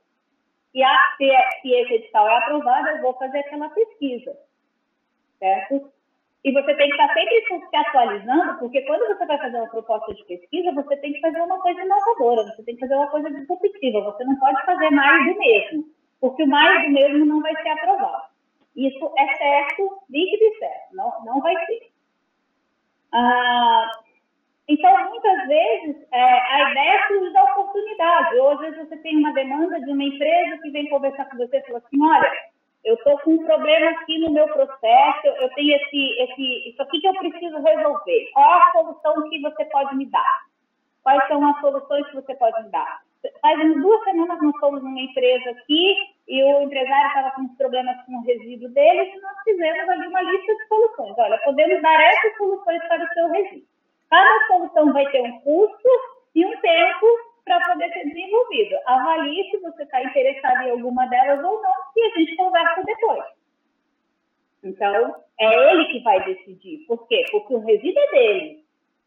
E 0.73 0.83
a, 0.83 1.17
se, 1.19 1.27
se 1.61 1.71
esse 1.71 1.95
edital 1.97 2.27
é 2.27 2.39
aprovado, 2.39 2.89
eu 2.89 3.03
vou 3.03 3.13
fazer 3.13 3.41
aquela 3.41 3.69
pesquisa. 3.69 4.35
Certo? 5.39 5.93
E 6.45 6.53
você 6.53 6.75
tem 6.75 6.89
que 6.89 6.95
estar 6.95 7.15
sempre 7.15 7.43
se 7.47 7.77
atualizando, 7.77 8.59
porque 8.59 8.83
quando 8.83 9.07
você 9.07 9.25
vai 9.25 9.39
fazer 9.39 9.57
uma 9.57 9.71
proposta 9.71 10.13
de 10.13 10.25
pesquisa, 10.27 10.73
você 10.73 10.97
tem 10.99 11.15
que 11.15 11.21
fazer 11.21 11.41
uma 11.41 11.59
coisa 11.59 11.83
inovadora, 11.83 12.45
você 12.45 12.63
tem 12.65 12.75
que 12.75 12.81
fazer 12.83 12.95
uma 12.97 13.09
coisa 13.09 13.31
disruptiva, 13.31 14.01
você 14.03 14.25
não 14.25 14.37
pode 14.37 14.63
fazer 14.67 14.91
mais 14.91 15.33
do 15.33 15.39
mesmo, 15.39 15.85
porque 16.21 16.43
o 16.43 16.47
mais 16.47 16.85
do 16.85 16.91
mesmo 16.91 17.25
não 17.25 17.41
vai 17.41 17.57
ser 17.63 17.71
aprovado. 17.71 18.25
Isso 18.77 19.11
é 19.17 19.35
certo, 19.37 20.03
líquido 20.11 20.45
e 20.45 20.59
certo, 20.59 20.95
não, 20.95 21.25
não 21.25 21.41
vai 21.41 21.55
ser. 21.65 21.91
Ah, 23.13 23.91
então, 24.69 25.11
muitas 25.11 25.47
vezes, 25.47 25.97
é, 26.11 26.23
a 26.23 26.71
ideia 26.71 27.07
surge 27.07 27.33
da 27.33 27.45
oportunidade. 27.45 28.37
Ou, 28.37 28.51
às 28.51 28.61
vezes, 28.61 28.79
você 28.79 28.97
tem 28.99 29.17
uma 29.19 29.33
demanda 29.33 29.79
de 29.81 29.93
uma 29.93 30.05
empresa 30.05 30.59
que 30.63 30.71
vem 30.71 30.89
conversar 30.89 31.27
com 31.27 31.37
você 31.37 31.59
e 31.59 31.63
fala 31.63 31.79
assim, 31.79 32.03
olha, 32.03 32.33
eu 32.85 32.95
estou 32.95 33.19
com 33.21 33.33
um 33.33 33.45
problema 33.45 33.91
aqui 33.91 34.19
no 34.19 34.31
meu 34.31 34.47
processo, 34.49 35.27
eu 35.27 35.49
tenho 35.55 35.77
esse, 35.77 36.23
esse, 36.23 36.69
isso 36.69 36.83
aqui 36.83 37.01
que 37.01 37.09
eu 37.09 37.15
preciso 37.15 37.63
resolver. 37.63 38.31
Qual 38.33 38.53
a 38.53 38.73
solução 38.73 39.29
que 39.31 39.41
você 39.41 39.65
pode 39.67 39.97
me 39.97 40.07
dar? 40.07 40.41
Quais 41.03 41.27
são 41.29 41.47
as 41.49 41.61
soluções 41.61 42.07
que 42.09 42.15
você 42.15 42.35
pode 42.35 42.63
me 42.63 42.71
dar? 42.71 43.01
Faz 43.41 43.59
umas 43.59 43.83
duas 43.83 44.05
semanas 44.05 44.43
nós 44.43 44.57
fomos 44.61 44.83
numa 44.83 45.01
empresa 45.01 45.51
aqui 45.51 45.97
e 46.29 46.45
o 46.45 46.63
empresário 46.63 47.07
estava 47.07 47.31
com 47.31 47.49
problemas 47.57 47.97
com 48.05 48.17
o 48.17 48.23
resíduo 48.23 48.69
dele 48.69 49.13
e 49.15 49.21
nós 49.21 49.35
fizemos 49.45 49.89
ali 49.89 50.07
uma 50.07 50.23
lista 50.23 50.55
de 50.55 50.69
soluções. 50.69 51.15
Olha, 51.17 51.39
podemos 51.39 51.81
dar 51.81 52.01
essas 52.01 52.37
soluções 52.37 52.87
para 52.87 53.03
o 53.03 53.09
seu 53.15 53.31
resíduo. 53.31 53.67
Cada 54.11 54.47
solução 54.47 54.93
vai 54.93 55.11
ter 55.11 55.23
um 55.23 55.41
custo 55.41 55.89
e 56.35 56.45
um 56.45 56.61
tempo 56.61 57.07
para 57.45 57.61
poder 57.61 57.93
ser 57.93 58.05
desenvolvido. 58.05 58.77
Avalie 58.87 59.51
se 59.51 59.59
você 59.59 59.83
está 59.83 60.03
interessado 60.03 60.63
em 60.63 60.71
alguma 60.71 61.07
delas 61.07 61.45
ou 61.45 61.63
não, 61.63 61.75
e 61.97 62.03
a 62.07 62.19
gente 62.19 62.37
conversa 62.37 62.83
depois. 62.83 63.25
Então, 64.63 65.17
é 65.39 65.73
ele 65.73 65.85
que 65.87 66.01
vai 66.01 66.25
decidir. 66.25 66.87
Por 66.87 67.07
quê? 67.07 67.25
Porque 67.31 67.55
o 67.55 67.59
resíduo 67.59 68.03
é 68.03 68.11
dele, 68.13 68.65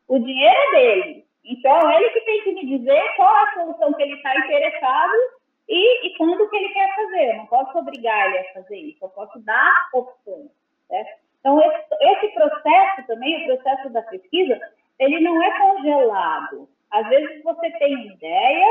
o 0.07 0.19
dinheiro 0.19 0.55
é 0.55 0.71
dele. 0.71 1.25
Então, 1.43 1.89
é 1.89 1.97
ele 1.97 2.09
que 2.09 2.21
tem 2.21 2.43
que 2.43 2.51
me 2.53 2.77
dizer 2.77 3.15
qual 3.15 3.33
a 3.33 3.53
solução 3.53 3.93
que 3.93 4.03
ele 4.03 4.13
está 4.15 4.37
interessado 4.37 5.13
e, 5.67 6.07
e 6.07 6.17
quando 6.17 6.49
que 6.49 6.57
ele 6.57 6.69
quer 6.69 6.95
fazer. 6.95 7.31
Eu 7.31 7.37
não 7.37 7.45
posso 7.47 7.77
obrigar 7.77 8.27
ele 8.27 8.37
a 8.39 8.53
fazer 8.53 8.77
isso, 8.77 9.03
eu 9.03 9.09
posso 9.09 9.39
dar 9.39 9.89
opções. 9.93 10.51
Certo? 10.87 11.19
Então, 11.39 11.59
esse, 11.61 11.85
esse 12.01 12.33
processo 12.33 13.07
também, 13.07 13.43
o 13.43 13.55
processo 13.55 13.89
da 13.89 14.01
pesquisa, 14.03 14.59
ele 14.99 15.19
não 15.21 15.41
é 15.41 15.57
congelado. 15.57 16.69
Às 16.91 17.07
vezes 17.09 17.43
você 17.43 17.69
tem 17.71 18.07
ideia, 18.07 18.67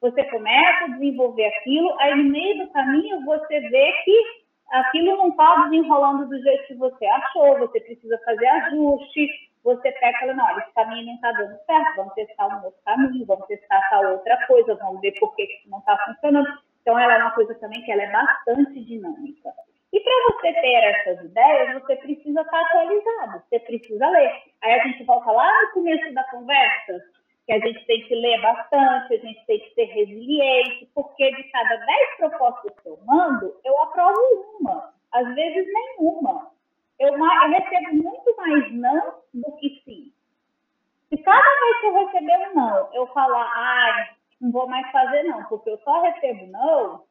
você 0.00 0.24
começa 0.24 0.84
a 0.84 0.88
desenvolver 0.88 1.46
aquilo, 1.46 1.94
aí 2.00 2.14
no 2.14 2.30
meio 2.30 2.58
do 2.64 2.72
caminho 2.72 3.24
você 3.24 3.60
vê 3.60 3.92
que 4.04 4.42
aquilo 4.72 5.16
não 5.16 5.28
está 5.28 5.68
desenrolando 5.68 6.28
do 6.28 6.42
jeito 6.42 6.66
que 6.66 6.74
você 6.74 7.06
achou, 7.06 7.58
você 7.58 7.80
precisa 7.80 8.18
fazer 8.24 8.46
ajuste, 8.46 9.28
você 9.62 9.92
pega 9.92 10.16
e 10.16 10.20
fala, 10.20 10.34
não, 10.34 10.58
esse 10.58 10.72
caminho 10.72 11.06
não 11.06 11.14
está 11.14 11.30
dando 11.32 11.56
certo, 11.64 11.96
vamos 11.96 12.14
testar 12.14 12.48
um 12.48 12.64
outro 12.64 12.80
caminho, 12.84 13.26
vamos 13.26 13.46
testar 13.46 13.78
essa 13.78 14.00
outra 14.08 14.46
coisa, 14.46 14.74
vamos 14.74 15.00
ver 15.00 15.12
por 15.20 15.34
que 15.36 15.44
isso 15.44 15.70
não 15.70 15.78
está 15.78 15.96
funcionando. 16.04 16.48
Então, 16.80 16.98
ela 16.98 17.14
é 17.14 17.18
uma 17.18 17.30
coisa 17.30 17.54
também 17.54 17.80
que 17.82 17.92
ela 17.92 18.02
é 18.02 18.10
bastante 18.10 18.84
dinâmica. 18.84 19.50
E 19.92 20.00
para 20.00 20.12
você 20.32 20.52
ter 20.54 20.84
essas 20.84 21.24
ideias, 21.24 21.74
você 21.74 21.96
precisa 21.96 22.40
estar 22.40 22.60
atualizado, 22.60 23.42
você 23.48 23.60
precisa 23.60 24.08
ler. 24.08 24.32
Aí 24.62 24.72
a 24.72 24.84
gente 24.84 25.04
volta 25.04 25.30
lá 25.30 25.48
no 25.62 25.70
começo 25.72 26.12
da 26.12 26.24
conversa, 26.24 27.00
que 27.46 27.52
a 27.52 27.58
gente 27.58 27.84
tem 27.86 28.06
que 28.06 28.14
ler 28.14 28.40
bastante, 28.40 29.14
a 29.14 29.18
gente 29.18 29.46
tem 29.46 29.58
que 29.58 29.74
ser 29.74 29.84
resiliente, 29.84 30.88
porque 30.94 31.30
de 31.32 31.44
cada 31.44 31.76
10 31.76 32.16
propostas 32.18 32.80
que 32.80 32.88
eu 32.88 32.98
mando, 33.04 33.56
eu 33.64 33.82
aprovo 33.82 34.20
uma, 34.60 34.94
às 35.12 35.34
vezes 35.34 35.66
nenhuma. 35.72 36.50
Eu, 36.98 37.14
eu 37.14 37.48
recebo 37.50 37.94
muito 37.94 38.36
mais 38.36 38.72
não 38.72 39.14
do 39.34 39.52
que 39.56 39.82
sim. 39.84 40.12
Se 41.08 41.18
cada 41.18 41.60
vez 41.60 41.80
que 41.80 41.86
eu 41.86 42.06
receber 42.06 42.50
um 42.50 42.54
não, 42.54 42.94
eu 42.94 43.06
falar, 43.08 43.50
ai, 43.54 44.08
não 44.40 44.52
vou 44.52 44.68
mais 44.68 44.90
fazer 44.92 45.24
não, 45.24 45.44
porque 45.44 45.70
eu 45.70 45.78
só 45.78 46.00
recebo 46.00 46.46
não, 46.46 47.04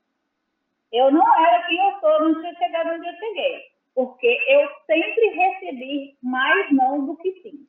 eu 0.91 1.11
não 1.11 1.45
era 1.45 1.63
quem 1.67 1.77
eu 1.77 1.99
sou, 1.99 2.21
não 2.21 2.41
tinha 2.41 2.53
chegado 2.55 2.95
onde 2.95 3.07
eu 3.07 3.13
cheguei, 3.13 3.71
porque 3.93 4.27
eu 4.47 4.69
sempre 4.86 5.29
recebi 5.29 6.17
mais 6.23 6.71
não 6.71 7.05
do 7.05 7.17
que 7.17 7.32
sim. 7.41 7.67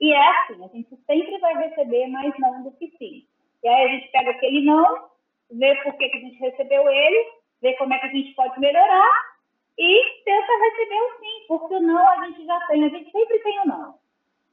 E 0.00 0.12
é 0.12 0.28
assim, 0.28 0.64
a 0.64 0.68
gente 0.68 0.96
sempre 1.06 1.38
vai 1.38 1.54
receber 1.68 2.06
mais 2.08 2.32
não 2.38 2.62
do 2.62 2.70
que 2.72 2.92
sim. 2.98 3.26
E 3.62 3.68
aí 3.68 3.84
a 3.84 3.88
gente 3.88 4.08
pega 4.10 4.30
aquele 4.30 4.64
não, 4.64 5.08
vê 5.50 5.74
por 5.82 5.94
que, 5.96 6.08
que 6.08 6.16
a 6.16 6.20
gente 6.20 6.38
recebeu 6.38 6.88
ele, 6.88 7.30
vê 7.62 7.72
como 7.74 7.94
é 7.94 7.98
que 7.98 8.06
a 8.06 8.10
gente 8.10 8.34
pode 8.34 8.58
melhorar 8.60 9.36
e 9.78 10.22
tenta 10.24 10.52
receber 10.52 11.00
o 11.00 11.18
sim, 11.18 11.46
porque 11.48 11.74
o 11.74 11.80
não 11.80 12.08
a 12.08 12.26
gente 12.26 12.44
já 12.46 12.60
tem, 12.66 12.84
a 12.84 12.88
gente 12.88 13.10
sempre 13.10 13.38
tem 13.40 13.60
o 13.60 13.66
não. 13.66 13.94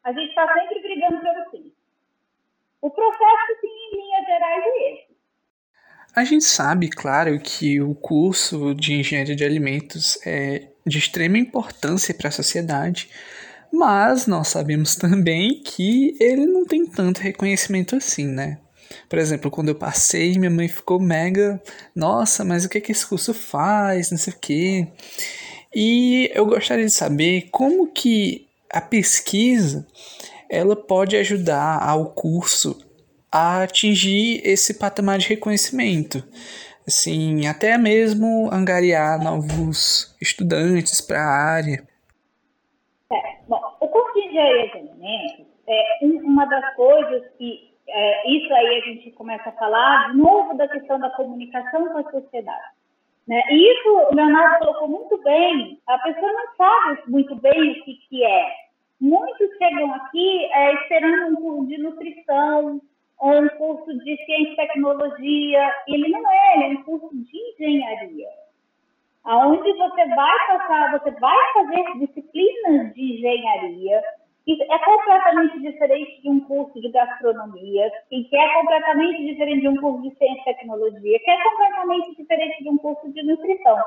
A 0.04 0.12
gente 0.12 0.30
está 0.30 0.54
sempre 0.54 0.82
brigando 0.82 1.22
pelo 1.22 1.52
sim. 1.52 1.72
O 2.82 2.90
processo, 2.90 3.62
sim, 3.62 3.68
em 3.68 3.96
linhas 3.96 4.26
gerais, 4.26 4.64
é 4.66 4.94
esse. 4.94 5.14
A 6.16 6.24
gente 6.24 6.44
sabe, 6.44 6.90
claro, 6.90 7.40
que 7.40 7.82
o 7.82 7.96
curso 7.96 8.76
de 8.76 8.94
engenharia 8.94 9.36
de 9.36 9.44
alimentos 9.44 10.20
é 10.28 10.70
de 10.86 11.00
extrema 11.00 11.38
importância 11.38 12.14
para 12.14 12.28
a 12.28 12.32
sociedade, 12.32 13.10
mas 13.74 14.28
nós 14.28 14.50
sabemos 14.50 14.96
também 14.98 15.60
que 15.64 16.16
ele 16.20 16.46
não 16.46 16.64
tem 16.64 16.86
tanto 16.86 17.20
reconhecimento 17.20 17.96
assim, 17.96 18.28
né? 18.28 18.60
Por 19.10 19.18
exemplo, 19.18 19.50
quando 19.50 19.70
eu 19.70 19.76
passei, 19.76 20.38
minha 20.38 20.52
mãe 20.52 20.68
ficou 20.68 21.00
mega, 21.00 21.62
nossa, 21.96 22.46
mas 22.46 22.64
o 22.64 22.70
que, 22.70 22.80
que 22.80 22.92
esse 22.92 23.06
curso 23.06 23.34
faz, 23.34 24.12
não 24.12 24.18
sei 24.18 24.34
o 24.34 24.40
quê. 24.40 24.88
E 25.74 26.32
eu 26.36 26.46
gostaria 26.46 26.86
de 26.86 26.92
saber 26.92 27.50
como 27.52 27.92
que 27.92 28.48
a 28.72 28.80
pesquisa 28.80 29.88
ela 30.48 30.76
pode 30.76 31.16
ajudar 31.18 31.82
ao 31.82 32.12
curso 32.12 32.78
a 33.32 33.64
atingir 33.64 34.42
esse 34.44 34.76
patamar 34.76 35.18
de 35.18 35.30
reconhecimento. 35.30 36.24
Assim, 36.88 37.48
até 37.48 37.78
mesmo 37.78 38.50
angariar 38.52 39.20
novos 39.24 40.16
estudantes 40.22 41.02
para 41.02 41.24
a 41.24 41.32
área. 41.32 41.88
É, 43.12 43.38
bom, 43.48 43.60
o 43.80 43.88
curso 43.88 44.20
de 44.34 44.78
alimentos 44.78 45.46
é 45.68 46.00
uma 46.02 46.46
das 46.46 46.76
coisas 46.76 47.24
que 47.38 47.74
é, 47.88 48.30
isso 48.30 48.54
aí 48.54 48.78
a 48.78 48.86
gente 48.86 49.12
começa 49.12 49.50
a 49.50 49.54
falar 49.54 50.12
de 50.12 50.18
novo 50.18 50.56
da 50.56 50.68
questão 50.68 51.00
da 51.00 51.10
comunicação 51.12 51.90
com 51.90 51.98
a 52.00 52.12
sociedade. 52.12 52.74
Né? 53.28 53.42
E 53.50 53.72
isso 53.72 53.90
o 53.90 54.16
Leonardo 54.16 54.60
colocou 54.60 54.88
muito 54.88 55.22
bem, 55.24 55.80
a 55.88 55.98
pessoa 56.00 56.32
não 56.32 56.56
sabe 56.56 57.02
muito 57.08 57.36
bem 57.36 57.72
o 57.72 57.84
que, 57.84 57.94
que 58.10 58.24
é. 58.24 58.64
Muitos 59.00 59.50
chegam 59.58 59.94
aqui 59.94 60.46
é, 60.52 60.74
esperando 60.76 61.34
um 61.34 61.36
curso 61.36 61.68
de 61.68 61.78
nutrição 61.78 62.82
ou 63.20 63.42
um 63.42 63.50
curso 63.50 63.98
de 64.00 64.26
ciência 64.26 64.54
e 64.54 64.56
tecnologia. 64.56 65.76
Ele 65.88 66.08
não 66.10 66.32
é, 66.32 66.56
ele 66.56 66.64
é 66.64 66.80
um 66.80 66.84
curso 66.84 67.10
de 67.12 67.38
engenharia. 67.38 68.30
Onde 69.26 69.72
você 69.74 70.06
vai 70.08 70.48
passar, 70.48 71.00
você 71.00 71.12
vai 71.12 71.54
fazer 71.54 72.00
disciplinas 72.00 72.94
de 72.94 73.14
engenharia, 73.14 74.02
é 74.46 74.80
completamente 74.80 75.60
diferente 75.62 76.22
de 76.22 76.30
um 76.30 76.42
curso 76.42 76.80
de 76.82 76.90
gastronomia, 76.90 77.92
que 78.10 78.38
é 78.38 78.54
completamente 78.56 79.26
diferente 79.26 79.62
de 79.62 79.68
um 79.70 79.78
curso 79.78 80.02
de 80.02 80.16
ciência 80.18 80.42
e 80.42 80.56
tecnologia, 80.56 81.20
que 81.20 81.32
é 81.32 81.44
completamente 81.44 82.16
diferente 82.16 82.64
de 82.64 82.70
um 82.70 82.78
curso 82.78 83.10
de 83.12 83.24
nutrição. 83.24 83.78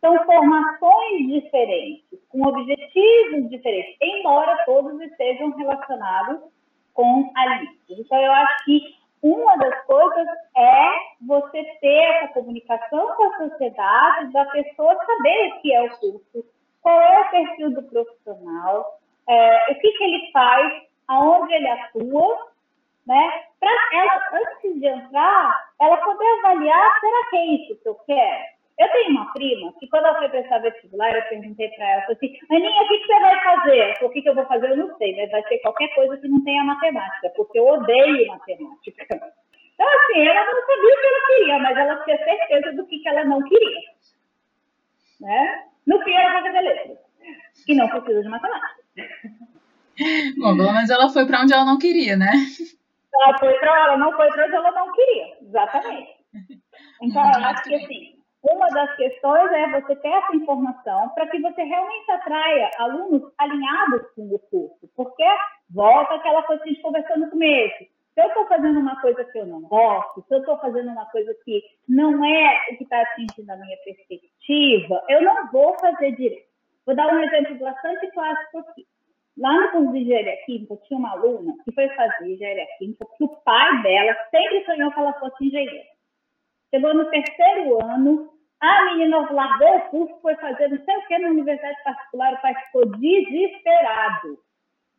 São 0.00 0.24
formações 0.24 1.26
diferentes, 1.26 2.20
com 2.28 2.46
objetivos 2.46 3.50
diferentes, 3.50 3.96
embora 4.00 4.64
todos 4.64 5.00
estejam 5.00 5.50
relacionados 5.56 6.40
com 6.94 7.32
alimentos. 7.34 7.98
Então, 7.98 8.20
eu 8.20 8.32
acho 8.32 8.64
que 8.64 8.80
uma 9.22 9.56
das 9.56 9.84
coisas 9.86 10.28
é 10.56 10.88
você 11.26 11.64
ter 11.80 11.98
essa 12.14 12.28
comunicação 12.28 13.06
com 13.16 13.24
a 13.24 13.48
sociedade, 13.48 14.32
da 14.32 14.44
pessoa 14.46 14.94
saber 15.04 15.48
o 15.48 15.60
que 15.60 15.72
é 15.72 15.82
o 15.82 15.98
curso, 15.98 16.44
qual 16.80 17.00
é 17.00 17.20
o 17.22 17.30
perfil 17.30 17.70
do 17.70 17.82
profissional, 17.82 19.00
é, 19.28 19.72
o 19.72 19.74
que, 19.78 19.92
que 19.92 20.04
ele 20.04 20.30
faz, 20.32 20.72
aonde 21.08 21.52
ele 21.54 21.68
atua, 21.68 22.52
né? 23.06 23.44
Para 23.60 23.70
ela, 23.92 24.22
antes 24.32 24.80
de 24.80 24.86
entrar, 24.86 25.70
ela 25.80 25.96
poder 25.98 26.26
avaliar, 26.38 27.00
será 27.00 27.30
que 27.30 27.36
é 27.36 27.44
isso 27.46 27.82
que 27.82 27.88
eu 27.88 27.94
quero? 28.06 28.56
Eu 28.78 28.90
tenho 28.90 29.10
uma 29.10 29.32
prima 29.32 29.72
que 29.78 29.88
quando 29.88 30.04
ela 30.04 30.18
foi 30.18 30.28
prestar 30.28 30.58
vestibular, 30.58 31.10
eu 31.14 31.22
perguntei 31.22 31.68
para 31.70 31.88
ela, 31.92 32.02
assim, 32.10 32.38
Aninha, 32.50 32.82
o 32.82 32.88
que, 32.88 32.98
que, 32.98 33.06
você 33.06 33.20
vai 33.20 33.42
fazer? 33.42 33.94
O 34.02 34.10
que, 34.10 34.22
que 34.22 34.28
eu 34.28 34.34
vou 34.34 34.44
fazer? 34.44 34.70
Eu 34.70 34.76
não 34.76 34.96
sei, 34.98 35.16
mas 35.16 35.30
vai 35.30 35.42
ser 35.44 35.58
qualquer 35.60 35.88
coisa 35.94 36.16
que 36.18 36.28
não 36.28 36.44
tenha 36.44 36.62
matemática, 36.62 37.32
porque 37.36 37.58
eu 37.58 37.66
odeio 37.66 38.26
matemática. 38.26 39.04
Então, 39.74 39.86
assim, 39.88 40.26
ela 40.26 40.44
não 40.44 40.66
sabia 40.66 40.94
o 40.94 41.00
que 41.00 41.06
ela 41.06 41.26
queria, 41.26 41.58
mas 41.58 41.76
ela 41.78 42.04
tinha 42.04 42.18
certeza 42.18 42.72
do 42.76 42.86
que, 42.86 42.98
que 42.98 43.08
ela 43.08 43.24
não 43.24 43.42
queria. 43.44 43.80
Né? 45.20 45.64
No 45.86 46.02
fim, 46.02 46.12
ela 46.12 46.32
vai 46.34 46.42
fazer 46.42 46.60
letras, 46.60 46.98
que 47.64 47.74
não 47.74 47.88
precisa 47.88 48.22
de 48.22 48.28
matemática. 48.28 48.85
Bom, 50.38 50.56
pelo 50.56 50.72
menos 50.72 50.90
ela 50.90 51.08
foi 51.08 51.26
para 51.26 51.40
onde 51.40 51.52
ela 51.52 51.64
não 51.64 51.78
queria, 51.78 52.16
né? 52.16 52.30
Ela 53.14 53.38
foi 53.38 53.54
para 53.54 53.84
ela 53.84 53.96
não 53.96 54.12
foi 54.12 54.28
para 54.28 54.46
onde 54.46 54.54
ela 54.54 54.70
não 54.72 54.92
queria, 54.92 55.38
exatamente. 55.40 56.16
Então, 57.02 57.22
eu 57.22 57.44
acho 57.44 57.62
que 57.64 57.74
assim, 57.74 58.16
uma 58.42 58.68
das 58.68 58.94
questões 58.96 59.50
é 59.52 59.70
você 59.70 59.96
ter 59.96 60.08
essa 60.08 60.36
informação 60.36 61.08
para 61.10 61.26
que 61.28 61.40
você 61.40 61.62
realmente 61.62 62.10
atraia 62.10 62.70
alunos 62.78 63.22
alinhados 63.38 64.02
com 64.14 64.22
o 64.34 64.38
curso, 64.38 64.88
porque 64.94 65.24
volta 65.70 66.14
aquela 66.14 66.42
coisa 66.42 66.62
que 66.62 66.68
a 66.68 66.72
gente 66.72 66.82
conversou 66.82 67.18
no 67.18 67.30
começo. 67.30 67.84
Se 68.14 68.22
eu 68.22 68.28
estou 68.28 68.46
fazendo 68.46 68.80
uma 68.80 68.98
coisa 69.00 69.24
que 69.24 69.38
eu 69.38 69.46
não 69.46 69.62
gosto, 69.62 70.24
se 70.26 70.34
eu 70.34 70.38
estou 70.38 70.58
fazendo 70.58 70.90
uma 70.90 71.04
coisa 71.06 71.34
que 71.44 71.62
não 71.88 72.24
é 72.24 72.66
o 72.70 72.76
que 72.78 72.84
está 72.84 73.02
atingindo 73.02 73.50
a 73.52 73.56
minha 73.56 73.76
perspectiva, 73.84 75.02
eu 75.08 75.22
não 75.22 75.50
vou 75.50 75.78
fazer 75.78 76.12
direito. 76.12 76.46
Vou 76.86 76.94
dar 76.94 77.12
um 77.12 77.20
exemplo 77.20 77.58
bastante 77.58 78.10
clássico 78.12 78.58
aqui. 78.60 78.85
Lá 79.38 79.52
no 79.52 79.70
curso 79.70 79.92
de 79.92 79.98
engenharia 80.00 80.36
química, 80.46 80.76
tinha 80.88 80.98
uma 80.98 81.10
aluna 81.10 81.52
que 81.64 81.72
foi 81.72 81.88
fazer 81.90 82.32
engenharia 82.32 82.66
química 82.78 83.04
porque 83.04 83.24
o 83.24 83.36
pai 83.42 83.82
dela 83.82 84.16
sempre 84.30 84.64
sonhou 84.64 84.90
que 84.90 84.98
ela 84.98 85.12
fosse 85.14 85.44
engenheira. 85.44 85.84
Chegou 86.70 86.94
no 86.94 87.10
terceiro 87.10 87.84
ano, 87.84 88.30
a 88.60 88.84
menina 88.86 89.30
largou 89.30 89.76
o 89.76 89.80
curso, 89.90 90.20
foi 90.22 90.34
fazer 90.36 90.68
não 90.68 90.82
sei 90.82 90.96
o 90.96 91.06
que 91.06 91.18
na 91.18 91.28
universidade 91.28 91.82
particular, 91.84 92.32
o 92.32 92.40
pai 92.40 92.54
ficou 92.54 92.86
desesperado. 92.96 94.38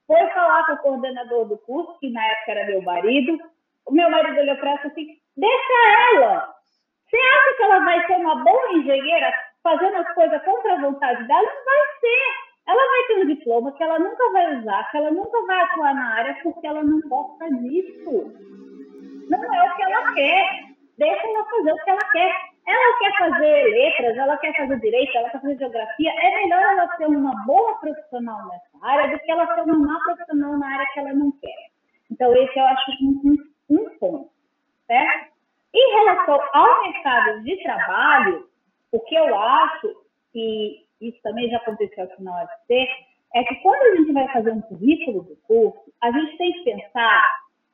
Foi 0.05 0.27
falar 0.27 0.65
com 0.67 0.73
o 0.73 0.77
coordenador 0.77 1.45
do 1.45 1.57
curso, 1.57 1.99
que 1.99 2.09
na 2.09 2.23
época 2.23 2.51
era 2.51 2.65
meu 2.67 2.81
marido. 2.81 3.39
O 3.85 3.91
meu 3.91 4.09
marido 4.09 4.39
olhou 4.39 4.55
para 4.57 4.71
ela 4.71 4.79
assim: 4.85 5.17
deixa 5.35 6.15
ela. 6.15 6.55
Você 7.09 7.17
acha 7.17 7.57
que 7.57 7.63
ela 7.63 7.79
vai 7.83 8.05
ser 8.05 8.13
uma 8.13 8.43
boa 8.43 8.73
engenheira 8.73 9.33
fazendo 9.63 9.97
as 9.97 10.13
coisas 10.13 10.43
contra 10.43 10.73
a 10.73 10.81
vontade 10.81 11.27
dela, 11.27 11.41
não 11.41 11.65
vai 11.65 11.99
ser. 11.99 12.46
Ela 12.67 12.83
vai 12.85 13.07
ter 13.07 13.23
um 13.23 13.27
diploma 13.27 13.71
que 13.71 13.83
ela 13.83 13.97
nunca 13.97 14.31
vai 14.31 14.59
usar, 14.59 14.91
que 14.91 14.97
ela 14.97 15.11
nunca 15.11 15.41
vai 15.45 15.61
atuar 15.61 15.95
na 15.95 16.15
área 16.15 16.37
porque 16.43 16.67
ela 16.67 16.83
não 16.83 16.99
gosta 17.01 17.49
disso. 17.49 18.33
Não 19.29 19.53
é 19.53 19.71
o 19.71 19.75
que 19.75 19.83
ela 19.83 20.13
quer. 20.13 20.67
Deixa 20.97 21.27
ela 21.27 21.45
fazer 21.45 21.71
o 21.71 21.83
que 21.83 21.89
ela 21.89 22.11
quer. 22.11 22.31
Ela 22.67 22.99
quer 22.99 23.17
fazer 23.17 23.63
letras, 23.69 24.17
ela 24.17 24.37
quer 24.37 24.53
fazer 24.57 24.79
direito, 24.81 25.17
ela 25.17 25.29
quer 25.29 25.41
fazer 25.41 25.57
geografia. 25.57 26.11
É 26.11 26.43
melhor 26.43 26.61
ela 26.61 26.97
ser 26.97 27.07
uma 27.07 27.45
boa 27.45 27.79
profissional 27.79 28.45
nessa 28.47 28.85
área 28.85 29.15
do 29.15 29.23
que 29.23 29.31
ela 29.31 29.55
ser 29.55 29.61
uma 29.61 29.77
má 29.77 29.99
profissional 30.01 30.57
na 30.57 30.73
área 30.73 30.87
que 30.93 30.99
ela 30.99 31.13
não 31.13 31.31
quer. 31.39 31.69
Então, 32.11 32.35
esse 32.35 32.59
eu 32.59 32.65
acho 32.65 32.91
um, 33.01 33.21
um, 33.23 33.77
um 33.77 33.97
ponto, 33.97 34.29
certo? 34.85 35.31
Em 35.73 35.95
relação 35.95 36.41
ao 36.53 36.83
mercado 36.83 37.43
de 37.43 37.63
trabalho, 37.63 38.49
o 38.91 38.99
que 38.99 39.15
eu 39.15 39.39
acho, 39.39 39.95
e 40.35 40.86
isso 41.01 41.21
também 41.21 41.49
já 41.49 41.57
aconteceu 41.57 42.03
aqui 42.03 42.23
na 42.23 42.43
UFC, 42.43 42.87
é 43.35 43.43
que 43.43 43.55
quando 43.55 43.81
a 43.81 43.95
gente 43.97 44.13
vai 44.13 44.27
fazer 44.31 44.51
um 44.51 44.61
currículo 44.61 45.23
do 45.23 45.35
curso, 45.47 45.93
a 46.01 46.11
gente 46.11 46.37
tem 46.37 46.51
que 46.53 46.71
pensar, 46.71 47.23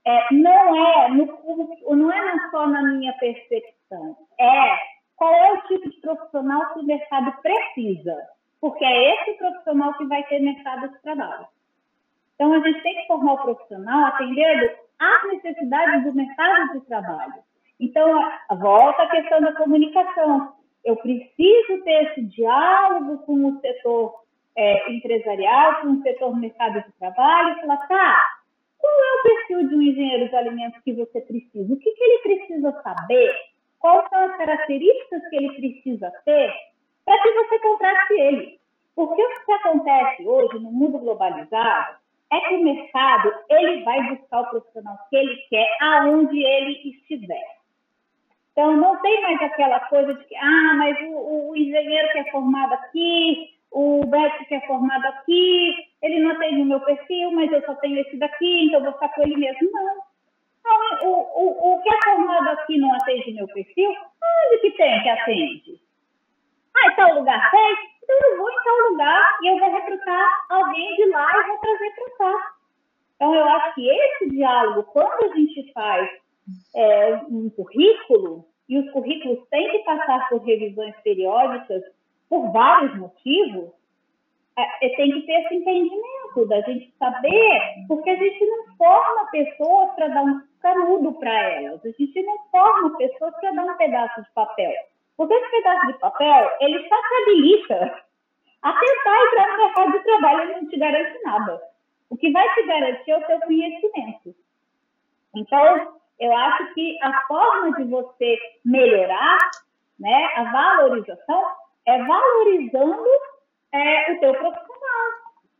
é, 0.05 0.33
não 0.33 0.75
é 0.75 1.09
no, 1.09 1.95
não 1.95 2.11
é 2.11 2.49
só 2.51 2.67
na 2.67 2.81
minha 2.83 3.13
percepção, 3.13 4.17
é 4.39 4.77
qual 5.15 5.33
é 5.33 5.53
o 5.53 5.61
tipo 5.67 5.89
de 5.89 6.01
profissional 6.01 6.73
que 6.73 6.79
o 6.79 6.83
mercado 6.83 7.33
precisa, 7.41 8.17
porque 8.59 8.83
é 8.83 9.13
esse 9.13 9.37
profissional 9.37 9.93
que 9.93 10.05
vai 10.05 10.23
ter 10.23 10.39
mercado 10.39 10.89
de 10.89 11.01
trabalho. 11.01 11.47
Então, 12.35 12.53
a 12.53 12.59
gente 12.59 12.81
tem 12.81 12.95
que 12.95 13.07
formar 13.07 13.33
o 13.33 13.43
profissional 13.43 14.05
atendendo 14.05 14.71
às 14.99 15.27
necessidades 15.33 16.03
do 16.03 16.13
mercado 16.13 16.73
de 16.73 16.85
trabalho. 16.87 17.33
Então, 17.79 18.31
volta 18.59 19.03
a 19.03 19.09
questão 19.09 19.41
da 19.41 19.53
comunicação. 19.53 20.53
Eu 20.83 20.95
preciso 20.97 21.83
ter 21.83 22.11
esse 22.11 22.21
diálogo 22.23 23.19
com 23.25 23.45
o 23.45 23.59
setor 23.61 24.23
é, 24.55 24.91
empresarial, 24.91 25.81
com 25.81 25.87
o 25.93 26.01
setor 26.01 26.31
do 26.31 26.39
mercado 26.39 26.81
de 26.81 26.91
trabalho, 26.99 27.57
e 27.57 27.61
falar, 27.61 27.77
tá, 27.87 28.27
qual 28.77 28.93
é 28.93 29.19
o 29.19 29.23
perfil 29.23 29.69
de 29.69 29.75
um 29.75 29.81
engenheiro 29.81 30.29
de 30.29 30.35
alimentos 30.35 30.81
que 30.83 30.93
você 30.93 31.21
precisa? 31.21 31.73
O 31.73 31.77
que, 31.77 31.91
que 31.91 32.03
ele 32.03 32.19
precisa 32.19 32.71
saber? 32.81 33.33
Quais 33.79 34.09
são 34.09 34.19
as 34.19 34.37
características 34.37 35.29
que 35.29 35.35
ele 35.37 35.53
precisa 35.53 36.11
ter 36.25 36.53
para 37.05 37.21
que 37.21 37.31
você 37.31 37.59
contrate 37.59 38.13
ele? 38.13 38.59
Porque 38.95 39.21
o 39.21 39.45
que 39.45 39.51
acontece 39.53 40.27
hoje 40.27 40.59
no 40.59 40.71
mundo 40.71 40.99
globalizado 40.99 41.97
é 42.31 42.39
que 42.41 42.55
o 42.55 42.63
mercado 42.63 43.33
ele 43.49 43.83
vai 43.83 44.15
buscar 44.15 44.41
o 44.41 44.49
profissional 44.49 44.97
que 45.09 45.15
ele 45.15 45.35
quer 45.49 45.67
aonde 45.81 46.37
ele 46.43 46.89
estiver. 46.89 47.62
Então, 48.53 48.77
não 48.77 49.01
tem 49.01 49.21
mais 49.21 49.41
aquela 49.41 49.79
coisa 49.81 50.13
de 50.13 50.23
que, 50.25 50.35
ah, 50.35 50.73
mas 50.77 50.95
o, 51.01 51.49
o 51.49 51.55
engenheiro 51.55 52.11
que 52.11 52.19
é 52.19 52.31
formado 52.31 52.73
aqui, 52.73 53.49
o 53.71 54.05
médico 54.05 54.45
que 54.45 54.53
é 54.53 54.61
formado 54.67 55.03
aqui, 55.07 55.73
ele 56.03 56.19
não 56.19 56.31
atende 56.31 56.61
o 56.61 56.65
meu 56.65 56.79
perfil, 56.81 57.31
mas 57.31 57.51
eu 57.51 57.65
só 57.65 57.73
tenho 57.75 57.99
esse 57.99 58.15
daqui, 58.17 58.67
então 58.67 58.83
vou 58.83 58.93
ficar 58.93 59.09
com 59.09 59.23
ele 59.23 59.37
mesmo. 59.37 59.71
Não. 59.71 59.95
não 60.63 61.09
o, 61.09 61.13
o, 61.13 61.73
o 61.73 61.81
que 61.81 61.89
é 61.89 61.97
formado 62.03 62.47
aqui 62.49 62.77
não 62.77 62.93
atende 62.93 63.31
o 63.31 63.35
meu 63.35 63.47
perfil, 63.47 63.89
onde 63.89 64.61
que 64.61 64.71
tem 64.77 65.01
que 65.01 65.09
atende? 65.09 65.81
Ah, 66.75 66.91
em 66.91 66.95
tal 66.95 67.15
lugar 67.15 67.49
tem? 67.49 67.77
Então 68.03 68.17
eu 68.29 68.37
vou 68.37 68.51
em 68.51 68.63
tal 68.63 68.91
lugar 68.91 69.37
e 69.41 69.47
eu 69.47 69.59
vou 69.59 69.71
recrutar 69.71 70.29
alguém 70.49 70.95
de 70.95 71.05
lá 71.05 71.31
e 71.31 71.47
vou 71.47 71.57
trazer 71.57 71.91
para 71.95 72.17
cá. 72.17 72.53
Então, 73.15 73.33
eu 73.33 73.45
acho 73.45 73.75
que 73.75 73.89
esse 73.89 74.29
diálogo, 74.31 74.83
quando 74.91 75.31
a 75.31 75.35
gente 75.35 75.71
faz 75.71 76.09
é, 76.75 77.15
um 77.29 77.49
currículo, 77.49 78.45
e 78.67 78.77
os 78.77 78.89
currículos 78.91 79.39
têm 79.49 79.69
que 79.71 79.79
passar 79.79 80.29
por 80.29 80.43
revisões 80.43 80.95
periódicas, 81.03 81.83
por 82.29 82.51
vários 82.51 82.97
motivos, 82.97 83.71
é, 84.55 84.89
tem 84.95 85.11
que 85.11 85.21
ter 85.25 85.33
esse 85.45 85.55
entendimento 85.55 86.45
da 86.47 86.61
gente 86.61 86.93
saber, 86.97 87.59
porque 87.87 88.09
a 88.09 88.15
gente 88.15 88.45
não 88.45 88.75
forma 88.77 89.29
pessoas 89.31 89.91
para 89.95 90.07
dar 90.07 90.23
um 90.23 90.41
canudo 90.61 91.13
para 91.13 91.33
elas, 91.33 91.85
a 91.85 91.89
gente 91.89 92.23
não 92.23 92.37
forma 92.51 92.97
pessoas 92.97 93.35
para 93.35 93.51
dar 93.51 93.65
um 93.65 93.77
pedaço 93.77 94.21
de 94.21 94.31
papel. 94.31 94.73
Porque 95.17 95.33
esse 95.33 95.51
pedaço 95.51 95.87
de 95.87 95.93
papel, 95.99 96.49
ele 96.59 96.89
habilita 97.21 98.03
a 98.61 98.73
tentar 98.73 99.25
entrar 99.25 99.47
no 99.51 99.57
mercado 99.57 99.91
de 99.91 99.99
trabalho, 99.99 100.41
ele 100.41 100.61
não 100.61 100.69
te 100.69 100.77
garante 100.77 101.23
nada. 101.23 101.61
O 102.09 102.17
que 102.17 102.31
vai 102.31 102.47
te 102.53 102.63
garantir 102.63 103.11
é 103.11 103.17
o 103.17 103.25
teu 103.25 103.39
conhecimento. 103.41 104.35
Então, 105.35 105.97
eu 106.19 106.35
acho 106.35 106.73
que 106.73 106.97
a 107.01 107.21
forma 107.27 107.75
de 107.77 107.83
você 107.85 108.37
melhorar 108.63 109.37
né, 109.99 110.29
a 110.35 110.43
valorização 110.51 111.43
é 111.85 112.03
valorizando 112.03 113.07
é, 113.71 114.13
o 114.13 114.19
teu 114.19 114.33
profissional, 114.33 115.07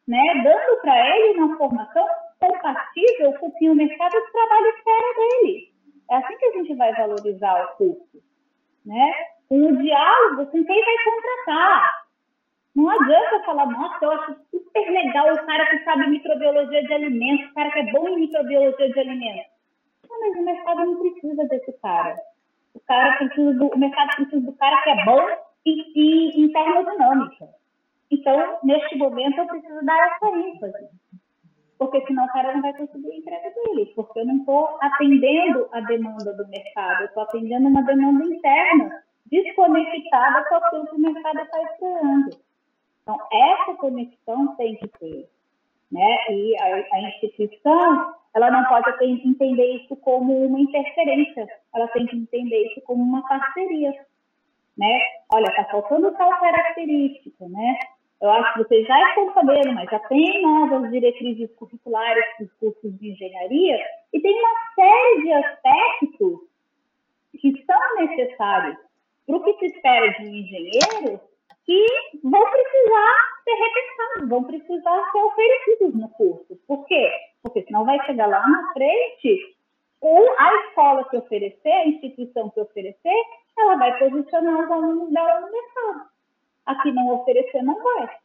né, 0.08 0.22
dando 0.44 0.82
para 0.82 1.18
ele 1.18 1.40
uma 1.40 1.58
formação 1.58 2.08
compatível 2.40 3.34
com 3.40 3.48
o 3.48 3.56
que 3.56 3.70
o 3.70 3.76
mercado 3.76 4.12
de 4.12 4.32
trabalho 4.32 4.68
espera 4.68 5.14
dele. 5.16 5.74
É 6.12 6.16
assim 6.18 6.38
que 6.38 6.46
a 6.46 6.52
gente 6.52 6.76
vai 6.76 6.94
valorizar 6.94 7.64
o 7.64 7.78
curso. 7.78 8.24
Né? 8.86 9.14
Diálogo 9.84 10.46
com 10.48 10.64
quem 10.64 10.86
vai 10.86 10.96
contratar. 11.04 12.04
Não 12.76 12.90
adianta 12.90 13.44
falar, 13.46 13.68
nossa, 13.68 14.04
eu 14.04 14.12
acho 14.12 14.36
super 14.50 14.90
legal 14.90 15.32
o 15.32 15.46
cara 15.46 15.66
que 15.68 15.84
sabe 15.84 16.08
microbiologia 16.08 16.84
de 16.84 16.94
alimentos, 16.94 17.52
o 17.52 17.54
cara 17.54 17.72
que 17.72 17.80
é 17.80 17.92
bom 17.92 18.08
em 18.10 18.22
microbiologia 18.22 18.92
de 18.92 19.00
alimentos. 19.00 19.53
Mas 20.10 20.38
o 20.38 20.44
mercado 20.44 20.86
não 20.86 20.98
precisa 20.98 21.46
desse 21.46 21.74
cara. 21.82 22.18
O, 22.74 22.80
cara 22.82 23.18
precisa 23.18 23.54
do, 23.54 23.68
o 23.68 23.78
mercado 23.78 24.16
precisa 24.16 24.42
do 24.42 24.54
cara 24.54 24.82
que 24.84 24.90
é 24.90 25.06
bom 25.06 25.28
em, 25.66 26.46
em 26.46 26.52
termodinâmica. 26.52 27.50
Então, 28.12 28.60
neste 28.64 28.98
momento, 28.98 29.40
eu 29.40 29.48
preciso 29.48 29.86
dar 29.86 30.08
essa 30.08 30.28
ênfase. 30.38 30.90
Porque 31.78 32.06
senão 32.06 32.26
o 32.26 32.32
cara 32.32 32.54
não 32.54 32.62
vai 32.62 32.74
conseguir 32.74 33.08
o 33.08 33.14
emprego 33.14 33.50
dele. 33.56 33.92
Porque 33.96 34.20
eu 34.20 34.26
não 34.26 34.38
estou 34.38 34.78
atendendo 34.82 35.68
a 35.72 35.82
demanda 35.82 36.34
do 36.34 36.48
mercado, 36.48 37.02
eu 37.02 37.08
estou 37.08 37.24
atendendo 37.24 37.68
uma 37.68 37.82
demanda 37.82 38.24
interna, 38.24 39.04
desconectada 39.26 40.48
com 40.48 40.56
aquilo 40.56 40.88
que 40.88 40.96
o 40.96 41.00
mercado 41.00 41.40
está 41.40 41.62
esperando. 41.64 42.38
Então, 43.02 43.20
essa 43.32 43.74
conexão 43.76 44.56
tem 44.56 44.76
que 44.78 44.88
ter. 45.00 45.30
Né? 45.94 46.18
E 46.32 46.56
a, 46.60 46.96
a 46.96 47.02
instituição, 47.02 48.16
ela 48.34 48.50
não 48.50 48.66
pode 48.66 49.06
entender 49.06 49.76
isso 49.76 49.96
como 49.98 50.48
uma 50.48 50.60
interferência, 50.60 51.48
ela 51.74 51.88
tem 51.90 52.08
que 52.08 52.18
entender 52.18 52.66
isso 52.66 52.82
como 52.82 53.04
uma 53.04 53.22
parceria. 53.28 53.94
Né? 54.76 55.00
Olha, 55.32 55.50
está 55.50 55.66
faltando 55.66 56.12
tal 56.14 56.32
característica, 56.40 57.48
né? 57.48 57.78
Eu 58.20 58.32
acho 58.32 58.54
que 58.54 58.60
vocês 58.64 58.88
já 58.88 59.10
estão 59.10 59.34
sabendo, 59.34 59.74
mas 59.74 59.88
já 59.90 60.00
tem 60.00 60.42
novas 60.42 60.90
diretrizes 60.90 61.54
curriculares 61.56 62.26
para 62.38 62.46
os 62.46 62.54
cursos 62.54 63.00
de 63.00 63.12
engenharia 63.12 63.78
e 64.14 64.20
tem 64.20 64.34
uma 64.40 64.74
série 64.74 65.22
de 65.22 65.34
aspectos 65.34 66.40
que 67.40 67.66
são 67.66 67.96
necessários 67.98 68.78
para 69.28 69.36
o 69.36 69.44
que 69.44 69.60
se 69.60 69.66
espera 69.76 70.08
de 70.14 70.26
um 70.26 70.36
engenheiro 70.36 71.22
que 71.66 71.86
vão 72.24 72.50
precisar 72.50 73.16
ser 73.44 73.54
repensados, 73.54 74.30
vão 74.30 74.44
precisar 74.44 75.12
ser 75.12 75.18
oferecidos 75.20 75.96
no 75.96 76.10
curso. 76.10 76.60
Por 76.68 76.86
quê? 76.86 77.10
Porque 77.42 77.64
senão 77.64 77.86
vai 77.86 78.04
chegar 78.06 78.28
lá 78.28 78.48
na 78.48 78.74
frente, 78.74 79.56
ou 80.02 80.36
a 80.38 80.66
escola 80.66 81.08
que 81.10 81.18
oferecer, 81.18 81.72
a 81.72 81.88
instituição 81.88 82.50
que 82.50 82.60
oferecer, 82.60 83.24
ela 83.58 83.78
vai 83.78 83.98
posicionar 83.98 84.66
os 84.66 84.72
alunos 84.72 85.14
dela 85.14 85.42
no 85.42 85.52
mercado. 85.52 86.10
Aqui 86.66 86.92
não 86.92 87.10
oferecer, 87.16 87.62
não 87.62 87.82
vai. 87.82 88.18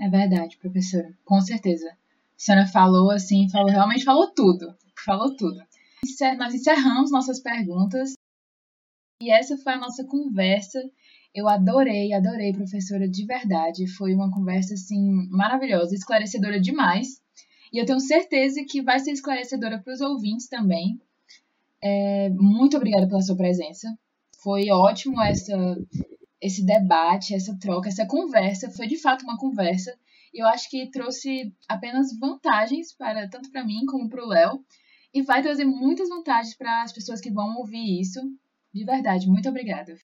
É 0.00 0.08
verdade, 0.08 0.56
professora, 0.58 1.12
com 1.24 1.40
certeza. 1.40 1.88
A 1.90 1.94
senhora 2.36 2.66
falou 2.66 3.10
assim, 3.10 3.48
falou, 3.50 3.70
realmente 3.70 4.04
falou 4.04 4.32
tudo. 4.34 4.74
Falou 5.04 5.36
tudo. 5.36 5.60
Nós 6.38 6.54
encerramos 6.54 7.12
nossas 7.12 7.40
perguntas 7.40 8.14
e 9.22 9.30
essa 9.30 9.56
foi 9.56 9.74
a 9.74 9.78
nossa 9.78 10.04
conversa. 10.04 10.80
Eu 11.34 11.48
adorei, 11.48 12.12
adorei, 12.12 12.52
professora, 12.52 13.08
de 13.08 13.24
verdade. 13.24 13.86
Foi 13.86 14.14
uma 14.14 14.30
conversa, 14.30 14.74
assim, 14.74 15.00
maravilhosa, 15.30 15.94
esclarecedora 15.94 16.60
demais. 16.60 17.22
E 17.72 17.78
eu 17.78 17.86
tenho 17.86 18.00
certeza 18.00 18.64
que 18.68 18.82
vai 18.82 18.98
ser 18.98 19.12
esclarecedora 19.12 19.80
para 19.80 19.94
os 19.94 20.00
ouvintes 20.00 20.48
também. 20.48 21.00
É, 21.82 22.28
muito 22.30 22.76
obrigada 22.76 23.08
pela 23.08 23.22
sua 23.22 23.36
presença. 23.36 23.88
Foi 24.42 24.70
ótimo 24.70 25.22
essa, 25.22 25.56
esse 26.40 26.66
debate, 26.66 27.34
essa 27.34 27.56
troca, 27.58 27.88
essa 27.88 28.04
conversa. 28.04 28.70
Foi 28.70 28.86
de 28.86 29.00
fato 29.00 29.22
uma 29.22 29.38
conversa. 29.38 29.96
E 30.34 30.42
eu 30.42 30.46
acho 30.48 30.68
que 30.68 30.90
trouxe 30.90 31.54
apenas 31.68 32.18
vantagens 32.18 32.92
para 32.92 33.28
tanto 33.28 33.50
para 33.50 33.64
mim 33.64 33.86
como 33.86 34.08
para 34.08 34.24
o 34.24 34.28
Léo. 34.28 34.64
E 35.14 35.22
vai 35.22 35.42
trazer 35.42 35.64
muitas 35.64 36.08
vantagens 36.08 36.56
para 36.56 36.82
as 36.82 36.92
pessoas 36.92 37.20
que 37.20 37.30
vão 37.30 37.56
ouvir 37.56 38.00
isso. 38.00 38.20
De 38.72 38.84
verdade, 38.84 39.26
muito 39.28 39.48
obrigada. 39.48 39.94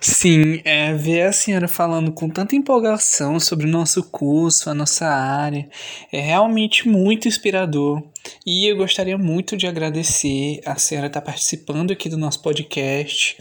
Sim, 0.00 0.60
é, 0.64 0.94
ver 0.94 1.22
a 1.22 1.32
senhora 1.32 1.68
falando 1.68 2.12
com 2.12 2.30
tanta 2.30 2.56
empolgação 2.56 3.38
sobre 3.38 3.66
o 3.66 3.70
nosso 3.70 4.10
curso, 4.10 4.70
a 4.70 4.74
nossa 4.74 5.06
área, 5.06 5.68
é 6.10 6.20
realmente 6.20 6.88
muito 6.88 7.28
inspirador. 7.28 8.02
E 8.46 8.70
eu 8.70 8.76
gostaria 8.76 9.18
muito 9.18 9.56
de 9.56 9.66
agradecer 9.66 10.60
a 10.64 10.76
senhora 10.76 11.08
estar 11.08 11.20
participando 11.20 11.90
aqui 11.90 12.08
do 12.08 12.16
nosso 12.16 12.40
podcast. 12.42 13.36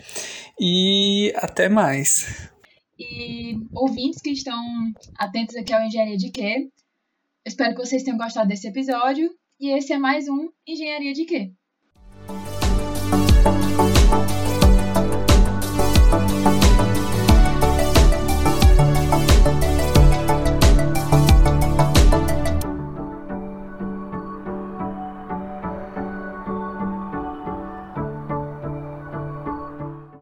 E 0.60 1.34
até 1.38 1.70
mais. 1.70 2.50
E 3.00 3.56
ouvintes 3.74 4.22
que 4.22 4.32
estão 4.32 4.58
atentos 5.18 5.56
aqui 5.56 5.74
ao 5.74 5.84
Engenharia 5.84 6.18
de 6.18 6.32
Quê? 6.32 6.70
Espero 7.46 7.76
que 7.76 7.86
vocês 7.86 8.04
tenham 8.04 8.18
gostado 8.18 8.48
desse 8.48 8.68
episódio. 8.68 9.30
E 9.60 9.70
esse 9.78 9.94
é 9.94 9.98
mais 9.98 10.28
um 10.28 10.50
Engenharia 10.68 11.14
de 11.14 11.26
Quê? 11.26 11.52